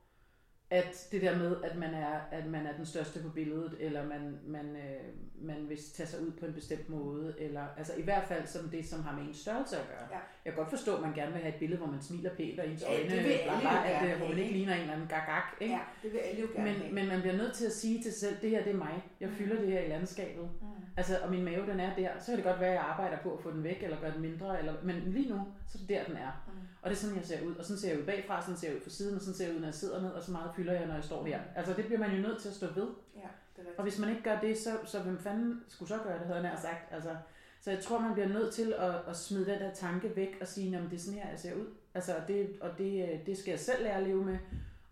at 0.71 1.07
det 1.11 1.21
der 1.21 1.37
med, 1.37 1.55
at 1.63 1.75
man 1.77 1.93
er, 1.93 2.19
at 2.31 2.45
man 2.45 2.65
er 2.65 2.73
den 2.77 2.85
største 2.85 3.19
på 3.19 3.29
billedet, 3.29 3.75
eller 3.79 4.05
man, 4.07 4.37
man, 4.47 4.65
øh, 4.65 5.45
man 5.47 5.69
vil 5.69 5.77
tage 5.95 6.07
sig 6.07 6.21
ud 6.21 6.31
på 6.31 6.45
en 6.45 6.53
bestemt 6.53 6.89
måde, 6.89 7.35
eller 7.39 7.63
altså 7.77 7.93
i 7.97 8.01
hvert 8.01 8.23
fald 8.27 8.47
som 8.47 8.69
det, 8.69 8.85
som 8.89 9.03
har 9.03 9.15
med 9.15 9.23
ens 9.27 9.37
størrelse 9.37 9.77
at 9.77 9.87
gøre. 9.87 10.07
Ja. 10.11 10.17
Jeg 10.45 10.53
kan 10.53 10.59
godt 10.63 10.69
forstå, 10.69 10.95
at 10.95 11.01
man 11.01 11.13
gerne 11.13 11.31
vil 11.31 11.41
have 11.41 11.53
et 11.53 11.59
billede, 11.59 11.77
hvor 11.81 11.91
man 11.91 12.01
smiler 12.01 12.35
pænt, 12.35 12.59
og 12.59 12.67
ens 12.67 12.81
Ja, 12.81 12.87
øjne, 12.93 13.09
det 13.09 13.23
vil 13.23 13.37
bla, 13.43 13.53
at, 13.87 13.91
gerne 13.91 14.11
øh, 14.13 14.17
hvor 14.19 14.27
man 14.27 14.37
ikke 14.37 14.53
ligner 14.53 14.73
en 14.75 14.81
eller 14.81 14.93
anden 14.93 15.07
gagak, 15.07 15.43
ikke? 15.61 15.73
Ja, 15.73 15.79
det 16.03 16.13
vil 16.13 16.19
alle 16.19 16.41
jo 16.41 16.47
gerne. 16.55 16.73
Men, 16.83 16.95
men 16.95 17.07
man 17.07 17.21
bliver 17.21 17.37
nødt 17.37 17.53
til 17.53 17.65
at 17.65 17.71
sige 17.71 18.03
til 18.03 18.11
sig 18.13 18.19
selv, 18.29 18.35
det 18.41 18.49
her 18.49 18.63
det 18.63 18.71
er 18.73 18.77
mig. 18.77 19.03
Jeg 19.19 19.29
Mm. 19.29 19.35
fylder 19.35 19.55
det 19.61 19.67
her 19.71 19.79
i 19.81 19.89
landskabet. 19.89 20.49
Mm. 20.61 20.67
Altså, 20.97 21.17
og 21.23 21.29
min 21.31 21.43
mave 21.43 21.65
den 21.71 21.79
er 21.79 21.95
der. 21.95 22.09
Så 22.19 22.25
kan 22.25 22.35
det 22.35 22.43
godt 22.45 22.59
være, 22.59 22.69
at 22.69 22.75
jeg 22.75 22.83
arbejder 22.83 23.17
på 23.23 23.33
at 23.33 23.43
få 23.43 23.51
den 23.51 23.63
væk, 23.63 23.83
eller 23.83 23.99
gøre 24.01 24.13
den 24.13 24.21
mindre. 24.21 24.59
Eller, 24.59 24.73
men 24.83 24.95
lige 25.05 25.29
nu, 25.29 25.39
så 25.67 25.77
er 25.77 25.79
det 25.79 25.89
der, 25.89 26.03
den 26.03 26.15
er. 26.15 26.43
Mm. 26.47 26.53
Og 26.81 26.89
det 26.89 26.95
er 26.95 26.99
sådan, 26.99 27.15
jeg 27.15 27.25
ser 27.25 27.41
ud. 27.47 27.55
Og 27.55 27.65
sådan 27.65 27.77
ser 27.79 27.89
jeg 27.89 27.99
ud 27.99 28.03
bagfra, 28.05 28.41
sådan 28.41 28.57
ser 28.57 28.67
jeg 28.67 28.77
ud 28.77 28.81
fra 28.81 28.89
siden, 28.89 29.15
og 29.15 29.21
sådan 29.21 29.35
ser 29.35 29.45
jeg 29.45 29.55
ud, 29.55 29.59
når 29.59 29.67
jeg 29.67 29.73
sidder 29.73 30.01
ned, 30.01 30.09
og 30.09 30.23
så 30.23 30.31
meget 30.31 30.51
fylder 30.61 30.73
jeg, 30.73 30.87
når 30.87 30.95
jeg 30.95 31.03
står 31.03 31.25
her. 31.25 31.39
Altså, 31.55 31.73
det 31.73 31.85
bliver 31.85 31.99
man 31.99 32.11
jo 32.15 32.21
nødt 32.21 32.41
til 32.41 32.49
at 32.49 32.55
stå 32.55 32.65
ved. 32.65 32.87
Ja, 33.15 33.19
det 33.55 33.67
er. 33.67 33.71
Og 33.77 33.83
hvis 33.83 33.99
man 33.99 34.09
ikke 34.09 34.23
gør 34.23 34.39
det, 34.39 34.57
så, 34.57 34.77
så 34.85 34.99
hvem 34.99 35.19
fanden 35.19 35.63
skulle 35.67 35.89
så 35.89 35.97
gøre 35.97 36.19
det, 36.19 36.25
havde 36.27 36.39
jeg 36.39 36.51
nær 36.51 36.61
sagt. 36.61 36.93
Altså, 36.93 37.15
så 37.61 37.71
jeg 37.71 37.83
tror, 37.83 37.99
man 37.99 38.13
bliver 38.13 38.27
nødt 38.27 38.53
til 38.53 38.73
at, 38.73 38.95
at 39.07 39.17
smide 39.17 39.45
den 39.45 39.59
der 39.61 39.73
tanke 39.73 40.15
væk 40.15 40.37
og 40.41 40.47
sige, 40.47 40.77
at 40.77 40.83
det 40.83 40.93
er 40.93 40.99
sådan 40.99 41.19
her, 41.19 41.29
jeg 41.29 41.39
ser 41.39 41.55
ud. 41.55 41.67
Altså, 41.93 42.15
og 42.15 42.27
det, 42.27 42.57
og 42.61 42.77
det, 42.77 43.21
det 43.25 43.37
skal 43.37 43.51
jeg 43.51 43.59
selv 43.59 43.83
lære 43.83 43.95
at 43.95 44.03
leve 44.03 44.25
med, 44.25 44.37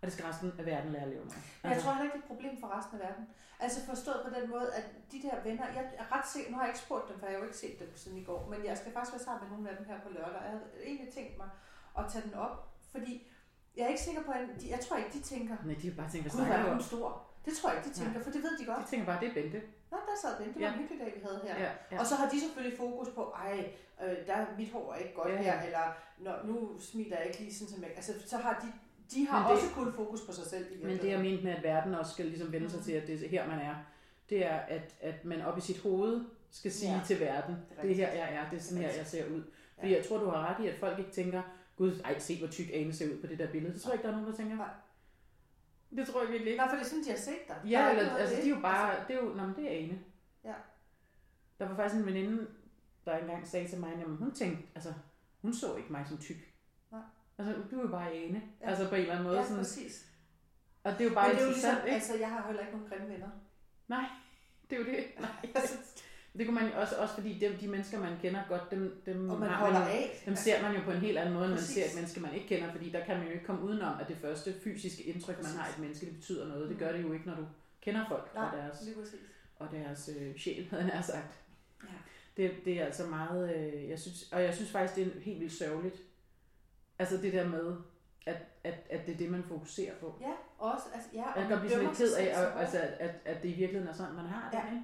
og 0.00 0.06
det 0.06 0.12
skal 0.12 0.24
resten 0.24 0.52
af 0.58 0.66
verden 0.66 0.92
lære 0.92 1.02
at 1.02 1.08
leve 1.08 1.24
med. 1.24 1.32
Men 1.62 1.72
jeg 1.72 1.80
tror 1.82 1.92
heller 1.92 2.04
ikke, 2.04 2.16
det 2.16 2.22
er 2.22 2.26
et 2.26 2.32
problem 2.34 2.60
for 2.60 2.78
resten 2.78 3.00
af 3.00 3.08
verden. 3.08 3.24
Altså 3.60 3.86
forstået 3.86 4.20
på 4.26 4.30
den 4.40 4.50
måde, 4.50 4.68
at 4.74 4.84
de 5.12 5.22
der 5.22 5.42
venner, 5.44 5.66
jeg 5.76 5.84
er 5.98 6.16
ret 6.16 6.26
sikker, 6.32 6.50
nu 6.50 6.56
har 6.56 6.64
jeg 6.64 6.70
ikke 6.72 6.84
spurgt 6.86 7.08
dem, 7.08 7.18
for 7.18 7.26
jeg 7.26 7.34
har 7.34 7.40
jo 7.40 7.44
ikke 7.44 7.56
set 7.64 7.78
dem 7.78 7.90
siden 7.94 8.18
i 8.18 8.24
går, 8.24 8.48
men 8.50 8.64
jeg 8.64 8.78
skal 8.78 8.92
faktisk 8.92 9.12
være 9.14 9.24
sammen 9.26 9.42
med 9.42 9.50
nogle 9.56 9.70
af 9.70 9.76
dem 9.76 9.86
her 9.86 10.00
på 10.04 10.08
lørdag. 10.08 10.40
Jeg 10.42 10.50
havde 10.54 10.66
egentlig 10.86 11.12
tænkt 11.14 11.38
mig 11.38 11.50
at 11.98 12.04
tage 12.12 12.24
den 12.26 12.34
op, 12.34 12.56
fordi 12.92 13.30
jeg 13.80 13.86
er 13.88 13.92
ikke 13.94 14.06
sikker 14.08 14.22
på, 14.28 14.32
at 14.32 14.44
de, 14.60 14.66
jeg 14.74 14.80
tror 14.84 14.96
ikke, 14.96 15.12
de 15.18 15.20
tænker, 15.32 15.54
Nej, 15.66 15.76
de 15.82 15.90
bare 16.00 16.10
tænker, 16.14 16.30
gud, 16.30 16.40
hvor 16.44 16.54
er 16.54 16.62
hun 16.62 16.72
om? 16.72 16.82
stor. 16.90 17.06
Det 17.46 17.52
tror 17.58 17.66
jeg 17.70 17.76
ikke, 17.78 17.88
de 17.90 17.94
tænker, 18.00 18.18
for 18.24 18.30
det 18.34 18.40
ved 18.46 18.52
de 18.60 18.64
godt. 18.70 18.78
De 18.84 18.90
tænker 18.90 19.06
bare, 19.10 19.20
det 19.22 19.28
er 19.30 19.34
Bente. 19.38 19.60
Nå, 19.92 19.96
der 20.08 20.16
sad 20.22 20.32
Bente, 20.38 20.52
det 20.54 20.60
var 20.62 20.66
Ja. 20.68 20.72
en 20.74 20.80
hyggelig 20.82 20.98
dag, 21.04 21.12
vi 21.16 21.20
havde 21.26 21.40
her. 21.46 21.54
Ja, 21.64 21.70
ja. 21.92 21.96
Og 22.00 22.06
så 22.10 22.14
har 22.20 22.26
de 22.32 22.36
selvfølgelig 22.44 22.78
fokus 22.78 23.08
på, 23.18 23.22
ej, 23.46 23.54
øh, 24.04 24.16
der 24.26 24.34
er 24.40 24.46
mit 24.58 24.70
hår 24.74 24.92
er 24.94 24.96
ikke 25.04 25.14
godt 25.14 25.28
Ja, 25.32 25.36
her, 25.46 25.62
eller 25.68 25.84
Nå, 26.24 26.30
nu 26.50 26.56
smiler 26.80 27.16
jeg 27.18 27.26
ikke 27.26 27.38
lige 27.40 27.54
sådan 27.54 27.72
som 27.74 27.82
jeg... 27.82 27.90
Altså, 27.96 28.12
så 28.26 28.36
har 28.36 28.54
de, 28.62 28.68
de 29.14 29.26
har 29.28 29.38
Men 29.38 29.46
det- 29.56 29.62
også 29.64 29.74
kun 29.74 29.92
fokus 29.92 30.20
på 30.26 30.32
sig 30.32 30.46
selv. 30.46 30.66
I 30.72 30.84
Men 30.86 30.98
det 30.98 31.08
jeg 31.10 31.20
mente 31.20 31.44
med, 31.44 31.52
at 31.52 31.62
verden 31.62 31.94
også 31.94 32.12
skal 32.12 32.26
ligesom 32.26 32.52
vende 32.52 32.70
sig 32.70 32.76
Mhm. 32.76 32.84
til, 32.84 32.92
at 32.92 33.06
det 33.06 33.24
er 33.24 33.28
her, 33.28 33.46
man 33.48 33.58
er, 33.58 33.74
det 34.30 34.46
er, 34.46 34.56
at, 34.56 34.94
at 35.00 35.24
man 35.24 35.42
op 35.42 35.58
i 35.58 35.60
sit 35.60 35.78
hoved 35.82 36.24
skal 36.50 36.72
sige 36.72 36.92
Ja. 36.92 37.00
til 37.06 37.20
verden, 37.20 37.54
Det 37.54 37.78
er 37.78 37.82
det 37.82 37.90
er 37.90 37.94
her, 37.94 38.08
jeg 38.12 38.34
er, 38.34 38.50
det 38.50 38.56
er 38.58 38.62
sådan 38.62 38.78
Det 38.78 38.86
er 38.86 38.90
her, 38.90 38.98
jeg 38.98 39.06
ser 39.06 39.24
ud. 39.34 39.42
Fordi 39.78 39.90
Ja. 39.90 39.96
jeg 39.96 40.06
tror, 40.06 40.18
du 40.18 40.30
har 40.30 40.54
ret 40.54 40.64
i, 40.64 40.68
at 40.68 40.74
folk 40.80 40.98
ikke 40.98 41.10
tænker, 41.10 41.42
gud, 41.80 42.00
ej, 42.04 42.18
se 42.18 42.38
hvor 42.38 42.48
tyk 42.48 42.66
Ane 42.72 42.92
ser 42.92 43.12
ud 43.14 43.20
på 43.20 43.26
det 43.26 43.38
der 43.38 43.52
billede. 43.52 43.72
Det 43.74 43.82
tror 43.82 43.90
jeg 43.90 43.94
ikke, 43.98 44.02
der 44.02 44.08
er 44.08 44.16
nogen, 44.16 44.30
der 44.30 44.36
tænker. 44.36 44.56
Nej. 44.56 44.68
Det 45.96 46.06
tror 46.06 46.22
jeg 46.22 46.30
virkelig 46.32 46.50
ikke. 46.52 46.62
Nå, 46.62 46.68
for 46.68 46.76
det 46.76 46.82
er 46.84 46.88
sådan, 46.88 47.04
de 47.04 47.10
har 47.10 47.16
set 47.16 47.48
dig. 47.48 47.56
Der 47.62 47.68
Ja, 47.68 47.80
er 47.80 47.90
ikke 47.90 48.00
eller, 48.00 48.14
altså 48.16 48.36
af 48.36 48.42
de 48.42 48.46
er 48.46 48.50
jo 48.50 48.54
det. 48.54 48.62
bare, 48.62 49.04
det 49.08 49.16
er 49.16 49.20
jo, 49.22 49.28
nå, 49.34 49.46
men 49.46 49.56
det 49.56 49.64
er 49.72 49.78
Ane. 49.84 49.98
Ja. 50.44 50.54
Der 51.58 51.68
var 51.68 51.76
faktisk 51.76 52.00
en 52.00 52.06
veninde, 52.06 52.46
der 53.04 53.16
engang 53.18 53.46
sagde 53.48 53.68
til 53.68 53.80
mig, 53.80 53.92
at 53.92 54.04
hun 54.08 54.32
tænkte, 54.34 54.62
altså, 54.74 54.92
hun 55.42 55.54
så 55.54 55.76
ikke 55.76 55.92
mig 55.92 56.04
som 56.08 56.18
tyk. 56.18 56.36
Nej. 56.92 57.00
Altså, 57.38 57.54
du 57.70 57.78
er 57.78 57.82
jo 57.82 57.88
bare 57.88 58.12
Ane. 58.12 58.42
Ja. 58.60 58.68
Altså 58.68 58.88
på 58.88 58.94
en 58.94 59.00
eller 59.00 59.12
anden 59.12 59.26
måde. 59.26 59.36
Ja, 59.38 59.44
sådan, 59.44 59.56
præcis. 59.58 60.06
og 60.84 60.92
det 60.92 61.00
er 61.00 61.04
jo 61.08 61.14
bare 61.14 61.28
Men 61.28 61.36
det 61.36 61.42
er 61.42 61.46
jo 61.46 61.52
ligesom, 61.52 61.76
ikke? 61.84 61.90
altså, 61.94 62.18
jeg 62.18 62.28
har 62.30 62.46
heller 62.46 62.60
ikke 62.62 62.72
nogen 62.76 62.88
grimme 62.90 63.08
venner. 63.08 63.28
Nej, 63.88 64.04
det 64.70 64.76
er 64.76 64.80
jo 64.80 64.86
det. 64.86 65.04
Nej. 65.20 65.30
Altså, 65.54 65.74
Det 66.38 66.46
kunne 66.46 66.60
man 66.60 66.70
jo 66.72 66.80
også, 66.80 66.96
også 66.96 67.14
fordi 67.14 67.38
dem, 67.38 67.52
de 67.58 67.68
mennesker, 67.68 68.00
man 68.00 68.18
kender 68.22 68.40
godt, 68.48 68.70
dem, 68.70 69.02
dem, 69.06 69.30
og 69.30 69.38
man 69.40 69.48
har 69.48 69.72
man, 69.72 69.82
af. 69.82 70.22
dem 70.26 70.36
ser 70.36 70.62
man 70.62 70.74
jo 70.74 70.80
på 70.84 70.90
en 70.90 70.98
helt 71.00 71.18
anden 71.18 71.34
måde, 71.34 71.44
end 71.44 71.52
man 71.54 71.62
ser 71.62 71.84
et 71.84 71.94
menneske, 71.94 72.20
man 72.20 72.34
ikke 72.34 72.46
kender, 72.46 72.70
fordi 72.72 72.90
der 72.90 73.04
kan 73.04 73.16
man 73.16 73.26
jo 73.26 73.32
ikke 73.32 73.44
komme 73.44 73.62
udenom, 73.62 74.00
at 74.00 74.08
det 74.08 74.16
første 74.16 74.54
fysiske 74.64 75.02
indtryk, 75.02 75.36
man 75.36 75.44
Præcis. 75.44 75.58
har 75.58 75.66
af 75.66 75.70
et 75.72 75.78
menneske, 75.78 76.06
det 76.06 76.14
betyder 76.14 76.48
noget. 76.48 76.62
Det 76.68 76.70
Mm. 76.76 76.78
gør 76.78 76.92
det 76.92 77.02
jo 77.02 77.12
ikke, 77.12 77.26
når 77.26 77.34
du 77.36 77.46
kender 77.80 78.04
folk 78.08 78.30
og 78.34 78.42
Nej, 78.42 78.54
deres, 78.56 78.82
lige 78.84 78.94
præcis. 78.96 79.20
og 79.56 79.68
deres 79.72 80.10
øh, 80.20 80.36
sjæl, 80.36 80.66
havde 80.70 80.90
jeg 80.94 81.04
sagt. 81.04 81.40
Ja. 81.82 81.88
Det, 82.36 82.52
det 82.64 82.80
er 82.80 82.84
altså 82.84 83.06
meget, 83.06 83.56
øh, 83.56 83.88
jeg 83.88 83.98
synes, 83.98 84.32
og 84.32 84.42
jeg 84.42 84.54
synes 84.54 84.70
faktisk, 84.70 84.96
det 84.96 85.06
er 85.16 85.20
helt 85.20 85.40
vildt 85.40 85.52
sørgeligt. 85.52 85.96
Altså 86.98 87.16
det 87.16 87.32
der 87.32 87.48
med, 87.48 87.76
at, 88.26 88.36
at, 88.64 88.74
at 88.90 89.06
det 89.06 89.12
er 89.14 89.18
det, 89.18 89.30
man 89.30 89.42
fokuserer 89.42 89.94
på. 90.00 90.14
Ja, 90.20 90.32
også. 90.58 90.84
Altså, 90.94 91.08
ja, 91.12 91.18
Jeg 91.18 91.26
og 91.28 91.34
kan 91.34 91.42
man 91.42 91.50
godt 91.50 91.60
blive 91.60 91.70
sådan 91.72 91.86
lidt 91.86 91.98
ked 91.98 92.12
af, 92.14 92.24
at, 92.42 92.60
altså, 92.60 92.78
at, 92.78 92.88
at, 93.00 93.14
at 93.24 93.42
det 93.42 93.48
i 93.48 93.52
virkeligheden 93.52 93.88
er 93.88 93.92
sådan, 93.92 94.14
man 94.14 94.24
har 94.26 94.50
det. 94.50 94.58
Ja. 94.58 94.64
Ikke? 94.74 94.82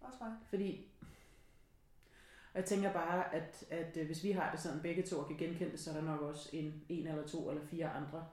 Også 0.00 0.18
mig. 0.20 0.32
Fordi 0.48 0.88
og 2.54 2.60
jeg 2.60 2.64
tænker 2.68 2.92
bare, 2.92 3.34
at, 3.34 3.64
at 3.70 3.96
øh, 3.96 4.06
hvis 4.06 4.24
vi 4.24 4.30
har 4.30 4.50
det 4.50 4.60
sådan, 4.60 4.80
begge 4.82 5.02
to 5.02 5.22
kan 5.22 5.36
genkende 5.36 5.70
det, 5.72 5.80
så 5.80 5.90
er 5.90 5.94
der 5.94 6.02
nok 6.02 6.20
også 6.20 6.48
en, 6.52 6.82
en 6.88 7.06
eller 7.06 7.26
to 7.26 7.50
eller 7.50 7.66
fire 7.66 7.88
andre, 7.90 8.26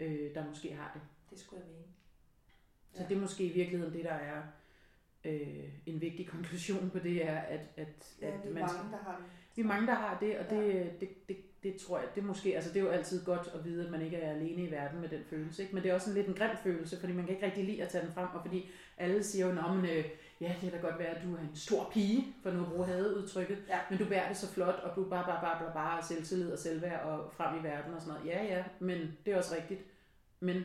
øh, 0.00 0.34
der 0.34 0.48
måske 0.48 0.74
har 0.74 0.90
det. 0.94 1.02
Det 1.30 1.40
skulle 1.40 1.62
jeg 1.66 1.72
mene. 1.72 1.84
Så 2.92 3.02
Ja. 3.02 3.08
det 3.08 3.16
er 3.16 3.20
måske 3.20 3.44
i 3.44 3.52
virkeligheden 3.52 3.94
det, 3.94 4.04
der 4.04 4.12
er 4.12 4.42
øh, 5.24 5.68
en 5.86 6.00
vigtig 6.00 6.28
konklusion 6.28 6.90
på 6.90 6.98
det, 6.98 7.28
er, 7.28 7.38
at, 7.38 7.60
at, 7.76 8.16
Ja, 8.20 8.26
at 8.26 8.34
vi 8.44 8.52
man 8.52 8.60
mange, 8.62 8.68
skal, 8.78 8.90
der 8.90 8.98
har 9.04 9.16
det. 9.16 9.24
vi 9.56 9.62
er 9.62 9.66
mange, 9.66 9.86
der 9.86 9.94
har 9.94 10.18
det, 10.20 10.38
og 10.38 10.50
det, 10.50 10.90
det, 11.00 11.28
det, 11.28 11.36
det 11.62 11.76
tror 11.76 11.98
jeg, 11.98 12.08
det 12.14 12.20
er 12.20 12.24
måske, 12.26 12.54
altså 12.56 12.70
det 12.72 12.80
er 12.80 12.84
jo 12.84 12.90
altid 12.90 13.24
godt 13.24 13.48
at 13.54 13.64
vide, 13.64 13.84
at 13.84 13.90
man 13.90 14.02
ikke 14.02 14.16
er 14.16 14.30
alene 14.32 14.62
i 14.62 14.70
verden 14.70 15.00
med 15.00 15.08
den 15.08 15.24
følelse, 15.24 15.62
ikke? 15.62 15.74
men 15.74 15.82
det 15.84 15.90
er 15.90 15.94
også 15.94 16.10
en 16.10 16.14
lidt 16.16 16.26
en 16.26 16.34
grim 16.34 16.56
følelse, 16.62 17.00
fordi 17.00 17.12
man 17.12 17.24
kan 17.26 17.34
ikke 17.34 17.46
rigtig 17.46 17.64
lide 17.64 17.82
at 17.82 17.88
tage 17.88 18.04
den 18.06 18.12
frem, 18.14 18.28
og 18.34 18.42
fordi 18.42 18.70
alle 18.96 19.22
siger 19.24 19.46
jo, 19.46 19.52
"Nå, 19.54 19.74
men, 19.74 19.84
øh, 19.84 20.04
ja, 20.44 20.52
det 20.60 20.70
kan 20.70 20.80
da 20.80 20.86
godt 20.88 20.98
være, 20.98 21.08
at 21.08 21.22
du 21.24 21.34
er 21.36 21.40
en 21.40 21.50
stor 21.54 21.90
pige, 21.92 22.34
for 22.42 22.50
nu 22.50 22.60
at 22.62 22.68
bruge 22.68 22.86
hadeudtrykket, 22.86 23.58
Ja. 23.68 23.78
men 23.90 23.98
du 23.98 24.04
bærer 24.08 24.28
det 24.28 24.36
så 24.36 24.48
flot, 24.52 24.74
og 24.74 24.96
du 24.96 25.04
bare, 25.10 25.24
bare, 25.24 25.40
bare, 25.42 25.58
bare, 25.64 25.72
bare 25.74 26.02
selvtillid 26.02 26.52
og 26.52 26.58
selvværd 26.58 27.02
og 27.02 27.32
frem 27.36 27.60
i 27.60 27.62
verden 27.62 27.94
og 27.94 28.00
sådan 28.00 28.14
noget. 28.14 28.26
Ja, 28.30 28.44
ja, 28.44 28.64
men 28.78 28.98
det 29.26 29.32
er 29.32 29.38
også 29.38 29.54
rigtigt. 29.54 29.80
Men 30.40 30.64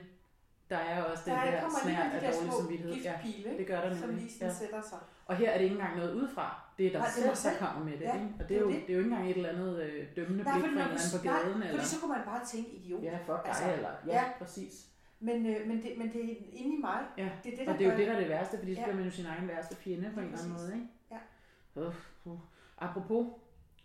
der 0.69 0.77
er 0.77 1.03
også 1.03 1.23
den 1.25 1.33
Der 1.33 1.45
der, 1.51 1.61
kommer 1.61 1.79
snær 1.83 1.91
lige 1.91 2.13
af 2.13 2.21
der 2.21 2.31
dårlig 2.31 2.53
samvittighed. 2.53 2.93
Ja, 3.03 3.13
det 3.57 3.67
gør 3.67 3.81
der 3.81 3.95
som 3.95 4.09
nemlig. 4.09 4.31
sådan 4.31 4.47
Ja. 4.47 4.53
sætter 4.53 4.81
sig. 4.81 4.99
Og 5.25 5.35
her 5.35 5.49
er 5.49 5.57
det 5.57 5.63
ikke 5.63 5.75
engang 5.75 5.97
noget 5.97 6.13
udefra. 6.13 6.61
Det 6.77 6.85
er 6.87 6.91
dig 6.91 6.99
Nej, 6.99 7.09
det 7.17 7.25
er 7.29 7.33
selv, 7.33 7.53
der 7.53 7.59
kommer 7.65 7.85
med 7.85 7.93
det. 7.93 8.01
Ja, 8.01 8.13
ikke? 8.13 8.27
Og 8.39 8.49
det 8.49 8.57
er, 8.57 8.61
jo, 8.61 8.67
det. 8.71 8.75
det 8.87 8.89
er 8.89 8.93
jo 8.93 8.99
ikke 8.99 9.11
engang 9.11 9.29
et 9.29 9.35
eller 9.35 9.49
andet 9.49 9.81
øh, 9.83 10.05
dømmende 10.15 10.43
Nej, 10.43 10.53
blik 10.53 10.63
fordi 10.65 10.75
fra 10.75 10.85
en 10.85 10.91
eller 10.91 11.01
anden 11.01 11.19
på 11.19 11.25
nej, 11.25 11.33
gaden. 11.33 11.53
fordi 11.53 11.69
Eller, 11.69 11.83
så 11.83 11.95
kunne 11.99 12.11
man 12.17 12.21
bare 12.25 12.41
tænke 12.45 12.69
idiot. 12.71 13.03
ja, 13.03 13.17
fuck 13.27 13.27
dig, 13.27 13.45
Altså, 13.45 13.73
eller 13.77 13.89
ja, 14.07 14.13
ja. 14.13 14.23
præcis. 14.39 14.73
Men, 15.19 15.45
øh, 15.45 15.67
men, 15.67 15.83
det, 15.83 15.97
men 15.97 16.13
det 16.13 16.23
er 16.31 16.35
inde 16.53 16.75
i 16.75 16.79
mig. 16.79 17.05
Ja, 17.17 17.29
Det 17.43 17.53
er 17.53 17.57
det, 17.57 17.67
der 17.67 17.73
Og 17.73 17.79
det 17.79 17.87
er 17.87 17.91
jo 17.91 17.97
det, 17.97 18.07
der 18.07 18.13
er 18.13 18.19
det 18.19 18.29
værste, 18.29 18.57
fordi 18.57 18.75
så 18.75 18.79
Ja. 18.81 18.85
bliver 18.85 18.95
man 18.95 19.05
jo 19.05 19.11
sin 19.11 19.25
egen 19.25 19.47
værste 19.47 19.75
fjende 19.75 20.11
på 20.13 20.19
en 20.19 20.25
eller 20.25 20.39
anden 20.39 20.53
måde. 20.53 20.73
Ikke? 20.73 20.87
Ja. 21.11 21.87
Uh, 21.87 21.93
uh. 22.33 22.39
Apropos 22.77 23.27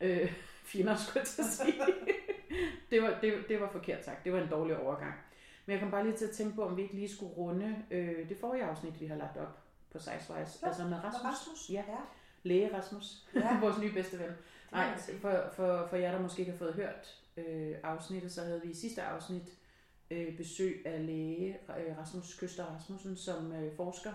øh, 0.01 0.33
fjender, 0.73 0.97
skulle 0.97 1.21
jeg 1.21 1.27
til 1.27 1.43
at 1.43 1.49
sige. 1.49 1.75
det, 2.91 3.03
var, 3.03 3.19
det, 3.21 3.45
det 3.49 3.61
var 3.61 3.69
forkert 3.71 4.05
sagt. 4.05 4.25
Det 4.25 4.33
var 4.33 4.41
en 4.41 4.49
dårlig 4.51 4.77
overgang. 4.79 5.15
Men 5.67 5.73
jeg 5.73 5.81
kom 5.81 5.91
bare 5.91 6.05
lige 6.05 6.17
til 6.17 6.25
at 6.25 6.31
tænke 6.31 6.55
på, 6.57 6.65
om 6.65 6.77
vi 6.77 6.83
ikke 6.83 6.95
lige 6.95 7.09
skulle 7.09 7.33
runde 7.35 7.77
øh, 7.91 8.29
det 8.29 8.37
forrige 8.41 8.65
afsnit, 8.65 9.01
vi 9.01 9.07
har 9.07 9.17
lagt 9.17 9.37
op 9.37 9.59
på 9.93 9.99
Sizewise. 9.99 10.59
Jo, 10.63 10.67
Altså 10.67 10.85
med 10.85 10.97
Rasmus. 11.05 11.25
Rasmus. 11.25 11.71
Ja. 11.71 11.85
ja. 11.89 11.97
Læge 12.43 12.77
Rasmus. 12.77 13.27
Ja. 13.35 13.59
Vores 13.63 13.79
nye 13.79 13.93
bedste 13.93 14.19
ven. 14.19 14.31
Nej, 14.73 14.97
for, 15.21 15.43
for, 15.53 15.87
for 15.91 15.97
jer, 15.97 16.13
der 16.13 16.21
måske 16.23 16.41
ikke 16.41 16.53
har 16.53 16.59
fået 16.59 16.75
hørt 16.75 17.21
øh, 17.37 17.75
afsnittet, 17.83 18.33
så 18.33 18.41
havde 18.41 18.63
vi 18.65 18.71
i 18.71 18.75
sidste 18.75 19.03
afsnit 19.03 19.43
øh, 20.11 20.37
besøg 20.37 20.83
af 20.87 21.07
læge 21.07 21.59
øh, 21.79 21.99
Rasmus 21.99 22.39
Køster 22.39 22.65
Rasmussen, 22.65 23.17
som 23.17 23.53
øh, 23.53 23.77
forsker 23.77 24.13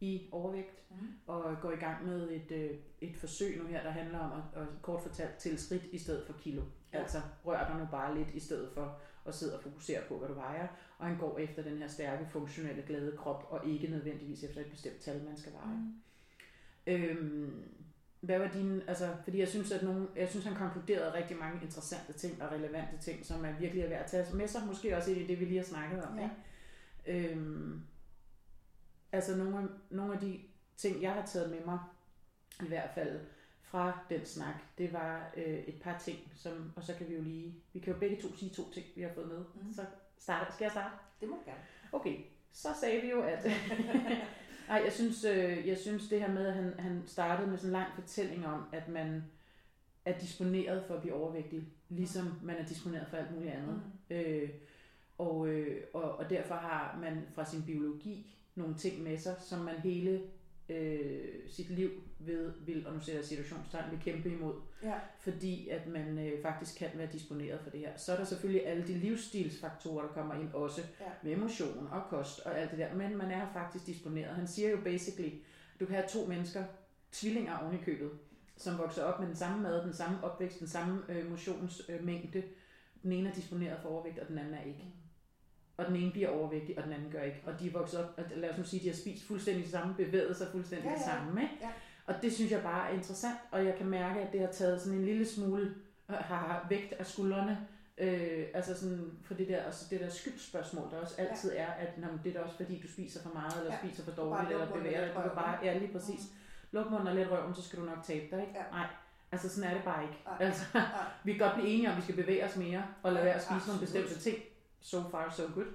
i 0.00 0.28
overvægt 0.32 0.78
Mm. 0.90 1.06
og 1.26 1.56
går 1.62 1.72
i 1.72 1.76
gang 1.76 2.06
med 2.06 2.30
et, 2.30 2.50
øh, 2.50 2.70
et 3.00 3.16
forsøg 3.16 3.58
nu 3.58 3.66
her, 3.66 3.82
der 3.82 3.90
handler 3.90 4.18
om 4.18 4.32
at, 4.32 4.62
at 4.62 4.68
kort 4.82 5.02
fortalt 5.02 5.36
til 5.36 5.58
skridt 5.58 5.82
i 5.92 5.98
stedet 5.98 6.26
for 6.26 6.32
kilo. 6.32 6.62
Ja. 6.92 6.98
Altså 6.98 7.20
rør 7.44 7.68
dig 7.68 7.78
nu 7.78 7.86
bare 7.90 8.18
lidt 8.18 8.28
i 8.34 8.40
stedet 8.40 8.70
for 8.74 8.98
at 9.26 9.34
sidde 9.34 9.56
og 9.56 9.62
fokusere 9.62 10.00
på, 10.08 10.18
hvad 10.18 10.28
du 10.28 10.34
vejer. 10.34 10.68
Og 10.98 11.06
han 11.06 11.18
går 11.18 11.38
efter 11.38 11.62
den 11.62 11.78
her 11.78 11.88
stærke, 11.88 12.26
funktionelle, 12.30 12.82
glade 12.82 13.16
krop, 13.16 13.46
og 13.50 13.66
ikke 13.66 13.90
nødvendigvis 13.90 14.44
efter 14.44 14.60
et 14.60 14.70
bestemt 14.70 15.00
tal, 15.00 15.24
man 15.24 15.36
skal 15.36 15.52
veje. 15.52 15.76
Mm. 15.76 15.94
Øhm, 16.86 17.62
hvad 18.20 18.38
var 18.38 18.48
din, 18.48 18.82
altså, 18.88 19.16
fordi 19.24 19.38
jeg 19.38 19.48
synes, 19.48 19.72
at 19.72 19.82
nogen, 19.82 20.08
jeg 20.16 20.28
synes, 20.28 20.44
han 20.44 20.54
konkluderede 20.54 21.14
rigtig 21.14 21.36
mange 21.36 21.62
interessante 21.62 22.12
ting 22.12 22.42
og 22.42 22.52
relevante 22.52 22.98
ting, 23.00 23.26
som 23.26 23.44
er 23.44 23.58
virkelig 23.58 23.84
er 23.84 23.88
værd 23.88 24.04
at 24.04 24.10
tage 24.10 24.36
med 24.36 24.48
sig, 24.48 24.66
måske 24.66 24.96
også 24.96 25.10
i 25.10 25.26
det, 25.26 25.40
vi 25.40 25.44
lige 25.44 25.58
har 25.58 25.64
snakket 25.64 26.04
om. 26.04 26.18
Ja. 26.18 26.30
Ikke? 27.06 27.28
Øhm, 27.30 27.82
altså 29.12 29.36
nogle 29.36 29.58
af, 29.58 29.64
nogle 29.90 30.14
af 30.14 30.20
de 30.20 30.40
ting, 30.76 31.02
jeg 31.02 31.12
har 31.12 31.26
taget 31.26 31.50
med 31.50 31.64
mig, 31.64 31.78
i 32.62 32.68
hvert 32.68 32.90
fald 32.94 33.20
fra 33.62 33.98
den 34.10 34.26
snak, 34.26 34.54
det 34.78 34.92
var 34.92 35.30
øh, 35.36 35.58
et 35.58 35.80
par 35.82 35.98
ting, 35.98 36.18
som, 36.34 36.72
og 36.76 36.82
så 36.82 36.94
kan 36.94 37.08
vi 37.08 37.14
jo 37.14 37.22
lige, 37.22 37.54
vi 37.72 37.78
kan 37.78 37.92
jo 37.92 37.98
begge 37.98 38.22
to 38.22 38.36
sige 38.36 38.50
to 38.50 38.70
ting, 38.72 38.86
vi 38.96 39.02
har 39.02 39.10
fået 39.14 39.28
med. 39.28 39.44
Mhm. 39.54 39.72
Så 39.72 39.84
starter, 40.18 40.52
skal 40.52 40.64
jeg 40.64 40.72
starte? 40.72 40.94
Det 41.20 41.28
må 41.28 41.36
du 41.36 41.50
gerne. 41.50 41.60
Okay, 41.92 42.18
så 42.52 42.68
sagde 42.80 43.00
vi 43.00 43.10
jo, 43.10 43.22
at... 43.22 43.46
Nej, 44.68 44.82
jeg 44.84 44.92
synes, 44.92 45.24
øh, 45.24 45.68
jeg 45.68 45.78
synes 45.78 46.08
det 46.08 46.20
her 46.20 46.32
med, 46.32 46.46
at 46.46 46.54
han, 46.54 46.74
han 46.78 47.02
startede 47.06 47.50
med 47.50 47.58
sådan 47.58 47.68
en 47.68 47.72
lang 47.72 47.92
fortælling 47.94 48.46
om, 48.46 48.62
at 48.72 48.88
man 48.88 49.24
er 50.04 50.18
disponeret 50.18 50.84
for 50.86 50.94
at 50.94 51.00
blive 51.00 51.14
overvægtig, 51.14 51.62
ligesom 51.88 52.24
man 52.42 52.56
er 52.56 52.66
disponeret 52.66 53.06
for 53.08 53.16
alt 53.16 53.34
muligt 53.34 53.52
andet. 53.52 53.82
Mm. 54.10 54.16
Øh, 54.16 54.50
og, 55.18 55.48
øh, 55.48 55.84
og, 55.94 56.02
og 56.02 56.30
derfor 56.30 56.54
har 56.54 56.98
man 57.00 57.26
fra 57.34 57.44
sin 57.44 57.62
biologi 57.62 58.36
nogle 58.54 58.74
ting 58.74 59.02
med 59.02 59.18
sig, 59.18 59.36
som 59.40 59.60
man 59.60 59.78
hele 59.78 60.22
øh, 60.68 61.28
sit 61.48 61.70
liv 61.70 61.90
ved, 62.18 62.52
vil, 62.66 62.86
og 62.86 62.94
nu 62.94 63.00
sætter 63.00 63.20
jeg 63.20 63.24
situationstegn, 63.24 63.90
vil 63.90 64.00
kæmpe 64.00 64.28
imod 64.30 64.54
Ja. 64.82 64.94
fordi 65.20 65.68
at 65.68 65.86
man 65.86 66.18
øh, 66.18 66.42
faktisk 66.42 66.78
kan 66.78 66.88
være 66.94 67.08
disponeret 67.12 67.60
for 67.60 67.70
det 67.70 67.80
her. 67.80 67.96
Så 67.96 68.12
er 68.12 68.16
der 68.16 68.24
selvfølgelig 68.24 68.66
alle 68.66 68.86
de 68.86 68.94
livsstilsfaktorer, 68.94 70.06
der 70.06 70.12
kommer 70.12 70.34
ind 70.34 70.52
også, 70.52 70.80
Ja. 71.00 71.06
med 71.22 71.32
emotion 71.32 71.88
og 71.90 72.02
kost 72.10 72.40
og 72.40 72.58
alt 72.58 72.70
det 72.70 72.78
der, 72.78 72.94
men 72.94 73.16
man 73.16 73.30
er 73.30 73.46
faktisk 73.52 73.86
disponeret. 73.86 74.34
Han 74.34 74.46
siger 74.46 74.70
jo 74.70 74.76
basically, 74.84 75.30
du 75.80 75.86
kan 75.86 75.94
have 75.94 76.08
to 76.08 76.26
mennesker, 76.26 76.64
tvillinger 77.12 77.58
oven 77.58 77.74
i 77.74 77.84
købet, 77.84 78.10
som 78.56 78.78
vokser 78.78 79.02
op 79.04 79.20
med 79.20 79.26
den 79.28 79.36
samme 79.36 79.62
mad, 79.62 79.84
den 79.84 79.92
samme 79.92 80.24
opvækst, 80.24 80.60
den 80.60 80.68
samme 80.68 81.02
øh, 81.08 81.30
motionsmængde. 81.30 82.42
Den 83.02 83.12
ene 83.12 83.28
er 83.28 83.34
disponeret 83.34 83.78
for 83.82 83.88
overvægt, 83.88 84.18
og 84.18 84.28
den 84.28 84.38
anden 84.38 84.54
er 84.54 84.62
ikke. 84.62 84.84
Og 85.76 85.86
den 85.86 85.96
ene 85.96 86.12
bliver 86.12 86.28
overvægtig, 86.28 86.78
og 86.78 86.84
den 86.84 86.92
anden 86.92 87.10
gør 87.10 87.22
ikke. 87.22 87.42
Og 87.46 87.60
de 87.60 87.66
er 87.68 87.72
vokset 87.72 88.00
op, 88.04 88.14
og 88.16 88.24
lad 88.36 88.50
os 88.50 88.58
nu 88.58 88.64
sige, 88.64 88.82
de 88.82 88.88
har 88.88 88.94
spist 88.96 89.24
fuldstændig 89.24 89.62
det 89.64 89.72
samme, 89.72 89.94
bevæget 89.94 90.36
sig 90.36 90.48
fuldstændig 90.52 90.86
Ja, 90.88 90.94
det 90.94 91.00
ja. 91.00 91.04
samme. 91.06 91.42
Ikke? 91.42 91.54
Ja. 91.60 91.70
Og 92.08 92.14
det 92.22 92.32
synes 92.32 92.50
jeg 92.52 92.62
bare 92.62 92.90
er 92.90 92.94
interessant, 92.94 93.36
og 93.50 93.64
jeg 93.64 93.74
kan 93.76 93.86
mærke, 93.86 94.20
at 94.20 94.32
det 94.32 94.40
har 94.40 94.48
taget 94.52 94.80
sådan 94.82 94.98
en 94.98 95.04
lille 95.04 95.26
smule 95.26 95.74
øh, 96.10 96.16
har 96.16 96.66
vægt 96.68 96.92
af 96.92 97.06
skuldrene, 97.06 97.58
øh, 97.98 98.46
altså 98.54 98.74
sådan 98.80 99.10
for 99.24 99.34
det 99.34 99.48
der, 99.48 99.62
altså 99.62 99.86
det 99.90 100.00
der 100.00 100.08
skyldspørgsmål, 100.10 100.90
der 100.90 100.96
også 100.98 101.14
altid 101.18 101.52
er, 101.56 101.66
at 101.66 101.98
nå, 101.98 102.06
men 102.06 102.20
det 102.24 102.30
er 102.36 102.38
da 102.40 102.44
også 102.44 102.56
fordi, 102.56 102.80
du 102.80 102.88
spiser 102.88 103.22
for 103.22 103.30
meget, 103.34 103.54
eller 103.60 103.72
Ja. 103.82 103.88
spiser 103.88 104.04
for 104.04 104.22
dårligt, 104.22 104.50
eller 104.52 104.72
bevæger 104.72 105.00
dig, 105.06 105.14
du 105.14 105.20
kan 105.20 105.30
bare, 105.34 105.58
ja 105.64 105.78
lige 105.78 105.92
præcis, 105.92 106.20
luk 106.72 106.90
munden 106.90 107.08
og 107.08 107.14
lidt 107.14 107.30
røven, 107.30 107.54
så 107.54 107.62
skal 107.62 107.78
du 107.78 107.84
nok 107.84 108.02
tabe 108.04 108.36
dig, 108.36 108.40
ikke? 108.40 108.54
Ja. 108.58 108.64
Nej, 108.70 108.86
altså 109.32 109.48
sådan 109.48 109.70
er 109.70 109.74
det 109.74 109.84
bare 109.84 110.02
ikke. 110.02 110.22
Nej. 110.26 110.36
Altså, 110.40 110.64
Nej. 110.74 110.84
vi 111.24 111.32
kan 111.32 111.40
godt 111.48 111.54
blive 111.54 111.68
enige 111.68 111.86
om, 111.88 111.92
at 111.92 111.96
vi 111.96 112.02
skal 112.02 112.16
bevæge 112.16 112.44
os 112.44 112.56
mere, 112.56 112.82
og 113.02 113.12
lade 113.12 113.24
Ja, 113.24 113.30
være 113.30 113.34
at 113.36 113.42
spise 113.42 113.66
nogle 113.68 113.82
absolut. 113.82 114.04
bestemte 114.04 114.30
ting. 114.30 114.38
So 114.80 115.02
far, 115.10 115.30
so 115.36 115.42
good. 115.54 115.66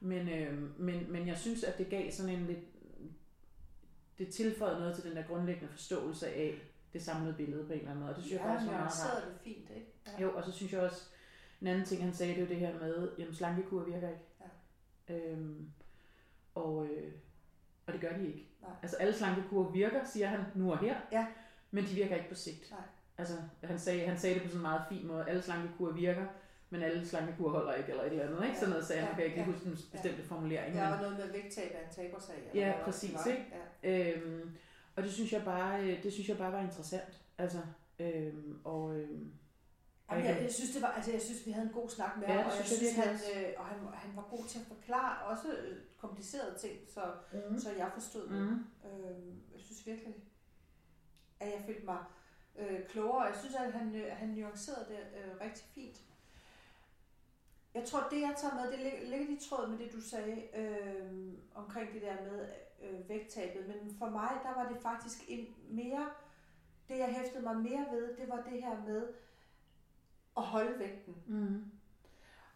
Men, 0.00 0.28
øh, 0.28 0.80
men, 0.80 1.06
men 1.12 1.26
jeg 1.28 1.38
synes, 1.38 1.64
at 1.64 1.78
det 1.78 1.88
gav 1.90 2.10
sådan 2.10 2.32
en 2.32 2.46
lidt... 2.46 2.58
Det 4.24 4.34
tilføjede 4.34 4.80
noget 4.80 4.94
til 4.94 5.04
den 5.04 5.16
der 5.16 5.22
grundlæggende 5.22 5.68
forståelse 5.68 6.28
af 6.28 6.54
det 6.92 7.02
samlede 7.02 7.34
billede 7.34 7.66
på 7.66 7.72
en 7.72 7.78
eller 7.78 7.90
anden 7.90 8.00
måde. 8.00 8.10
Og 8.10 8.16
det 8.16 8.24
synes 8.24 8.40
ja, 8.40 8.46
jeg 8.46 8.52
faktisk 8.52 8.72
var 8.72 8.78
meget 8.78 9.14
rart. 9.14 9.22
det 9.22 9.40
fint, 9.44 9.70
ikke? 9.70 9.86
Ja. 10.06 10.22
Jo, 10.22 10.36
og 10.36 10.44
så 10.44 10.52
synes 10.52 10.72
jeg 10.72 10.80
også, 10.80 11.02
en 11.60 11.66
anden 11.66 11.84
ting, 11.84 12.02
han 12.02 12.14
sagde, 12.14 12.32
det 12.32 12.38
er 12.38 12.42
jo 12.42 12.48
det 12.48 12.56
her 12.56 12.78
med, 12.78 13.10
jamen 13.18 13.34
slankekur 13.34 13.84
virker 13.84 14.08
ikke. 14.08 14.24
Ja. 15.08 15.14
Øhm, 15.14 15.70
og, 16.54 16.86
øh, 16.86 17.12
og 17.86 17.92
det 17.92 18.00
gør 18.00 18.16
de 18.16 18.26
ikke. 18.26 18.48
Nej. 18.60 18.70
Altså 18.82 18.96
alle 18.96 19.14
slankekur 19.14 19.70
virker, 19.70 20.04
siger 20.04 20.26
han, 20.26 20.40
nu 20.54 20.72
og 20.72 20.78
her. 20.78 20.96
Ja. 21.12 21.26
Men 21.70 21.84
de 21.84 21.94
virker 21.94 22.16
ikke 22.16 22.28
på 22.28 22.34
sigt. 22.34 22.70
Nej. 22.70 22.80
Altså, 23.18 23.34
han 23.64 23.78
sagde, 23.78 24.06
han 24.06 24.18
sagde 24.18 24.34
det 24.34 24.42
på 24.42 24.48
sådan 24.48 24.58
en 24.58 24.62
meget 24.62 24.82
fin 24.88 25.06
måde. 25.06 25.28
Alle 25.28 25.42
slankekur 25.42 25.92
virker, 25.92 26.26
men 26.72 26.82
alle 26.82 27.08
slankekur 27.08 27.50
holder 27.50 27.74
ikke, 27.74 27.90
eller 27.90 28.02
et 28.04 28.10
eller 28.10 28.24
andet. 28.26 28.36
Ikke? 28.42 28.54
Ja. 28.54 28.58
Sådan 28.60 28.70
noget 28.70 28.86
sagde 28.86 29.02
han, 29.02 29.08
Ja. 29.08 29.12
nu 29.12 29.14
kan 29.14 29.22
jeg 29.22 29.30
ikke 29.30 29.40
Ja. 29.40 29.46
huske 29.56 29.64
den 29.64 29.78
bestemte 29.92 30.22
formulering. 30.22 30.74
Ja, 30.74 30.92
og 30.94 31.02
noget 31.02 31.16
med 31.18 31.32
vægttab 31.32 31.72
af 31.74 31.88
en 31.88 31.94
tabersag. 31.94 32.50
Ja, 32.54 32.66
det 32.76 32.84
præcis, 32.84 33.14
var, 33.14 33.24
ikke? 33.30 33.46
Ja. 33.82 34.12
Øhm, 34.16 34.50
og 34.96 35.02
det 35.02 35.12
synes 35.12 35.32
jeg 35.32 35.44
bare, 35.44 35.82
øh, 35.82 36.02
det 36.02 36.12
synes 36.12 36.28
jeg 36.28 36.38
bare 36.38 36.52
var 36.52 36.60
interessant. 36.62 37.22
Altså, 37.38 37.58
øhm, 37.98 38.60
og, 38.64 38.96
øhm, 38.96 39.32
Jamen, 40.10 40.24
jeg, 40.26 40.42
jeg, 40.42 40.52
synes, 40.52 40.70
det 40.70 40.82
var, 40.82 40.88
altså, 40.88 41.12
jeg 41.12 41.20
synes, 41.22 41.46
vi 41.46 41.50
havde 41.50 41.66
en 41.66 41.72
god 41.72 41.88
snak 41.88 42.16
med 42.18 42.26
Ja, 42.28 42.32
ham, 42.34 42.44
det 42.44 42.52
og 42.52 42.58
jeg 42.58 42.66
synes 42.66 42.82
jeg 42.82 42.88
synes, 42.92 43.24
han, 43.34 43.44
øh, 43.44 43.52
og 43.58 43.64
han, 43.66 43.78
han 43.94 44.16
var 44.16 44.26
god 44.30 44.44
til 44.48 44.58
at 44.58 44.66
forklare 44.66 45.26
også 45.26 45.48
øh, 45.52 45.76
komplicerede 45.98 46.58
ting, 46.58 46.74
så, 46.88 47.00
mm. 47.50 47.58
så 47.60 47.70
jeg 47.78 47.90
forstod 47.94 48.22
det. 48.28 48.30
Mm. 48.42 48.64
Øh, 48.88 49.26
jeg 49.52 49.60
synes 49.60 49.86
virkelig, 49.86 50.14
at 51.40 51.46
jeg 51.46 51.62
følte 51.66 51.84
mig 51.84 51.98
øh, 52.58 52.86
klogere. 52.88 53.22
Jeg 53.22 53.36
synes, 53.40 53.54
at 53.54 53.72
han, 53.72 53.94
øh, 53.94 54.06
han 54.12 54.28
nuancerede 54.28 54.86
det 54.88 54.98
øh, 55.18 55.40
rigtig 55.40 55.64
fint. 55.74 56.00
Jeg 57.74 57.84
tror, 57.84 58.08
det 58.10 58.20
jeg 58.20 58.34
tager 58.38 58.54
med, 58.54 58.72
det 58.72 58.78
lig- 58.78 59.10
ligger 59.10 59.36
i 59.36 59.38
tråd 59.48 59.68
med 59.68 59.78
det, 59.78 59.92
du 59.92 60.00
sagde 60.00 60.56
øh, 60.56 61.32
omkring 61.54 61.92
det 61.92 62.02
der 62.02 62.16
med 62.22 62.48
øh, 62.82 63.08
vægttabet. 63.08 63.66
Men 63.66 63.94
for 63.98 64.08
mig, 64.10 64.30
der 64.42 64.54
var 64.54 64.68
det 64.68 64.82
faktisk 64.82 65.24
en 65.28 65.46
mere, 65.70 66.10
det 66.88 66.98
jeg 66.98 67.08
hæftede 67.08 67.42
mig 67.42 67.56
mere 67.56 67.86
ved, 67.92 68.16
det 68.16 68.28
var 68.28 68.42
det 68.50 68.62
her 68.62 68.84
med 68.86 69.08
at 70.36 70.42
holde 70.42 70.78
vægten. 70.78 71.16
Mm. 71.26 71.64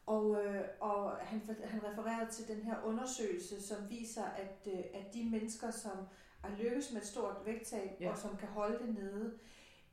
Og, 0.06 0.44
øh, 0.44 0.64
og 0.80 1.16
han, 1.16 1.40
han 1.64 1.84
refererede 1.84 2.30
til 2.30 2.48
den 2.48 2.62
her 2.62 2.82
undersøgelse, 2.84 3.62
som 3.62 3.90
viser, 3.90 4.24
at, 4.24 4.68
øh, 4.72 4.84
at 4.94 5.14
de 5.14 5.30
mennesker, 5.30 5.70
som 5.70 5.98
er 6.42 6.56
lykkes 6.58 6.92
med 6.92 7.00
et 7.00 7.06
stort 7.06 7.36
vægttab, 7.44 8.00
ja. 8.00 8.10
og 8.10 8.18
som 8.18 8.36
kan 8.36 8.48
holde 8.48 8.78
det 8.86 8.94
nede, 8.94 9.38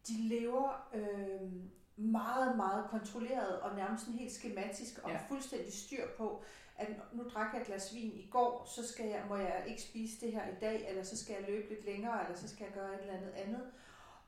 de 0.08 0.14
lever 0.18 0.90
øh, 0.94 1.52
meget, 1.96 2.58
meget 2.58 2.86
kontrolleret 2.90 3.60
og 3.62 3.76
nærmest 3.76 4.04
sådan 4.04 4.20
helt 4.20 4.32
skematisk 4.32 5.00
og 5.04 5.10
Ja. 5.10 5.16
ja. 5.16 5.22
fuldstændig 5.30 5.74
styr 5.74 6.04
på, 6.18 6.44
at 6.78 6.88
nu 7.14 7.24
drak 7.34 7.54
jeg 7.54 7.62
et 7.62 7.68
glas 7.68 7.94
vin 7.94 8.12
i 8.14 8.28
går, 8.32 8.64
så 8.76 8.88
skal 8.88 9.06
jeg, 9.08 9.26
må 9.30 9.36
jeg 9.36 9.64
ikke 9.68 9.82
spise 9.82 10.26
det 10.26 10.34
her 10.34 10.48
i 10.48 10.56
dag, 10.62 10.90
eller 10.90 11.04
så 11.04 11.18
skal 11.18 11.36
jeg 11.40 11.50
løbe 11.50 11.70
lidt 11.70 11.86
længere, 11.86 12.24
eller 12.26 12.38
så 12.38 12.48
skal 12.50 12.64
jeg 12.66 12.74
gøre 12.74 12.94
et 12.94 13.00
eller 13.02 13.14
andet 13.14 13.32
andet. 13.32 13.62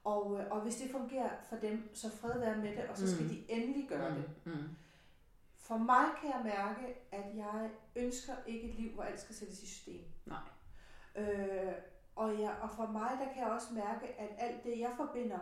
Og, 0.03 0.39
øh, 0.39 0.51
og 0.51 0.61
hvis 0.61 0.75
det 0.75 0.91
fungerer 0.91 1.29
for 1.49 1.55
dem, 1.55 1.89
så 1.93 2.09
fred 2.11 2.39
være 2.39 2.57
med 2.57 2.75
det, 2.75 2.85
og 2.89 2.97
så 2.97 3.11
skal 3.11 3.23
Mm. 3.23 3.29
de 3.29 3.51
endelig 3.51 3.89
gøre 3.89 4.15
det. 4.15 4.23
Mm. 4.45 4.51
Mm. 4.51 4.69
For 5.57 5.77
mig 5.77 6.05
kan 6.21 6.29
jeg 6.29 6.41
mærke, 6.43 6.95
at 7.11 7.35
jeg 7.37 7.69
ønsker 7.95 8.33
ikke 8.47 8.69
et 8.69 8.75
liv, 8.75 8.91
hvor 8.91 9.03
alt 9.03 9.19
skal 9.19 9.35
sættes 9.35 9.63
i 9.63 9.67
system. 9.67 10.01
Nej. 10.25 10.39
Øh, 11.15 11.73
og, 12.15 12.41
jeg, 12.41 12.55
og 12.61 12.69
for 12.71 12.85
mig, 12.85 13.11
der 13.19 13.33
kan 13.33 13.43
jeg 13.43 13.51
også 13.51 13.73
mærke, 13.73 14.07
at 14.19 14.29
alt 14.37 14.63
det, 14.63 14.79
jeg 14.79 14.91
forbinder 14.97 15.39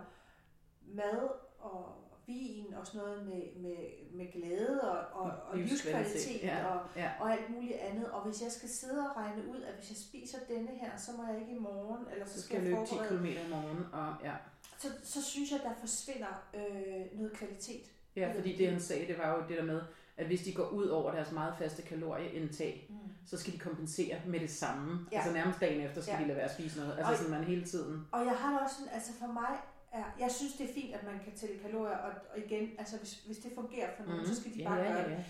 mad 0.82 1.30
og 1.60 1.96
vin 2.28 2.74
og 2.80 2.88
sådan 2.88 3.02
noget 3.02 3.26
med, 3.26 3.42
med, 3.64 3.78
med 4.14 4.32
glæde 4.32 4.82
og, 4.82 5.22
og, 5.22 5.32
og 5.48 5.58
livskvalitet 5.58 6.44
Ja. 6.44 6.66
og, 6.66 6.80
ja. 6.96 7.12
og 7.20 7.32
alt 7.34 7.50
muligt 7.50 7.74
andet. 7.78 8.12
Og 8.12 8.22
hvis 8.26 8.42
jeg 8.42 8.52
skal 8.52 8.70
sidde 8.70 9.00
og 9.10 9.18
regne 9.18 9.48
ud, 9.52 9.62
at 9.62 9.74
hvis 9.76 9.90
jeg 9.90 9.98
spiser 9.98 10.38
denne 10.50 10.70
her, 10.82 10.92
så 10.98 11.12
må 11.18 11.24
jeg 11.32 11.42
ikke 11.42 11.52
i 11.56 11.60
morgen, 11.60 12.06
eller 12.14 12.26
så 12.26 12.34
Så 12.34 12.42
skal, 12.42 12.58
skal 12.60 12.70
jeg 12.70 12.72
løbe 12.74 12.86
10 12.86 12.90
forberede. 12.90 13.18
km 13.20 13.26
i 13.26 13.50
morgen. 13.50 13.86
Og, 13.94 14.16
ja. 14.24 14.34
Så, 14.80 14.88
så 15.04 15.24
synes 15.24 15.52
jeg, 15.52 15.60
der 15.64 15.72
forsvinder 15.80 16.44
øh, 16.54 17.18
noget 17.20 17.34
kvalitet. 17.34 17.84
ja, 18.16 18.34
fordi 18.36 18.56
det 18.58 18.72
han 18.72 18.82
sagde, 18.82 19.08
det 19.08 19.18
var 19.18 19.36
jo 19.38 19.44
det 19.50 19.58
der 19.58 19.64
med, 19.64 19.82
at 20.18 20.26
hvis 20.26 20.42
de 20.42 20.54
går 20.54 20.70
ud 20.70 20.88
over 20.88 21.12
deres 21.12 21.32
meget 21.32 21.54
faste 21.60 21.82
kalorieindtag, 21.82 22.88
Mm. 22.90 22.96
så 23.26 23.38
skal 23.38 23.54
de 23.54 23.60
kompensere 23.60 24.16
med 24.28 24.40
det 24.40 24.50
samme. 24.52 25.00
Ja. 25.12 25.18
Altså 25.18 25.34
nærmest 25.34 25.60
dagen 25.60 25.82
efter 25.82 26.02
skal 26.02 26.14
Ja. 26.14 26.22
de 26.22 26.28
lade 26.28 26.36
være 26.38 26.46
at 26.46 26.54
spise 26.54 26.80
noget. 26.80 26.92
Altså 26.98 27.12
Og- 27.12 27.18
sådan 27.18 27.32
man 27.32 27.44
hele 27.44 27.66
tiden. 27.66 28.08
Og 28.12 28.26
jeg 28.26 28.34
har 28.36 28.52
det 28.52 28.60
også 28.62 28.76
sådan, 28.76 28.94
altså 28.94 29.14
for 29.20 29.28
mig 29.28 29.58
er, 29.94 30.06
jeg 30.20 30.32
synes 30.32 30.54
det 30.54 30.70
er 30.70 30.74
fint, 30.74 30.96
at 30.96 31.04
man 31.04 31.20
kan 31.24 31.36
tælle 31.36 31.60
kalorier, 31.60 31.98
og, 31.98 32.12
og 32.32 32.38
igen, 32.40 32.70
altså 32.78 32.98
hvis, 32.98 33.14
hvis 33.14 33.38
det 33.38 33.52
fungerer 33.56 33.96
for 33.98 34.04
nogen, 34.04 34.20
mm. 34.20 34.28
så 34.28 34.36
skal 34.36 34.54
de 34.54 34.60
ja, 34.60 34.70
bare 34.70 34.80
ja, 34.80 34.92
gøre 34.92 35.02
ja, 35.02 35.10
det. 35.10 35.12
ja. 35.12 35.24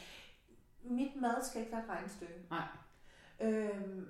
Mit 0.83 1.15
mad 1.15 1.35
skal 1.43 1.61
ikke 1.61 1.71
være 1.71 1.83
et 1.83 1.89
regnestykke. 1.89 2.33
Nej. 2.49 2.67
Øhm, 3.39 4.07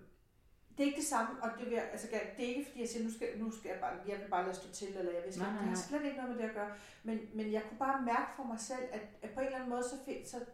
det 0.77 0.83
er 0.83 0.87
ikke 0.87 0.99
det 0.99 1.07
samme, 1.07 1.43
og 1.43 1.49
det, 1.59 1.69
vil 1.69 1.75
altså, 1.75 2.07
det 2.37 2.45
er 2.45 2.55
ikke 2.55 2.65
fordi, 2.65 2.79
jeg 2.79 2.89
siger, 2.89 3.03
nu 3.03 3.11
skal, 3.11 3.27
nu 3.39 3.51
skal 3.51 3.69
jeg 3.69 3.79
bare, 3.79 3.93
jeg 4.07 4.19
vil 4.19 4.27
bare 4.29 4.43
lade 4.43 4.55
stå 4.55 4.69
til, 4.71 4.87
eller 4.87 5.11
jeg 5.11 5.23
vil 5.25 5.39
Nej, 5.39 5.51
nej, 5.51 5.59
det 5.59 5.69
har 5.69 5.75
slet 5.75 6.05
ikke 6.05 6.17
noget 6.17 6.31
med 6.35 6.43
det 6.43 6.49
at 6.49 6.55
gøre. 6.55 6.71
Men, 7.03 7.19
men 7.33 7.51
jeg 7.51 7.63
kunne 7.69 7.79
bare 7.79 8.01
mærke 8.01 8.31
for 8.35 8.43
mig 8.43 8.59
selv, 8.59 8.83
at, 8.91 9.01
at 9.21 9.29
på 9.29 9.39
en 9.39 9.45
eller 9.45 9.57
anden 9.57 9.69
måde, 9.69 9.83
så, 9.83 9.95
fik, 10.05 10.17
så, 10.25 10.45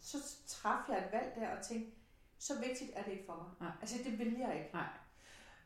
så 0.00 0.18
træffede 0.46 0.96
jeg 0.96 1.06
et 1.06 1.12
valg 1.12 1.32
der 1.36 1.56
og 1.56 1.64
tænkte, 1.64 1.90
så 2.38 2.52
vigtigt 2.60 2.90
er 2.96 3.02
det 3.02 3.12
ikke 3.12 3.26
for 3.26 3.36
mig. 3.36 3.68
Nej. 3.68 3.76
Altså 3.80 3.96
det 4.04 4.18
vil 4.18 4.36
jeg 4.38 4.54
ikke. 4.58 4.70
Nej. 4.72 4.88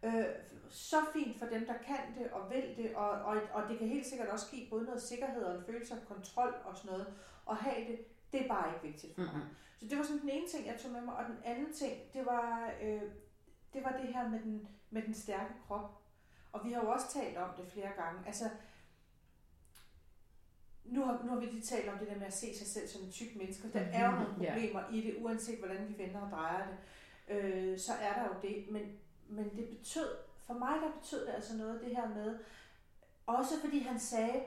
Øh, 0.02 0.24
så 0.70 0.96
fint 1.12 1.38
for 1.38 1.46
dem, 1.46 1.66
der 1.66 1.74
kan 1.86 2.14
det 2.18 2.30
og 2.30 2.50
vil 2.50 2.74
det, 2.76 2.94
og, 2.94 3.10
og, 3.10 3.36
og 3.52 3.68
det 3.68 3.78
kan 3.78 3.88
helt 3.88 4.06
sikkert 4.06 4.28
også 4.28 4.46
give 4.50 4.70
både 4.70 4.84
noget 4.84 5.02
sikkerhed 5.02 5.42
og 5.42 5.56
en 5.56 5.64
følelse 5.64 5.94
af 5.94 6.00
kontrol 6.08 6.54
og 6.64 6.76
sådan 6.76 6.90
noget. 6.90 7.14
Og 7.46 7.56
have 7.56 7.86
det, 7.88 7.98
det 8.32 8.44
er 8.44 8.48
bare 8.48 8.68
ikke 8.74 8.86
vigtigt 8.86 9.14
for 9.14 9.22
mig. 9.22 9.30
Mm-hmm. 9.34 9.48
Så 9.78 9.86
det 9.86 9.98
var 9.98 10.04
sådan 10.04 10.20
den 10.20 10.28
ene 10.30 10.48
ting, 10.48 10.66
jeg 10.66 10.78
tog 10.80 10.92
med 10.92 11.00
mig. 11.00 11.14
Og 11.16 11.24
den 11.24 11.38
anden 11.44 11.72
ting, 11.72 11.92
det 12.14 12.26
var, 12.26 12.70
øh, 12.82 13.02
det, 13.74 13.84
var 13.84 13.92
det 14.02 14.14
her 14.14 14.28
med 14.28 14.40
den, 14.40 14.68
med 14.90 15.02
den 15.02 15.14
stærke 15.14 15.52
krop. 15.66 16.02
Og 16.52 16.60
vi 16.64 16.72
har 16.72 16.80
jo 16.82 16.90
også 16.90 17.08
talt 17.12 17.36
om 17.36 17.50
det 17.56 17.72
flere 17.72 17.90
gange. 17.96 18.20
Altså, 18.26 18.44
nu 20.84 21.04
har, 21.04 21.20
nu 21.24 21.30
har 21.32 21.40
vi 21.40 21.46
lige 21.46 21.62
talt 21.62 21.88
om 21.88 21.98
det 21.98 22.08
der 22.08 22.18
med 22.18 22.26
at 22.26 22.32
se 22.32 22.58
sig 22.58 22.66
selv 22.66 22.88
som 22.88 23.02
en 23.02 23.10
tyk 23.10 23.36
menneske. 23.36 23.72
Der 23.72 23.80
er 23.80 24.06
jo 24.06 24.12
nogle 24.12 24.32
Mhm, 24.32 24.42
ja. 24.42 24.52
problemer 24.52 24.82
i 24.92 25.00
det, 25.00 25.16
uanset 25.24 25.58
hvordan 25.58 25.88
vi 25.88 25.98
vender 26.04 26.20
og 26.20 26.30
drejer 26.30 26.66
det. 26.66 26.76
Øh, 27.34 27.78
så 27.78 27.92
er 27.92 28.12
der 28.14 28.22
jo 28.28 28.34
det. 28.42 28.66
Men, 28.70 28.82
men 29.30 29.44
det 29.56 29.68
betød, 29.68 30.16
for 30.46 30.54
mig 30.54 30.74
der 30.82 31.00
betød 31.00 31.26
det 31.26 31.32
altså 31.34 31.56
noget, 31.56 31.80
det 31.80 31.96
her 31.96 32.08
med, 32.08 32.38
også 33.26 33.60
fordi 33.60 33.78
han 33.78 34.00
sagde, 34.00 34.42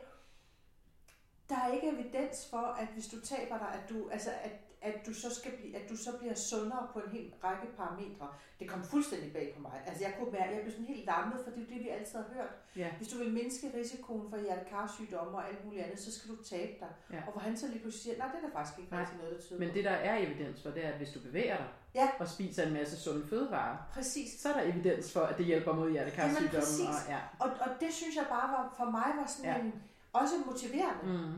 der 1.50 1.56
er 1.56 1.74
ikke 1.74 1.88
evidens 1.88 2.48
for, 2.50 2.58
at 2.82 2.88
hvis 2.88 3.08
du 3.08 3.20
taber 3.22 3.58
dig, 3.58 3.68
at 3.74 3.90
du, 3.90 4.10
altså 4.10 4.32
at, 4.44 4.52
at 4.82 5.06
du 5.06 5.14
så 5.14 5.36
skal 5.36 5.52
blive, 5.58 5.76
at 5.76 5.90
du 5.90 5.96
så 5.98 6.18
bliver 6.20 6.34
sundere 6.36 6.88
på 6.94 7.00
en 7.00 7.12
hel 7.12 7.34
række 7.44 7.68
parametre. 7.78 8.28
Det 8.60 8.70
kom 8.70 8.84
fuldstændig 8.84 9.34
bag 9.34 9.54
på 9.56 9.62
mig. 9.62 9.84
Altså 9.88 10.04
jeg 10.04 10.16
kunne 10.20 10.32
mærke, 10.32 10.54
jeg 10.54 10.62
blev 10.62 10.72
sådan 10.72 10.86
helt 10.86 11.06
lammet, 11.06 11.40
for 11.44 11.52
det 11.52 11.64
er 11.64 11.68
det, 11.74 11.80
vi 11.84 11.90
altid 11.90 12.18
har 12.18 12.30
hørt. 12.34 12.54
Ja. 12.76 12.90
Hvis 12.98 13.08
du 13.08 13.18
vil 13.18 13.34
mindske 13.34 13.72
risikoen 13.78 14.30
for 14.30 14.38
hjertekarsygdomme 14.38 15.38
og 15.38 15.48
alt 15.50 15.66
muligt 15.66 15.84
andet, 15.84 16.00
så 16.00 16.12
skal 16.20 16.32
du 16.32 16.44
tabe 16.44 16.74
dig. 16.80 16.90
Ja. 17.12 17.24
Og 17.26 17.32
hvor 17.32 17.42
han 17.42 17.58
så 17.58 17.68
lige 17.68 17.80
pludselig 17.80 18.04
siger, 18.04 18.18
nej, 18.18 18.28
det 18.28 18.38
er 18.44 18.48
der 18.48 18.54
faktisk 18.58 18.80
ikke 18.80 18.92
Nej, 18.92 19.02
rigtig 19.02 19.18
noget, 19.18 19.34
der 19.36 19.42
tyder 19.42 19.60
Men 19.60 19.74
det 19.74 19.84
der 19.84 19.92
er 19.92 20.18
evidens 20.18 20.64
for, 20.64 20.70
det 20.70 20.86
er, 20.86 20.90
at 20.90 20.98
hvis 20.98 21.12
du 21.12 21.20
bevæger 21.20 21.58
dig 21.58 21.68
Ja. 21.96 22.10
og 22.20 22.28
spiser 22.28 22.64
en 22.68 22.74
masse 22.74 22.98
sunde 23.00 23.28
fødevarer, 23.28 23.78
Præcis. 23.94 24.42
så 24.42 24.50
er 24.50 24.54
der 24.54 24.72
evidens 24.72 25.14
for, 25.14 25.20
at 25.22 25.38
det 25.38 25.46
hjælper 25.46 25.74
mod 25.74 25.92
hjertekarsygdomme. 25.92 26.88
Og, 26.90 27.10
ja. 27.10 27.20
Og, 27.40 27.50
og 27.62 27.70
det 27.80 27.94
synes 27.94 28.16
jeg 28.16 28.26
bare 28.30 28.50
var, 28.52 28.74
for 28.78 28.86
mig 28.86 29.14
var 29.20 29.26
sådan 29.28 29.52
Ja. 29.52 29.60
en, 29.62 29.74
også 30.14 30.34
motiverende. 30.46 31.18
Mm. 31.24 31.34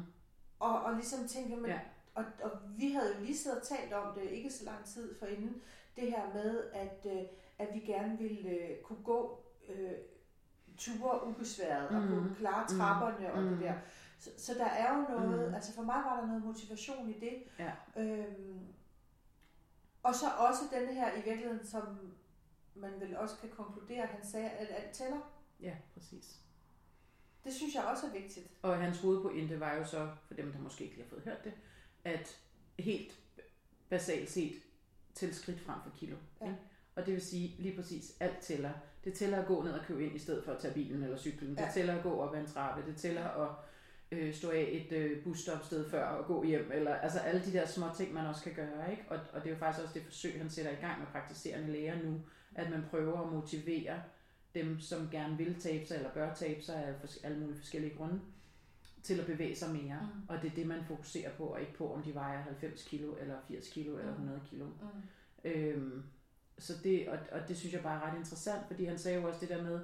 Og, 0.60 0.82
og 0.84 0.94
ligesom 0.94 1.28
tænke, 1.28 1.56
men, 1.56 1.66
Ja. 1.72 1.80
og, 2.16 2.24
og 2.44 2.52
vi 2.78 2.92
havde 2.92 3.16
jo 3.20 3.24
lige 3.26 3.38
siddet 3.38 3.60
og 3.62 3.68
talt 3.68 3.94
om 3.94 4.14
det, 4.16 4.24
ikke 4.24 4.52
så 4.54 4.66
lang 4.66 4.86
tid 4.86 5.16
forinden, 5.20 5.62
det 5.96 6.10
her 6.12 6.22
med, 6.34 6.64
at, 6.74 7.06
øh, 7.12 7.22
at 7.60 7.68
vi 7.74 7.80
gerne 7.80 8.18
ville 8.18 8.50
øh, 8.50 8.78
kunne 8.84 9.04
gå 9.04 9.40
øh, 9.70 9.92
ture 10.78 11.28
ubesværet, 11.28 11.92
mm. 11.92 11.98
og 11.98 12.04
kunne 12.08 12.36
klare 12.36 12.66
Mhm. 12.70 12.78
trapperne 12.80 13.34
og 13.34 13.42
Mhm. 13.44 13.50
det 13.56 13.60
der. 13.66 13.74
Så, 14.20 14.30
så 14.38 14.54
der 14.54 14.66
er 14.66 14.98
jo 14.98 15.02
noget, 15.20 15.50
mm. 15.50 15.56
altså 15.56 15.74
for 15.74 15.82
mig 15.84 15.96
var 16.06 16.20
der 16.20 16.28
noget 16.28 16.44
motivation 16.46 17.10
i 17.10 17.20
det. 17.20 17.34
Ja. 17.60 18.02
Øhm, 18.02 18.60
og 20.06 20.16
så 20.16 20.26
også 20.38 20.62
denne 20.72 20.94
her 20.94 21.12
i 21.12 21.22
virkeligheden, 21.24 21.68
som 21.68 21.84
man 22.76 22.92
vel 23.00 23.18
også 23.18 23.36
kan 23.42 23.50
konkludere, 23.50 24.06
han 24.06 24.26
sagde, 24.26 24.50
at 24.50 24.68
alt 24.70 24.92
tæller. 24.92 25.34
ja, 25.62 25.74
præcis. 25.94 26.40
Det 27.44 27.54
synes 27.54 27.76
jeg 27.76 27.84
også 27.84 28.08
er 28.08 28.12
vigtigt. 28.12 28.48
Og 28.62 28.78
hans 28.78 29.02
hovedpointe 29.02 29.60
var 29.60 29.74
jo 29.74 29.86
så, 29.86 30.10
for 30.28 30.34
dem, 30.34 30.52
der 30.52 30.60
måske 30.60 30.84
ikke 30.84 30.96
lige 30.96 31.04
har 31.06 31.10
fået 31.10 31.24
hørt 31.24 31.44
det, 31.44 31.54
at 32.04 32.40
helt 32.80 33.20
basalt 33.90 34.30
set 34.30 34.54
til 35.14 35.36
skridt 35.36 35.60
frem 35.62 35.80
for 35.84 35.92
kilo. 35.98 36.16
Ja. 36.42 36.46
Ikke? 36.46 36.58
Og 36.96 37.06
det 37.06 37.14
vil 37.14 37.22
sige 37.22 37.56
lige 37.60 37.76
præcis, 37.76 38.18
alt 38.20 38.40
tæller. 38.40 38.72
Det 39.04 39.14
tæller 39.14 39.42
at 39.42 39.48
gå 39.48 39.64
ned 39.64 39.72
og 39.72 39.86
købe 39.86 40.06
ind, 40.06 40.16
i 40.16 40.20
stedet 40.20 40.44
for 40.44 40.52
at 40.52 40.62
tage 40.62 40.74
bilen 40.74 41.04
eller 41.04 41.18
cyklen. 41.18 41.56
Ja. 41.58 41.66
Det 41.66 41.74
tæller 41.74 41.98
at 41.98 42.04
gå 42.04 42.20
op 42.20 42.36
ad 42.36 42.40
en 42.40 42.48
trappe. 42.48 42.92
Det 42.92 42.98
tæller 42.98 43.24
at 43.28 43.56
øh, 44.12 44.34
stå 44.34 44.50
af 44.50 44.70
et 44.72 44.98
øh, 44.98 45.24
busstopsted 45.24 45.90
før 45.90 46.06
og 46.06 46.26
gå 46.26 46.44
hjem. 46.44 46.72
Eller, 46.74 46.96
altså 46.96 47.20
alle 47.20 47.46
de 47.46 47.54
der 47.54 47.66
små 47.66 47.86
ting, 47.98 48.14
man 48.14 48.26
også 48.28 48.44
kan 48.44 48.54
gøre. 48.54 48.92
Ikke? 48.92 49.04
Og, 49.10 49.20
og 49.34 49.42
det 49.42 49.50
er 49.50 49.54
jo 49.54 49.60
faktisk 49.60 49.84
også 49.84 49.94
det 49.94 50.04
forsøg, 50.04 50.38
han 50.38 50.50
sætter 50.50 50.72
i 50.72 50.76
gang 50.82 51.00
med 51.00 51.08
praktiserende 51.08 51.72
læger 51.72 52.04
nu, 52.04 52.22
at 52.56 52.70
man 52.70 52.84
prøver 52.90 53.22
at 53.22 53.34
motivere 53.34 54.02
dem, 54.56 54.80
som 54.80 55.10
gerne 55.12 55.38
vil 55.38 55.60
tabe 55.60 55.86
sig 55.86 55.96
eller 55.96 56.14
bør 56.14 56.34
tabe 56.34 56.62
sig 56.62 56.76
af 56.76 56.94
alle 57.24 57.40
mulige 57.40 57.58
forskellige 57.58 57.96
grunde, 57.96 58.20
til 59.04 59.20
at 59.20 59.26
bevæge 59.26 59.56
sig 59.56 59.70
mere. 59.74 60.00
Mm. 60.02 60.30
Og 60.30 60.42
det 60.42 60.52
er 60.52 60.56
det, 60.56 60.68
man 60.68 60.84
fokuserer 60.88 61.32
på, 61.38 61.44
og 61.46 61.60
ikke 61.62 61.74
på, 61.74 61.94
om 61.94 62.04
de 62.04 62.16
vejer 62.16 62.42
90 62.42 62.84
kilo, 62.84 63.16
eller 63.22 63.36
80 63.48 63.68
kilo, 63.68 63.98
eller 63.98 64.12
Mm. 64.12 64.24
100 64.24 64.42
kilo. 64.50 64.66
Mm. 64.66 65.50
Øhm, 65.52 66.04
så 66.58 66.74
det, 66.84 67.10
og, 67.10 67.18
og 67.32 67.48
det 67.48 67.58
synes 67.58 67.74
jeg 67.74 67.82
bare 67.84 68.02
er 68.02 68.12
ret 68.12 68.18
interessant, 68.18 68.68
fordi 68.68 68.86
han 68.86 68.98
sagde 68.98 69.22
jo 69.22 69.28
også 69.28 69.40
det 69.40 69.50
der 69.50 69.64
med, 69.64 69.80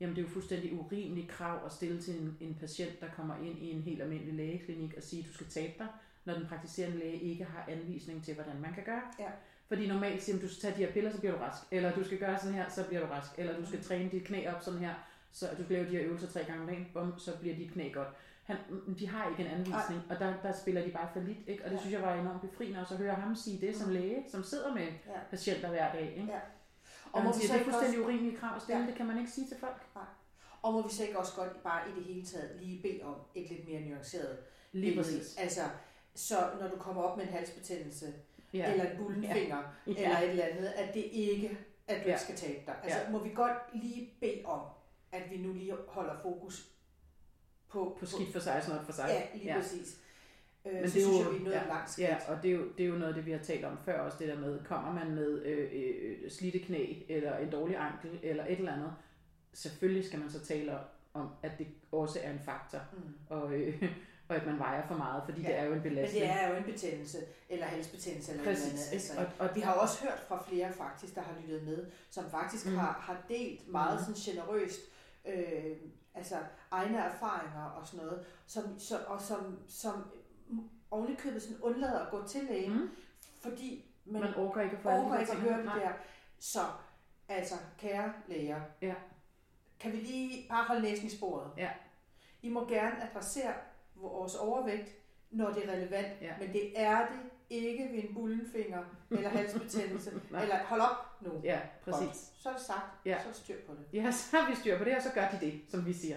jamen 0.00 0.16
det 0.16 0.22
er 0.22 0.26
jo 0.26 0.32
fuldstændig 0.32 0.72
urimeligt 0.80 1.28
krav 1.28 1.66
at 1.66 1.72
stille 1.72 2.00
til 2.02 2.20
en, 2.20 2.36
en 2.40 2.54
patient, 2.60 3.00
der 3.00 3.06
kommer 3.16 3.36
ind 3.36 3.58
i 3.58 3.70
en 3.70 3.82
helt 3.82 4.02
almindelig 4.02 4.34
lægeklinik 4.34 4.94
og 4.96 5.02
sige, 5.02 5.20
at 5.22 5.28
du 5.28 5.34
skal 5.34 5.46
tabe 5.46 5.72
dig, 5.78 5.86
når 6.24 6.34
den 6.34 6.46
praktiserende 6.46 6.98
læge 6.98 7.16
ikke 7.16 7.44
har 7.44 7.64
anvisning 7.68 8.24
til, 8.24 8.34
hvordan 8.34 8.60
man 8.60 8.72
kan 8.74 8.82
gøre. 8.84 9.02
Ja. 9.18 9.28
Fordi 9.68 9.86
normalt 9.86 10.22
siger 10.22 10.36
man, 10.36 10.42
du 10.42 10.48
skal 10.48 10.60
tage 10.60 10.74
de 10.80 10.86
her 10.86 10.92
piller, 10.92 11.12
så 11.12 11.18
bliver 11.18 11.32
du 11.34 11.38
rask. 11.42 11.62
Eller 11.70 11.92
du 11.94 12.04
skal 12.04 12.18
gøre 12.18 12.38
sådan 12.38 12.54
her, 12.54 12.68
så 12.68 12.84
bliver 12.88 13.06
du 13.06 13.12
rask. 13.12 13.30
Eller 13.38 13.56
du 13.60 13.66
skal 13.66 13.82
træne 13.82 14.10
dit 14.10 14.24
knæ 14.24 14.46
op 14.54 14.62
sådan 14.62 14.80
her, 14.80 14.94
så 15.32 15.46
du 15.58 15.64
skal 15.64 15.76
lave 15.76 15.86
de 15.90 15.96
her 15.96 16.04
øvelser 16.04 16.26
tre 16.28 16.44
gange 16.44 16.62
om 16.62 16.68
dagen, 16.68 16.86
bum, 16.92 17.18
så 17.18 17.30
bliver 17.40 17.56
dit 17.56 17.72
knæ 17.72 17.90
godt. 17.92 18.08
Han, 18.44 18.56
mm, 18.86 18.94
de 18.94 19.08
har 19.08 19.30
ikke 19.30 19.42
en 19.42 19.48
anvisning, 19.50 20.00
og 20.10 20.18
der, 20.18 20.34
der 20.42 20.52
spiller 20.52 20.84
de 20.84 20.90
bare 20.90 21.08
for 21.12 21.20
lidt. 21.20 21.38
Ikke? 21.46 21.64
Og 21.64 21.70
det 21.70 21.76
Ja. 21.76 21.80
synes 21.80 21.92
jeg 21.94 22.02
var 22.02 22.14
enormt 22.14 22.40
befriende 22.40 22.80
også 22.80 22.94
at 22.94 23.00
høre 23.00 23.14
ham 23.14 23.36
sige 23.36 23.66
det 23.66 23.76
som 23.76 23.88
Mm. 23.88 23.94
læge, 23.94 24.24
som 24.30 24.42
sidder 24.42 24.74
med 24.74 24.82
Ja. 24.82 24.92
patienter 25.30 25.68
hver 25.68 25.92
dag. 25.92 26.14
Ikke? 26.16 26.32
Ja. 26.32 26.38
Og 27.12 27.22
må 27.24 27.32
vi 27.32 27.38
siger, 27.38 27.46
så 27.48 27.52
det 27.52 27.54
er 27.54 27.58
ikke 27.58 27.70
fuldstændig 27.70 27.98
også, 28.00 28.08
urimeligt 28.08 28.40
krav 28.40 28.56
at 28.56 28.62
stille, 28.62 28.80
Ja. 28.80 28.86
det 28.86 28.94
kan 28.96 29.06
man 29.06 29.18
ikke 29.18 29.30
sige 29.30 29.48
til 29.48 29.56
folk. 29.60 29.82
og 30.62 30.72
må 30.72 30.82
vi 30.82 30.94
så 30.94 31.02
ikke 31.04 31.18
også 31.18 31.32
godt 31.36 31.62
bare 31.62 31.90
i 31.90 31.92
det 31.94 32.04
hele 32.04 32.26
taget 32.26 32.56
lige 32.62 32.82
bede 32.82 33.00
om 33.04 33.14
et 33.34 33.50
lidt 33.50 33.68
mere 33.68 33.80
nuanceret 33.80 34.38
Lige 34.72 34.82
billede? 34.90 35.02
præcis. 35.04 35.36
Altså, 35.36 35.60
så 36.14 36.36
når 36.60 36.68
du 36.68 36.76
kommer 36.76 37.02
op 37.02 37.16
med 37.16 37.26
en 37.26 37.32
halsbetændelse, 37.32 38.14
Ja. 38.52 38.72
eller 38.72 38.90
en 38.90 38.96
bullen 38.98 39.24
Ja. 39.24 39.34
Ja. 39.36 39.40
eller 39.86 40.18
et 40.18 40.30
eller 40.30 40.44
andet, 40.44 40.66
at 40.66 40.94
det 40.94 41.04
ikke, 41.12 41.58
at 41.86 42.04
du 42.04 42.08
Ja. 42.08 42.18
skal 42.18 42.36
tabe 42.36 42.60
dig. 42.66 42.74
Altså, 42.82 42.98
Ja. 42.98 43.10
må 43.10 43.18
vi 43.18 43.30
godt 43.34 43.52
lige 43.74 44.10
bede 44.20 44.42
om, 44.44 44.60
at 45.12 45.30
vi 45.30 45.36
nu 45.36 45.52
lige 45.52 45.74
holder 45.88 46.14
fokus 46.22 46.68
på, 47.68 47.96
På 48.00 48.06
skidt 48.06 48.32
for 48.32 48.40
sig, 48.40 48.58
sådan 48.62 48.70
noget 48.74 48.86
for 48.86 48.92
sig. 48.92 49.06
Ja, 49.08 49.38
lige 49.38 49.46
ja. 49.54 49.60
præcis. 49.60 50.00
Øh, 50.66 50.74
Men 50.80 50.88
så 50.90 50.94
det 50.94 51.02
er 51.02 51.06
synes 51.06 51.18
jo- 51.26 51.32
jeg, 51.32 51.32
vi 51.32 51.36
er 51.40 51.44
nået 51.44 51.52
ja, 51.54 51.66
langt 51.68 51.90
skridt. 51.90 52.08
Ja, 52.08 52.16
og 52.28 52.42
det 52.42 52.50
er, 52.50 52.54
jo, 52.54 52.64
det 52.78 52.84
er 52.84 52.88
jo 52.88 52.94
noget 52.94 53.08
af 53.08 53.14
det, 53.14 53.26
vi 53.26 53.32
har 53.32 53.38
talt 53.38 53.64
om 53.64 53.78
før 53.84 54.00
også, 54.00 54.16
det 54.20 54.28
der 54.28 54.38
med, 54.38 54.64
kommer 54.64 54.92
man 54.92 55.14
med 55.14 55.42
øh, 55.42 55.68
øh, 55.72 56.30
slidte 56.30 56.58
knæ, 56.58 56.94
eller 57.08 57.36
en 57.36 57.50
dårlig 57.50 57.76
ankel, 57.76 58.18
eller 58.22 58.44
et 58.46 58.58
eller 58.58 58.72
andet, 58.72 58.92
selvfølgelig 59.52 60.04
skal 60.06 60.18
man 60.18 60.30
så 60.30 60.40
tale 60.44 60.78
om, 61.14 61.28
at 61.42 61.52
det 61.58 61.66
også 61.92 62.18
er 62.22 62.30
en 62.30 62.40
faktor, 62.44 62.78
Mm. 62.92 62.98
og, 63.28 63.52
øh, 63.54 63.82
og 64.28 64.36
at 64.36 64.46
man 64.46 64.58
vejer 64.58 64.86
for 64.88 64.94
meget, 64.94 65.22
fordi 65.24 65.40
Ja, 65.42 65.48
det 65.48 65.58
er 65.58 65.62
jo 65.64 65.68
en 65.72 65.74
Men 65.74 65.82
belastning. 65.82 66.22
det 66.24 66.30
er 66.32 66.48
jo 66.50 66.56
en 66.56 66.64
betændelse, 66.64 67.18
eller 67.48 67.66
halsbetændelse, 67.66 68.32
eller 68.32 68.44
Præcis, 68.44 68.64
et 68.66 68.72
eller 68.72 68.80
andet. 68.86 68.92
Altså, 68.92 69.12
Og- 69.42 69.48
og- 69.48 69.54
vi 69.56 69.60
har 69.60 69.72
også 69.72 70.04
hørt 70.04 70.24
fra 70.28 70.44
flere 70.48 70.72
faktisk, 70.72 71.14
der 71.14 71.20
har 71.20 71.34
lyttet 71.42 71.62
med, 71.64 71.86
som 72.10 72.24
faktisk 72.30 72.66
mm. 72.66 72.76
har, 72.76 72.92
har 73.00 73.22
delt 73.28 73.68
meget 73.68 73.98
Mm. 74.08 74.14
sådan 74.14 74.34
generøst 74.34 74.80
øh, 75.28 75.76
altså 76.14 76.36
egne 76.70 76.98
erfaringer 76.98 77.64
og 77.64 77.86
sådan 77.86 78.06
noget, 78.06 78.24
som, 78.46 78.78
så, 78.78 78.98
og 79.06 79.20
som, 79.20 79.58
som 79.68 79.92
ovenikøbet 80.90 81.42
sådan 81.42 81.60
undlader 81.62 81.98
at 82.04 82.10
gå 82.10 82.26
til 82.26 82.44
lægen, 82.44 82.72
Mm. 82.72 82.90
fordi 83.40 83.84
man, 84.04 84.20
Man 84.22 84.34
orker 84.34 84.60
ikke 84.60 84.76
at 84.76 84.82
få 84.82 84.88
der 84.90 85.18
ikke 85.18 85.32
at 85.32 85.38
høre 85.38 85.58
det 85.58 85.64
der. 85.76 85.92
Så, 86.38 86.60
altså, 87.28 87.54
kære 87.78 88.12
læger, 88.28 88.60
Ja. 88.82 88.94
kan 89.80 89.92
vi 89.92 89.96
lige 89.96 90.48
bare 90.48 90.64
holde 90.64 90.82
næsen 90.82 91.06
i 91.06 91.10
sporet? 91.10 91.50
Ja. 91.56 91.70
I 92.42 92.48
må 92.48 92.68
gerne 92.68 93.10
adressere 93.10 93.54
vores 93.94 94.34
overvægt, 94.34 94.88
når 95.30 95.50
det 95.52 95.68
er 95.68 95.72
relevant, 95.72 96.22
Ja. 96.22 96.34
men 96.40 96.52
det 96.52 96.80
er 96.80 97.06
det 97.06 97.18
ikke 97.50 97.88
ved 97.92 98.02
en 98.08 98.14
bullenfinger 98.14 98.82
eller 99.10 99.28
halsbetændelse. 99.28 100.10
Eller 100.42 100.56
hold 100.64 100.80
op 100.80 101.16
nu. 101.20 101.30
Ja, 101.44 101.60
præcis. 101.84 102.06
Godt. 102.06 102.16
Så 102.16 102.48
er 102.48 102.52
det 102.52 102.62
sagt, 102.62 103.06
Ja. 103.06 103.22
så 103.22 103.28
er 103.28 103.32
styr 103.32 103.54
på 103.66 103.72
det. 103.72 103.98
Ja, 103.98 104.10
så 104.10 104.36
har 104.36 104.50
vi 104.50 104.56
styr 104.56 104.78
på 104.78 104.84
det, 104.84 104.96
og 104.96 105.02
så 105.02 105.08
gør 105.14 105.28
de 105.28 105.46
det, 105.46 105.60
som 105.68 105.86
vi 105.86 105.92
siger. 105.92 106.16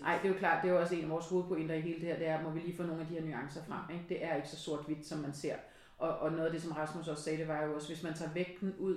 Nej, 0.00 0.18
det 0.22 0.28
er 0.28 0.32
jo 0.32 0.38
klart, 0.38 0.62
det 0.62 0.68
er 0.70 0.74
jo 0.74 0.80
også 0.80 0.94
en 0.94 1.04
af 1.04 1.10
vores 1.10 1.28
hovedpointer 1.28 1.74
i 1.74 1.80
hele 1.80 2.00
det 2.00 2.08
her, 2.08 2.16
det 2.18 2.26
er, 2.26 2.42
må 2.42 2.50
vi 2.50 2.60
lige 2.60 2.76
få 2.76 2.82
nogle 2.82 3.00
af 3.02 3.06
de 3.08 3.14
her 3.14 3.24
nuancer 3.26 3.60
frem. 3.64 3.94
Ikke? 3.96 4.04
Det 4.08 4.24
er 4.24 4.34
ikke 4.36 4.48
så 4.48 4.56
sort-hvidt, 4.56 5.06
som 5.06 5.18
man 5.18 5.34
ser. 5.34 5.54
Og, 5.98 6.18
og 6.18 6.32
noget 6.32 6.46
af 6.46 6.52
det, 6.52 6.62
som 6.62 6.72
Rasmus 6.72 7.08
også 7.08 7.22
sagde, 7.22 7.38
det 7.38 7.48
var 7.48 7.64
jo 7.64 7.74
også, 7.74 7.88
hvis 7.88 8.02
man 8.02 8.14
tager 8.14 8.32
vægten 8.32 8.74
ud 8.78 8.96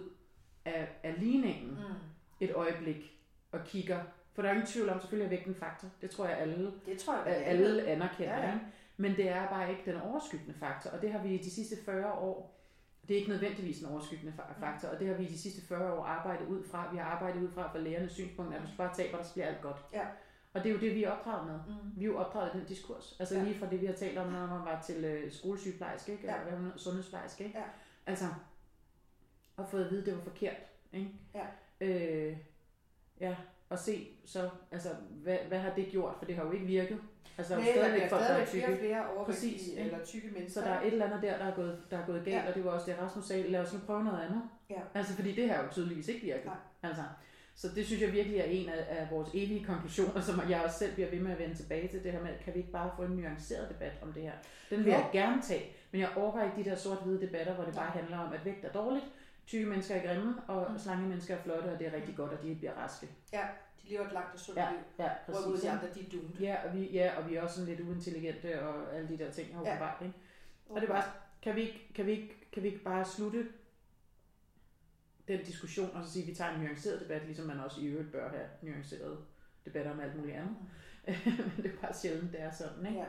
af, 0.65 0.87
af 1.03 1.13
ligningen 1.19 1.69
Mm. 1.71 1.83
et 2.39 2.51
øjeblik 2.55 3.19
og 3.51 3.59
kigger, 3.65 3.99
for 4.33 4.41
der 4.41 4.49
er 4.49 4.53
ingen 4.53 4.67
tvivl 4.67 4.89
om, 4.89 4.99
selvfølgelig 4.99 5.25
er 5.25 5.29
vægten 5.29 5.51
en 5.51 5.55
faktor. 5.59 5.87
Det 6.01 6.09
tror 6.09 6.25
jeg 6.27 6.37
alle, 6.37 6.71
Det 6.85 6.97
tror 6.97 7.13
jeg, 7.15 7.25
alle, 7.25 7.45
alle 7.45 7.83
anerkender. 7.87 8.37
Ja, 8.37 8.47
ja. 8.47 8.53
Ikke? 8.53 8.65
Men 9.01 9.15
det 9.15 9.29
er 9.29 9.47
bare 9.49 9.69
ikke 9.71 9.91
den 9.91 10.01
overskyggende 10.01 10.53
faktor, 10.53 10.89
og 10.89 11.01
det 11.01 11.11
har 11.11 11.23
vi 11.23 11.35
i 11.35 11.37
de 11.37 11.51
sidste 11.51 11.75
40 11.85 12.13
år, 12.13 12.55
det 13.07 13.13
er 13.13 13.17
ikke 13.19 13.29
nødvendigvis 13.31 13.79
en 13.81 13.87
overskyggende 13.91 14.31
Mm. 14.37 14.59
faktor, 14.59 14.87
og 14.89 14.99
det 14.99 15.07
har 15.07 15.15
vi 15.15 15.23
i 15.23 15.27
de 15.27 15.37
sidste 15.39 15.61
40 15.67 15.93
år 15.93 16.03
arbejdet 16.05 16.45
ud 16.47 16.63
fra. 16.63 16.91
Vi 16.91 16.97
har 16.97 17.05
arbejdet 17.05 17.41
ud 17.43 17.51
fra 17.51 17.71
fra 17.71 17.79
lægernes 17.79 18.11
synspunkt, 18.11 18.53
at 18.55 18.61
hvis 18.61 18.71
du 18.71 18.77
bare 18.77 18.95
taber 18.95 19.23
så 19.23 19.33
bliver 19.33 19.47
alt 19.47 19.61
godt. 19.61 19.85
Ja. 19.93 20.05
Og 20.53 20.63
det 20.63 20.69
er 20.69 20.73
jo 20.73 20.79
det, 20.79 20.95
vi 20.95 21.03
er 21.03 21.11
opdraget 21.11 21.47
med. 21.47 21.59
Mm. 21.67 21.91
Vi 21.99 22.01
er 22.03 22.07
jo 22.07 22.17
opdraget 22.17 22.55
i 22.55 22.57
den 22.57 22.67
diskurs. 22.67 23.15
Altså 23.19 23.35
Ja. 23.35 23.43
lige 23.43 23.59
fra 23.59 23.69
det, 23.69 23.81
vi 23.81 23.85
har 23.85 23.93
talt 23.93 24.17
om, 24.17 24.31
når 24.31 24.47
man 24.47 24.59
var 24.65 24.81
til 24.81 25.05
øh, 25.05 25.31
skolesygeplejerske, 25.31 26.11
ikke? 26.11 26.25
Ja. 26.27 26.41
Eller 26.45 26.57
hvad 26.57 26.71
sundhedsplejerske, 26.77 27.43
ikke? 27.43 27.57
Ja. 27.57 27.63
Altså, 28.05 28.25
og 29.57 29.67
fået 29.67 29.85
at 29.85 29.91
vide, 29.91 29.99
at 29.99 30.05
det 30.05 30.15
var 30.15 30.21
forkert, 30.23 30.57
ikke? 30.93 31.11
Ja. 31.35 31.45
Øh, 31.81 32.37
ja, 33.19 33.35
og 33.69 33.79
se 33.79 34.07
så, 34.25 34.49
altså, 34.71 34.89
hvad, 35.23 35.37
hvad 35.47 35.59
har 35.59 35.73
det 35.75 35.87
gjort? 35.91 36.15
For 36.17 36.25
det 36.25 36.35
har 36.35 36.45
jo 36.45 36.51
ikke 36.51 36.65
virket. 36.65 36.97
Altså, 37.37 37.53
der 37.55 37.61
er 37.61 37.65
jo 37.65 37.71
stadigvæk 37.71 38.09
folk, 38.09 38.21
der 38.21 38.27
er 38.27 38.45
flere 38.45 38.65
tykke. 38.67 38.79
flere 38.79 39.07
overvægtige 39.09 39.51
Præcis, 39.53 39.67
ikke? 39.67 39.81
eller 39.81 40.05
tykke 40.05 40.27
mennesker. 40.33 40.61
Så 40.61 40.67
der 40.67 40.73
er 40.73 40.81
et 40.81 40.87
eller 40.93 41.05
andet 41.05 41.21
der, 41.21 41.37
der 41.37 41.45
er 41.45 41.55
gået, 41.55 41.79
der 41.91 41.97
er 41.97 42.05
gået 42.05 42.23
galt, 42.25 42.35
Ja. 42.35 42.41
ja. 42.41 42.49
og 42.49 42.55
det 42.55 42.65
var 42.65 42.71
også 42.71 42.85
det, 42.91 42.99
Rasmus 43.01 43.25
sagde, 43.25 43.51
lad 43.51 43.59
os 43.59 43.73
nu 43.73 43.79
prøve 43.85 44.03
noget 44.03 44.19
andet. 44.25 44.41
Ja. 44.69 44.79
Altså, 44.93 45.13
fordi 45.15 45.31
det 45.35 45.43
her 45.47 45.53
er 45.53 45.63
jo 45.63 45.69
tydeligvis 45.71 46.07
ikke 46.07 46.21
virket. 46.21 46.45
Nej. 46.45 46.55
Altså, 46.83 47.01
så 47.55 47.67
det 47.75 47.85
synes 47.85 48.01
jeg 48.01 48.11
virkelig 48.13 48.39
er 48.39 48.43
en 48.43 48.69
af, 48.69 48.85
af 48.89 49.07
vores 49.11 49.29
evige 49.33 49.65
konklusioner, 49.65 50.21
som 50.21 50.41
jeg 50.49 50.61
også 50.65 50.77
selv 50.79 50.93
bliver 50.93 51.09
ved 51.09 51.19
med 51.19 51.31
at 51.31 51.39
vende 51.39 51.55
tilbage 51.55 51.87
til, 51.87 52.03
det 52.03 52.11
her 52.11 52.21
med, 52.21 52.29
kan 52.43 52.53
vi 52.53 52.59
ikke 52.59 52.71
bare 52.71 52.91
få 52.95 53.01
en 53.03 53.11
nuanceret 53.11 53.69
debat 53.69 53.91
om 54.01 54.13
det 54.13 54.21
her? 54.23 54.31
Den 54.69 54.77
vil 54.79 54.85
Jo. 54.85 54.91
jeg 54.91 55.05
gerne 55.13 55.41
tage, 55.41 55.63
men 55.91 56.01
jeg 56.01 56.09
overgår 56.15 56.41
ikke 56.41 56.63
de 56.63 56.69
der 56.69 56.75
sort-hvide 56.75 57.21
debatter, 57.21 57.53
hvor 57.53 57.63
det 57.63 57.75
bare 57.75 57.91
handler 57.91 58.17
om, 58.17 58.33
at 58.33 58.45
vægt 58.45 58.65
er 58.65 58.71
dårligt, 58.71 59.05
tykke 59.49 59.65
mennesker 59.65 59.95
er 59.95 60.07
grimme, 60.13 60.41
og 60.47 60.71
Mm. 60.71 60.79
slange 60.79 61.07
mennesker 61.07 61.35
er 61.35 61.41
flotte, 61.41 61.67
og 61.67 61.79
det 61.79 61.87
er 61.87 61.93
rigtig 61.93 62.15
godt, 62.15 62.31
og 62.31 62.41
de 62.43 62.55
bliver 62.55 62.73
raske. 62.73 63.09
De 63.83 63.89
lever 63.89 64.05
et 64.05 64.11
langt 64.13 64.33
og 64.33 64.39
sundt 64.39 64.59
Ja, 64.59 64.69
liv. 64.71 64.79
ja, 64.99 65.09
Hvorimod 65.27 65.51
præcis. 65.51 65.61
de 65.61 65.67
ikke? 65.67 65.77
andre, 65.79 65.93
de 65.95 66.05
er 66.05 66.09
doomed. 66.11 66.39
Ja, 66.39 66.67
og 66.67 66.75
vi, 66.75 66.89
ja, 66.91 67.17
og 67.17 67.29
vi 67.29 67.35
er 67.35 67.41
også 67.41 67.55
sådan 67.55 67.75
lidt 67.75 67.87
uintelligente 67.89 68.61
og 68.63 68.95
alle 68.95 69.09
de 69.09 69.17
der 69.17 69.31
ting, 69.31 69.49
Ja. 69.51 69.59
åbenbart, 69.59 70.01
ikke? 70.01 70.13
Og 70.69 70.81
det 70.81 70.89
er 70.89 70.93
bare, 70.93 71.03
kan 71.41 71.55
vi 71.55 71.61
ikke, 71.61 71.91
kan 71.95 72.05
vi 72.05 72.11
ikke, 72.11 72.47
kan 72.51 72.63
vi 72.63 72.67
ikke 72.67 72.83
bare 72.83 73.05
slutte 73.05 73.47
den 75.27 75.39
diskussion, 75.45 75.89
og 75.93 76.03
så 76.03 76.11
sige, 76.11 76.23
at 76.23 76.29
vi 76.29 76.35
tager 76.35 76.51
en 76.55 76.61
nuanceret 76.61 77.01
debat, 77.01 77.25
ligesom 77.25 77.45
man 77.45 77.59
også 77.59 77.81
i 77.81 77.85
øvrigt 77.85 78.11
bør 78.11 78.29
have 78.29 78.45
nuancerede 78.61 79.17
debatter 79.65 79.91
om 79.91 79.99
alt 79.99 80.15
muligt 80.15 80.35
andet. 80.37 80.55
men 81.25 81.53
det 81.63 81.65
er 81.65 81.77
bare 81.81 81.93
sjældent, 81.93 82.31
det 82.31 82.41
er 82.41 82.51
sådan, 82.51 82.85
ikke? 82.85 82.99
Ja. 82.99 83.05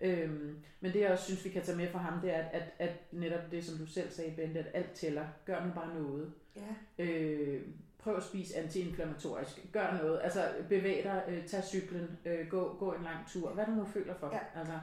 Øhm, 0.00 0.56
men 0.80 0.92
det 0.92 1.00
jeg 1.00 1.10
også 1.10 1.24
synes, 1.24 1.44
vi 1.44 1.50
kan 1.50 1.62
tage 1.62 1.76
med 1.78 1.88
fra 1.90 1.98
ham, 1.98 2.20
det 2.20 2.30
er, 2.34 2.38
at, 2.38 2.48
at, 2.52 2.88
at 2.88 2.94
netop 3.12 3.50
det, 3.50 3.64
som 3.64 3.78
du 3.78 3.86
selv 3.86 4.10
sagde, 4.10 4.32
Bente, 4.36 4.58
at 4.60 4.66
alt 4.74 4.90
tæller. 4.92 5.26
Gør 5.44 5.64
nu 5.64 5.72
bare 5.74 5.94
noget. 5.94 6.32
ja. 6.56 7.04
Øh, 7.04 7.62
prøv 7.98 8.16
at 8.16 8.22
spise 8.22 8.56
antiinflammatorisk. 8.56 9.72
Gør 9.72 9.98
noget. 10.02 10.20
Altså 10.24 10.48
bevæg 10.68 11.04
dig, 11.04 11.22
øh, 11.28 11.46
tag 11.46 11.64
cyklen, 11.64 12.18
øh, 12.24 12.48
gå, 12.48 12.76
gå 12.78 12.92
en 12.92 13.02
lang 13.04 13.16
tur. 13.28 13.50
Hvad 13.50 13.66
du 13.66 13.70
nu 13.70 13.84
føler 13.84 14.14
for. 14.14 14.30
Ja. 14.34 14.60
Altså, 14.60 14.78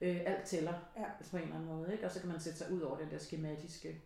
øh, 0.00 0.20
alt 0.26 0.44
tæller 0.44 0.74
Ja. 0.96 1.04
altså 1.18 1.30
på 1.30 1.36
en 1.36 1.42
eller 1.42 1.54
anden 1.56 1.68
måde. 1.76 1.92
Ikke? 1.92 2.04
Og 2.04 2.10
så 2.10 2.20
kan 2.20 2.28
man 2.28 2.40
sætte 2.40 2.58
sig 2.58 2.72
ud 2.72 2.80
over 2.80 2.98
den 2.98 3.10
der 3.10 3.18
skematiske... 3.18 4.00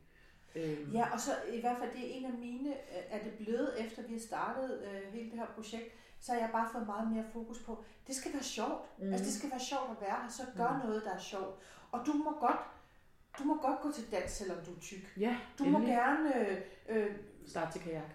Øh, 0.57 0.95
Ja, 0.95 1.13
og 1.13 1.21
så 1.21 1.31
i 1.53 1.61
hvert 1.61 1.77
fald, 1.79 1.91
det 1.93 2.01
er 2.01 2.15
en 2.19 2.25
af 2.25 2.33
mine, 2.33 2.69
øh, 2.71 3.03
er 3.11 3.25
det 3.25 3.33
blevet, 3.33 3.71
efter 3.87 4.03
vi 4.03 4.13
har 4.13 4.21
startet 4.21 4.81
øh, 4.85 5.13
hele 5.13 5.31
det 5.31 5.39
her 5.39 5.47
projekt, 5.55 5.95
så 6.21 6.33
har 6.33 6.39
jeg 6.41 6.49
bare 6.53 6.69
fået 6.73 6.87
meget 6.87 7.09
mere 7.13 7.25
fokus 7.33 7.59
på, 7.63 7.85
det 8.07 8.17
skal 8.17 8.33
være 8.33 8.43
sjovt. 8.43 8.99
Mm. 8.99 9.13
Altså 9.13 9.25
det 9.25 9.35
skal 9.35 9.51
være 9.51 9.61
sjovt 9.61 9.91
at 9.91 10.01
være 10.01 10.17
her, 10.23 10.29
så 10.29 10.43
gør 10.57 10.73
mm. 10.73 10.79
noget, 10.89 11.05
der 11.05 11.11
er 11.15 11.19
sjovt. 11.19 11.61
Og 11.93 12.07
du 12.07 12.13
må 12.13 12.33
godt, 12.41 12.61
du 13.39 13.45
må 13.45 13.57
godt 13.63 13.81
gå 13.81 13.93
til 13.93 14.11
dans, 14.13 14.31
selvom 14.31 14.59
du 14.67 14.71
er 14.75 14.81
tyk. 14.81 15.17
ja, 15.21 15.37
Du 15.59 15.65
må 15.65 15.79
endelig. 15.79 15.97
gerne, 15.97 16.37
øh, 16.49 16.61
øh, 16.89 17.17
Start 17.47 17.73
til 17.73 17.81
kajak. 17.81 18.11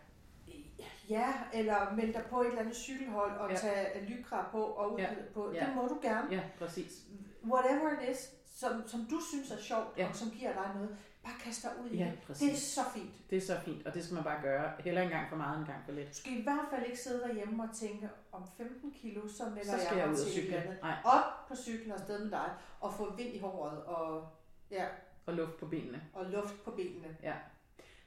ja, 1.10 1.34
eller 1.54 1.94
melde 1.96 2.14
dig 2.14 2.24
på 2.30 2.42
et 2.42 2.48
eller 2.48 2.60
andet 2.62 2.76
cykelhold 2.76 3.38
og 3.38 3.50
Ja. 3.50 3.56
tage 3.56 4.06
lycra 4.06 4.48
på 4.52 4.64
og 4.64 4.94
ud 4.94 5.00
Ja. 5.00 5.10
på. 5.34 5.52
Ja. 5.54 5.66
Det 5.66 5.76
må 5.76 5.88
du 5.88 6.00
gerne. 6.02 6.28
Ja, 6.36 6.42
præcis. 6.60 7.02
Whatever 7.44 7.90
it 8.02 8.10
is, 8.10 8.30
som, 8.46 8.88
som 8.88 9.06
du 9.10 9.20
synes 9.32 9.52
er 9.52 9.58
sjovt, 9.58 9.98
ja. 9.98 10.08
og 10.10 10.16
som 10.16 10.30
giver 10.30 10.54
dig 10.54 10.72
noget, 10.76 10.98
bare 11.24 11.34
kast 11.44 11.64
dig 11.64 11.72
ud 11.84 11.90
i 11.90 11.98
Ja, 11.98 12.12
det. 12.28 12.40
Det 12.40 12.52
er 12.52 12.56
så 12.56 12.82
fint. 12.94 13.30
Det 13.30 13.38
er 13.38 13.42
så 13.42 13.60
fint, 13.66 13.88
og 13.88 13.94
det 13.94 14.04
skal 14.04 14.16
man 14.16 14.24
bare 14.24 14.42
gøre. 14.42 14.72
Heller 14.80 15.02
en 15.02 15.10
gang 15.10 15.30
for 15.30 15.36
meget, 15.36 15.60
en 15.60 15.66
gang 15.66 15.86
for 15.86 15.92
lidt. 15.92 16.10
Du 16.10 16.14
skal 16.14 16.32
i 16.40 16.44
hvert 16.44 16.66
fald 16.72 16.86
ikke 16.86 17.00
sidde 17.00 17.20
derhjemme 17.28 17.64
og 17.64 17.70
tænke, 17.76 18.10
om 18.32 18.44
15 18.58 18.92
kilo, 18.92 19.28
så 19.28 19.44
melder 19.46 19.64
Så 19.78 19.86
skal 19.86 19.98
jeg 19.98 20.06
jeg 20.06 20.10
ud 20.14 20.20
og 20.20 20.28
cykle. 20.28 20.78
Op 21.06 21.48
på 21.48 21.56
cyklen 21.56 21.92
og 21.92 21.98
afsted 22.00 22.20
med 22.24 22.32
dig, 22.32 22.50
og 22.80 22.94
få 22.94 23.16
vind 23.16 23.30
i 23.36 23.40
håret, 23.40 23.84
og, 23.84 24.28
ja, 24.72 24.86
og 25.26 25.34
luft 25.34 25.58
på 25.58 25.66
benene. 25.66 26.02
og 26.14 26.26
luft 26.26 26.64
på 26.64 26.72
benene. 26.72 27.18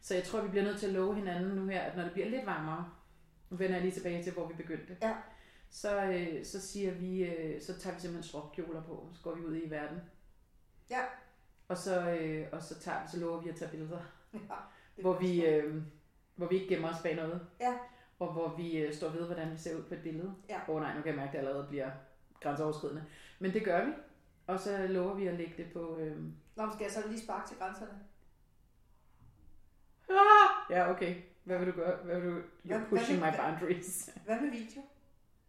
Så 0.01 0.15
jeg 0.15 0.25
tror, 0.25 0.41
vi 0.41 0.49
bliver 0.49 0.65
nødt 0.65 0.79
til 0.79 0.87
at 0.87 0.93
love 0.93 1.15
hinanden 1.15 1.55
nu 1.57 1.67
her, 1.67 1.81
at 1.81 1.97
når 1.97 2.03
det 2.03 2.13
bliver 2.13 2.29
lidt 2.29 2.47
varmere, 2.47 2.91
nu 3.51 3.57
vender 3.57 3.75
jeg 3.77 3.83
lige 3.85 3.95
tilbage 3.95 4.23
til, 4.23 4.33
hvor 4.33 4.47
vi 4.49 4.55
begyndte, 4.55 4.97
Ja. 5.03 5.15
så, 5.71 6.03
øh, 6.05 6.45
så 6.45 6.61
siger 6.61 6.93
vi, 6.93 7.25
øh, 7.25 7.63
så 7.63 7.79
tager 7.79 7.95
vi 7.95 8.01
simpelthen 8.01 8.29
stropkjoler 8.29 8.83
på, 8.83 9.09
så 9.15 9.23
går 9.23 9.35
vi 9.35 9.45
ud 9.45 9.57
i 9.57 9.71
verden. 9.71 9.99
Ja. 10.91 11.01
Og 11.75 11.79
så, 11.79 12.11
øh, 12.11 12.47
og 12.53 12.63
så, 12.63 12.79
tager 12.81 13.03
vi, 13.03 13.09
så 13.09 13.21
lover 13.21 13.41
vi 13.41 13.49
at 13.49 13.57
tage 13.57 13.71
billeder, 13.71 14.01
Ja, 14.33 14.39
hvor 15.03 15.19
vi, 15.19 15.47
øh, 15.47 15.83
hvor 16.37 16.47
vi 16.49 16.55
ikke 16.55 16.75
gemmer 16.75 16.89
os 16.89 17.03
bag 17.03 17.17
noget. 17.17 17.47
Ja. 17.61 17.79
Og 18.19 18.33
hvor 18.33 18.57
vi 18.57 18.79
øh, 18.79 18.95
står 18.95 19.09
ved, 19.09 19.27
hvordan 19.27 19.53
vi 19.53 19.57
ser 19.57 19.77
ud 19.77 19.83
på 19.83 19.95
et 19.95 20.03
billede. 20.03 20.35
Ja. 20.49 20.61
Åh 20.69 20.75
oh, 20.77 20.83
nej, 20.83 20.95
nu 20.95 21.03
kan 21.03 21.07
jeg 21.09 21.17
mærke, 21.17 21.29
at 21.29 21.33
det 21.33 21.39
allerede 21.39 21.67
bliver 21.69 21.91
grænseoverskridende. 22.41 23.05
Men 23.39 23.53
det 23.53 23.65
gør 23.65 23.85
vi. 23.85 23.93
Og 24.47 24.61
så 24.61 24.87
lover 24.87 25.15
vi 25.15 25.27
at 25.27 25.35
lægge 25.35 25.55
det 25.57 25.73
på... 25.73 25.97
Øh... 25.99 26.17
Nå, 26.57 26.71
skal 26.73 26.85
jeg 26.85 26.93
så 26.93 27.09
lige 27.09 27.21
sparke 27.21 27.49
til 27.49 27.57
grænserne? 27.59 27.99
Ja, 30.71 30.91
okay. 30.91 31.17
Hvad 31.45 31.59
vil 31.59 31.67
du 31.67 31.73
gøre? 31.73 31.97
Hvad 32.05 32.21
vil 32.21 32.31
du... 32.31 32.41
Hvad- 32.63 32.77
You're 32.77 32.89
pushing 32.89 33.19
hvad 33.19 33.33
my 33.33 33.37
boundaries. 33.37 34.11
Hvad 34.27 34.41
med 34.41 34.51
video? 34.51 34.83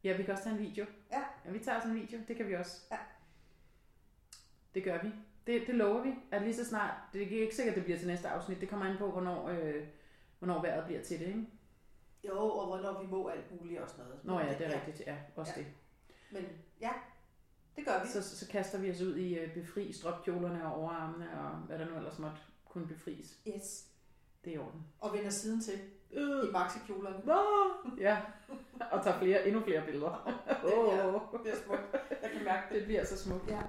Ja, 0.03 0.17
vi 0.17 0.23
kan 0.23 0.31
også 0.33 0.43
tage 0.43 0.55
en 0.55 0.61
video. 0.61 0.85
Ja. 1.11 1.23
ja 1.45 1.51
vi 1.51 1.59
tager 1.59 1.79
sådan 1.79 1.95
en 1.95 2.01
video. 2.01 2.19
Det 2.27 2.35
kan 2.35 2.47
vi 2.47 2.53
også. 2.53 2.81
Ja. 2.91 2.97
Det 4.75 4.83
gør 4.83 5.01
vi. 5.01 5.11
Det, 5.47 5.63
det 5.67 5.75
lover 5.75 6.03
vi, 6.03 6.13
at 6.31 6.41
lige 6.41 6.55
så 6.55 6.65
snart, 6.65 6.93
det 7.13 7.21
er 7.21 7.41
ikke 7.41 7.55
sikkert, 7.55 7.75
det 7.75 7.83
bliver 7.83 7.97
til 7.99 8.07
næste 8.07 8.27
afsnit, 8.29 8.61
det 8.61 8.69
kommer 8.69 8.85
an 8.85 8.97
på, 8.97 9.11
hvornår, 9.11 9.49
øh, 9.49 9.83
hvornår 10.39 10.61
vejret 10.61 10.85
bliver 10.85 11.01
til 11.03 11.19
det, 11.19 11.27
ikke? 11.27 11.45
Jo, 12.23 12.39
og 12.49 12.67
hvornår 12.67 13.01
vi 13.01 13.07
må 13.07 13.27
alt 13.27 13.61
muligt 13.61 13.81
og 13.81 13.89
sådan 13.89 14.05
noget. 14.05 14.19
Nå 14.25 14.39
ja, 14.39 14.53
det 14.57 14.65
er 14.65 14.69
ja. 14.69 14.75
rigtigt, 14.75 15.07
ja, 15.07 15.15
også 15.35 15.53
Ja. 15.55 15.61
det. 15.61 15.67
Men 16.31 16.43
ja, 16.81 16.91
det 17.75 17.85
gør 17.85 18.01
vi. 18.03 18.07
Så, 18.07 18.37
så 18.37 18.47
kaster 18.47 18.79
vi 18.79 18.91
os 18.91 19.01
ud 19.01 19.15
i 19.15 19.39
øh, 19.39 19.53
befri 19.53 19.91
stropkjolerne 19.93 20.65
og 20.65 20.81
overarmene, 20.81 21.39
og 21.41 21.49
hvad 21.57 21.79
der 21.79 21.85
nu 21.89 21.95
ellers 21.97 22.19
måtte 22.19 22.37
kunne 22.65 22.87
befries. 22.87 23.37
Yes. 23.55 23.87
Det 24.45 24.51
er 24.51 24.55
i 24.55 24.59
orden. 24.59 24.81
Og 24.99 25.13
vender 25.13 25.29
siden 25.29 25.61
til 25.61 25.73
Øh. 26.11 26.49
i 26.49 26.51
maxikjolerne. 26.51 27.33
Ja, 27.99 28.17
og 28.91 29.03
tager 29.03 29.19
flere, 29.19 29.47
endnu 29.47 29.61
flere 29.61 29.85
billeder. 29.85 30.43
Åh, 30.75 31.43
Det 31.45 31.51
er 31.53 31.57
smukt. 31.65 31.81
Jeg 32.21 32.31
kan 32.31 32.43
mærke 32.43 32.61
det. 32.69 32.75
det 32.79 32.85
bliver 32.85 33.03
så 33.05 33.17
smukt. 33.17 33.49
Ja. 33.51 33.61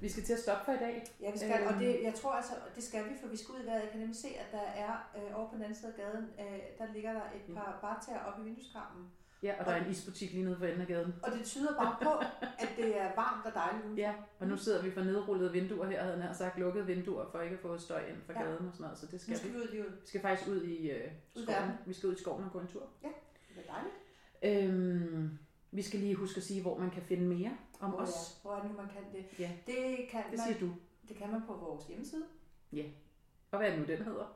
Vi 0.00 0.08
skal 0.08 0.22
til 0.24 0.32
at 0.32 0.38
stoppe 0.38 0.64
for 0.64 0.72
i 0.72 0.76
dag. 0.86 1.04
Ja, 1.20 1.30
vi 1.32 1.38
skal, 1.38 1.60
Øhm. 1.60 1.74
og 1.74 1.80
det, 1.80 1.98
jeg 2.02 2.14
tror 2.14 2.32
altså, 2.32 2.52
det 2.76 2.84
skal 2.84 3.04
vi, 3.04 3.10
for 3.20 3.28
vi 3.28 3.36
skal 3.36 3.54
ud 3.54 3.60
i 3.62 3.66
vejret. 3.66 3.80
Jeg 3.82 3.90
kan 3.90 4.00
nemlig 4.00 4.16
se, 4.16 4.28
at 4.28 4.46
der 4.52 4.66
er 4.84 4.92
øh, 5.16 5.38
over 5.38 5.48
på 5.48 5.54
den 5.54 5.62
anden 5.62 5.78
side 5.78 5.92
af 5.92 6.02
gaden, 6.02 6.26
øh, 6.40 6.58
der 6.78 6.92
ligger 6.94 7.12
der 7.12 7.20
et 7.38 7.54
par 7.54 7.78
bartager 7.82 8.20
oppe 8.24 8.42
i 8.42 8.44
vindueskarmen. 8.44 9.06
Ja, 9.42 9.54
og 9.58 9.64
der 9.66 9.72
er 9.72 9.84
en 9.84 9.90
isbutik 9.90 10.32
lige 10.32 10.44
nede 10.44 10.56
for 10.58 10.66
enden 10.66 10.80
af 10.80 10.86
gaden. 10.86 11.14
Og 11.22 11.32
det 11.32 11.44
tyder 11.44 11.74
bare 11.82 11.96
på, 12.02 12.10
at 12.58 12.68
det 12.76 13.00
er 13.00 13.14
varmt 13.16 13.46
og 13.46 13.52
dejligt 13.54 13.84
udenfor. 13.84 14.00
Ja, 14.02 14.12
og 14.38 14.46
nu 14.46 14.56
sidder 14.56 14.82
vi 14.82 14.90
for 14.90 15.00
nedrullede 15.00 15.52
vinduer 15.52 15.86
her, 15.86 16.02
havde 16.02 16.24
jeg 16.24 16.36
sagt 16.36 16.58
lukkede 16.58 16.86
vinduer, 16.86 17.24
for 17.30 17.40
ikke 17.40 17.54
at 17.54 17.60
få 17.62 17.78
støj 17.78 18.06
ind 18.08 18.16
fra 18.26 18.32
Ja. 18.32 18.42
gaden 18.42 18.66
og 18.68 18.72
sådan 18.72 18.82
noget, 18.84 18.98
så 18.98 19.06
det 19.06 19.12
Nu 19.12 19.18
skal 19.18 19.36
skal 19.38 19.52
vi. 19.52 19.56
ud 19.56 19.62
i 19.68 19.70
livet. 19.70 19.92
Vi 20.02 20.06
skal 20.06 20.20
faktisk 20.20 20.48
ud 20.50 20.62
i 20.62 20.90
øh, 20.90 21.10
Ud 21.36 21.42
skoven. 21.42 21.48
verden. 21.60 21.72
Vi 21.86 21.92
skal 21.92 22.08
ud 22.08 22.14
i 22.14 22.18
skoven 22.18 22.44
og 22.44 22.50
gå 22.52 22.58
en 22.60 22.66
tur. 22.66 22.82
Det 23.02 23.10
er 23.68 23.72
dejligt. 23.72 23.94
Øhm, 24.42 25.38
vi 25.76 25.82
skal 25.82 26.00
lige 26.00 26.14
huske 26.14 26.36
at 26.38 26.42
sige, 26.42 26.62
hvor 26.62 26.78
man 26.78 26.90
kan 26.90 27.02
finde 27.02 27.26
mere 27.36 27.56
om 27.80 27.90
Hvor, 27.90 28.00
os. 28.00 28.08
ja. 28.44 28.48
Hvor 28.48 28.56
er 28.58 28.62
nu, 28.68 28.72
man 28.76 28.86
kan 28.88 29.02
det? 29.12 29.24
Ja. 29.38 29.50
Det 29.66 30.08
kan, 30.10 30.22
Det 30.30 30.38
man, 30.38 30.46
siger 30.46 30.58
du. 30.60 30.74
det 31.08 31.16
kan 31.16 31.30
man 31.30 31.42
på 31.46 31.52
vores 31.54 31.86
hjemmeside. 31.86 32.24
Og 33.50 33.58
hvad 33.58 33.68
er 33.70 33.76
det 33.76 33.78
nu, 33.88 33.94
den 33.96 34.04
hedder? 34.04 34.26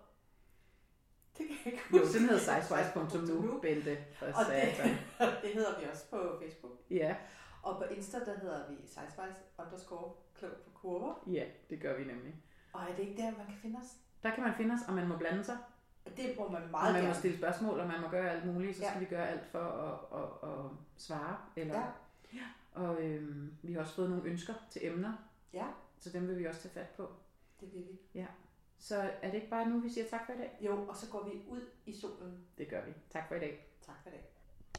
Det 1.39 1.47
kan 1.49 1.57
jeg 1.65 1.73
ikke 1.73 1.85
Jo, 1.93 1.99
huske. 1.99 2.19
den 2.19 2.29
hedder 2.29 2.41
sejsvejs.nu, 2.41 3.59
Bente 3.63 3.97
Og 4.21 4.45
det, 4.51 4.63
det 5.43 5.51
hedder 5.55 5.81
vi 5.81 5.87
også 5.93 6.11
på 6.11 6.39
Facebook. 6.43 6.73
Ja, 6.91 7.17
Og 7.63 7.77
på 7.77 7.85
Insta, 7.95 8.19
der 8.25 8.39
hedder 8.41 8.69
vi 8.71 8.77
sejsvejs 8.87 9.35
underscore 9.59 10.13
klog 10.35 10.51
på 10.65 10.71
kurver. 10.75 11.15
ja, 11.27 11.45
det 11.71 11.81
gør 11.81 11.99
vi 11.99 12.05
nemlig. 12.05 12.35
Og 12.73 12.83
er 12.83 12.97
det 12.97 12.99
ikke 12.99 13.23
der, 13.23 13.31
man 13.31 13.47
kan 13.47 13.57
finde 13.63 13.79
os? 13.79 13.97
Der 14.23 14.35
kan 14.35 14.45
man 14.45 14.55
finde 14.55 14.73
os, 14.75 14.81
og 14.89 14.95
man 14.95 15.09
må 15.09 15.17
blande 15.17 15.45
sig. 15.45 15.59
Det 16.17 16.35
må 16.39 16.49
man 16.49 16.63
Og 16.63 16.71
meget 16.71 16.93
man 16.95 17.03
må 17.03 17.07
gerne. 17.07 17.19
stille 17.19 17.37
spørgsmål, 17.39 17.81
og 17.81 17.87
man 17.89 18.01
må 18.01 18.09
gøre 18.09 18.31
alt 18.31 18.47
muligt, 18.55 18.77
så 18.77 18.83
Ja. 18.83 18.89
skal 18.89 19.01
vi 19.01 19.07
gøre 19.07 19.29
alt 19.29 19.47
for 19.47 19.59
at, 19.59 20.21
at, 20.21 20.51
at 20.51 20.71
svare. 20.97 21.37
Eller, 21.57 21.93
Ja. 22.35 22.45
Og 22.73 23.03
øhm, 23.03 23.53
vi 23.63 23.73
har 23.73 23.81
også 23.81 23.95
fået 23.95 24.11
nogle 24.11 24.25
ønsker 24.25 24.55
til 24.71 24.87
emner, 24.87 25.13
Ja, 25.53 25.67
så 25.99 26.11
dem 26.11 26.29
vil 26.29 26.39
vi 26.39 26.45
også 26.47 26.61
tage 26.63 26.75
fat 26.75 26.89
på. 26.89 27.09
det 27.61 27.75
vil 27.75 27.89
vi. 28.15 28.27
Så 28.79 28.97
er 29.23 29.27
det 29.31 29.35
ikke 29.35 29.51
bare 29.51 29.69
nu, 29.69 29.79
vi 29.81 29.89
siger 29.91 30.07
tak 30.11 30.27
for 30.27 30.33
i 30.33 30.37
dag? 30.37 30.59
Jo, 30.61 30.89
og 30.89 30.97
så 30.97 31.11
går 31.11 31.25
vi 31.29 31.43
ud 31.49 31.61
i 31.87 31.93
solen. 32.01 32.45
Det 32.59 32.69
gør 32.69 32.85
vi. 32.85 32.93
Tak 33.11 33.29
for 33.29 33.35
i 33.35 33.39
dag. 33.39 33.67
Tak 33.83 33.95
for 34.03 34.09
i 34.11 34.13
dag. 34.13 34.30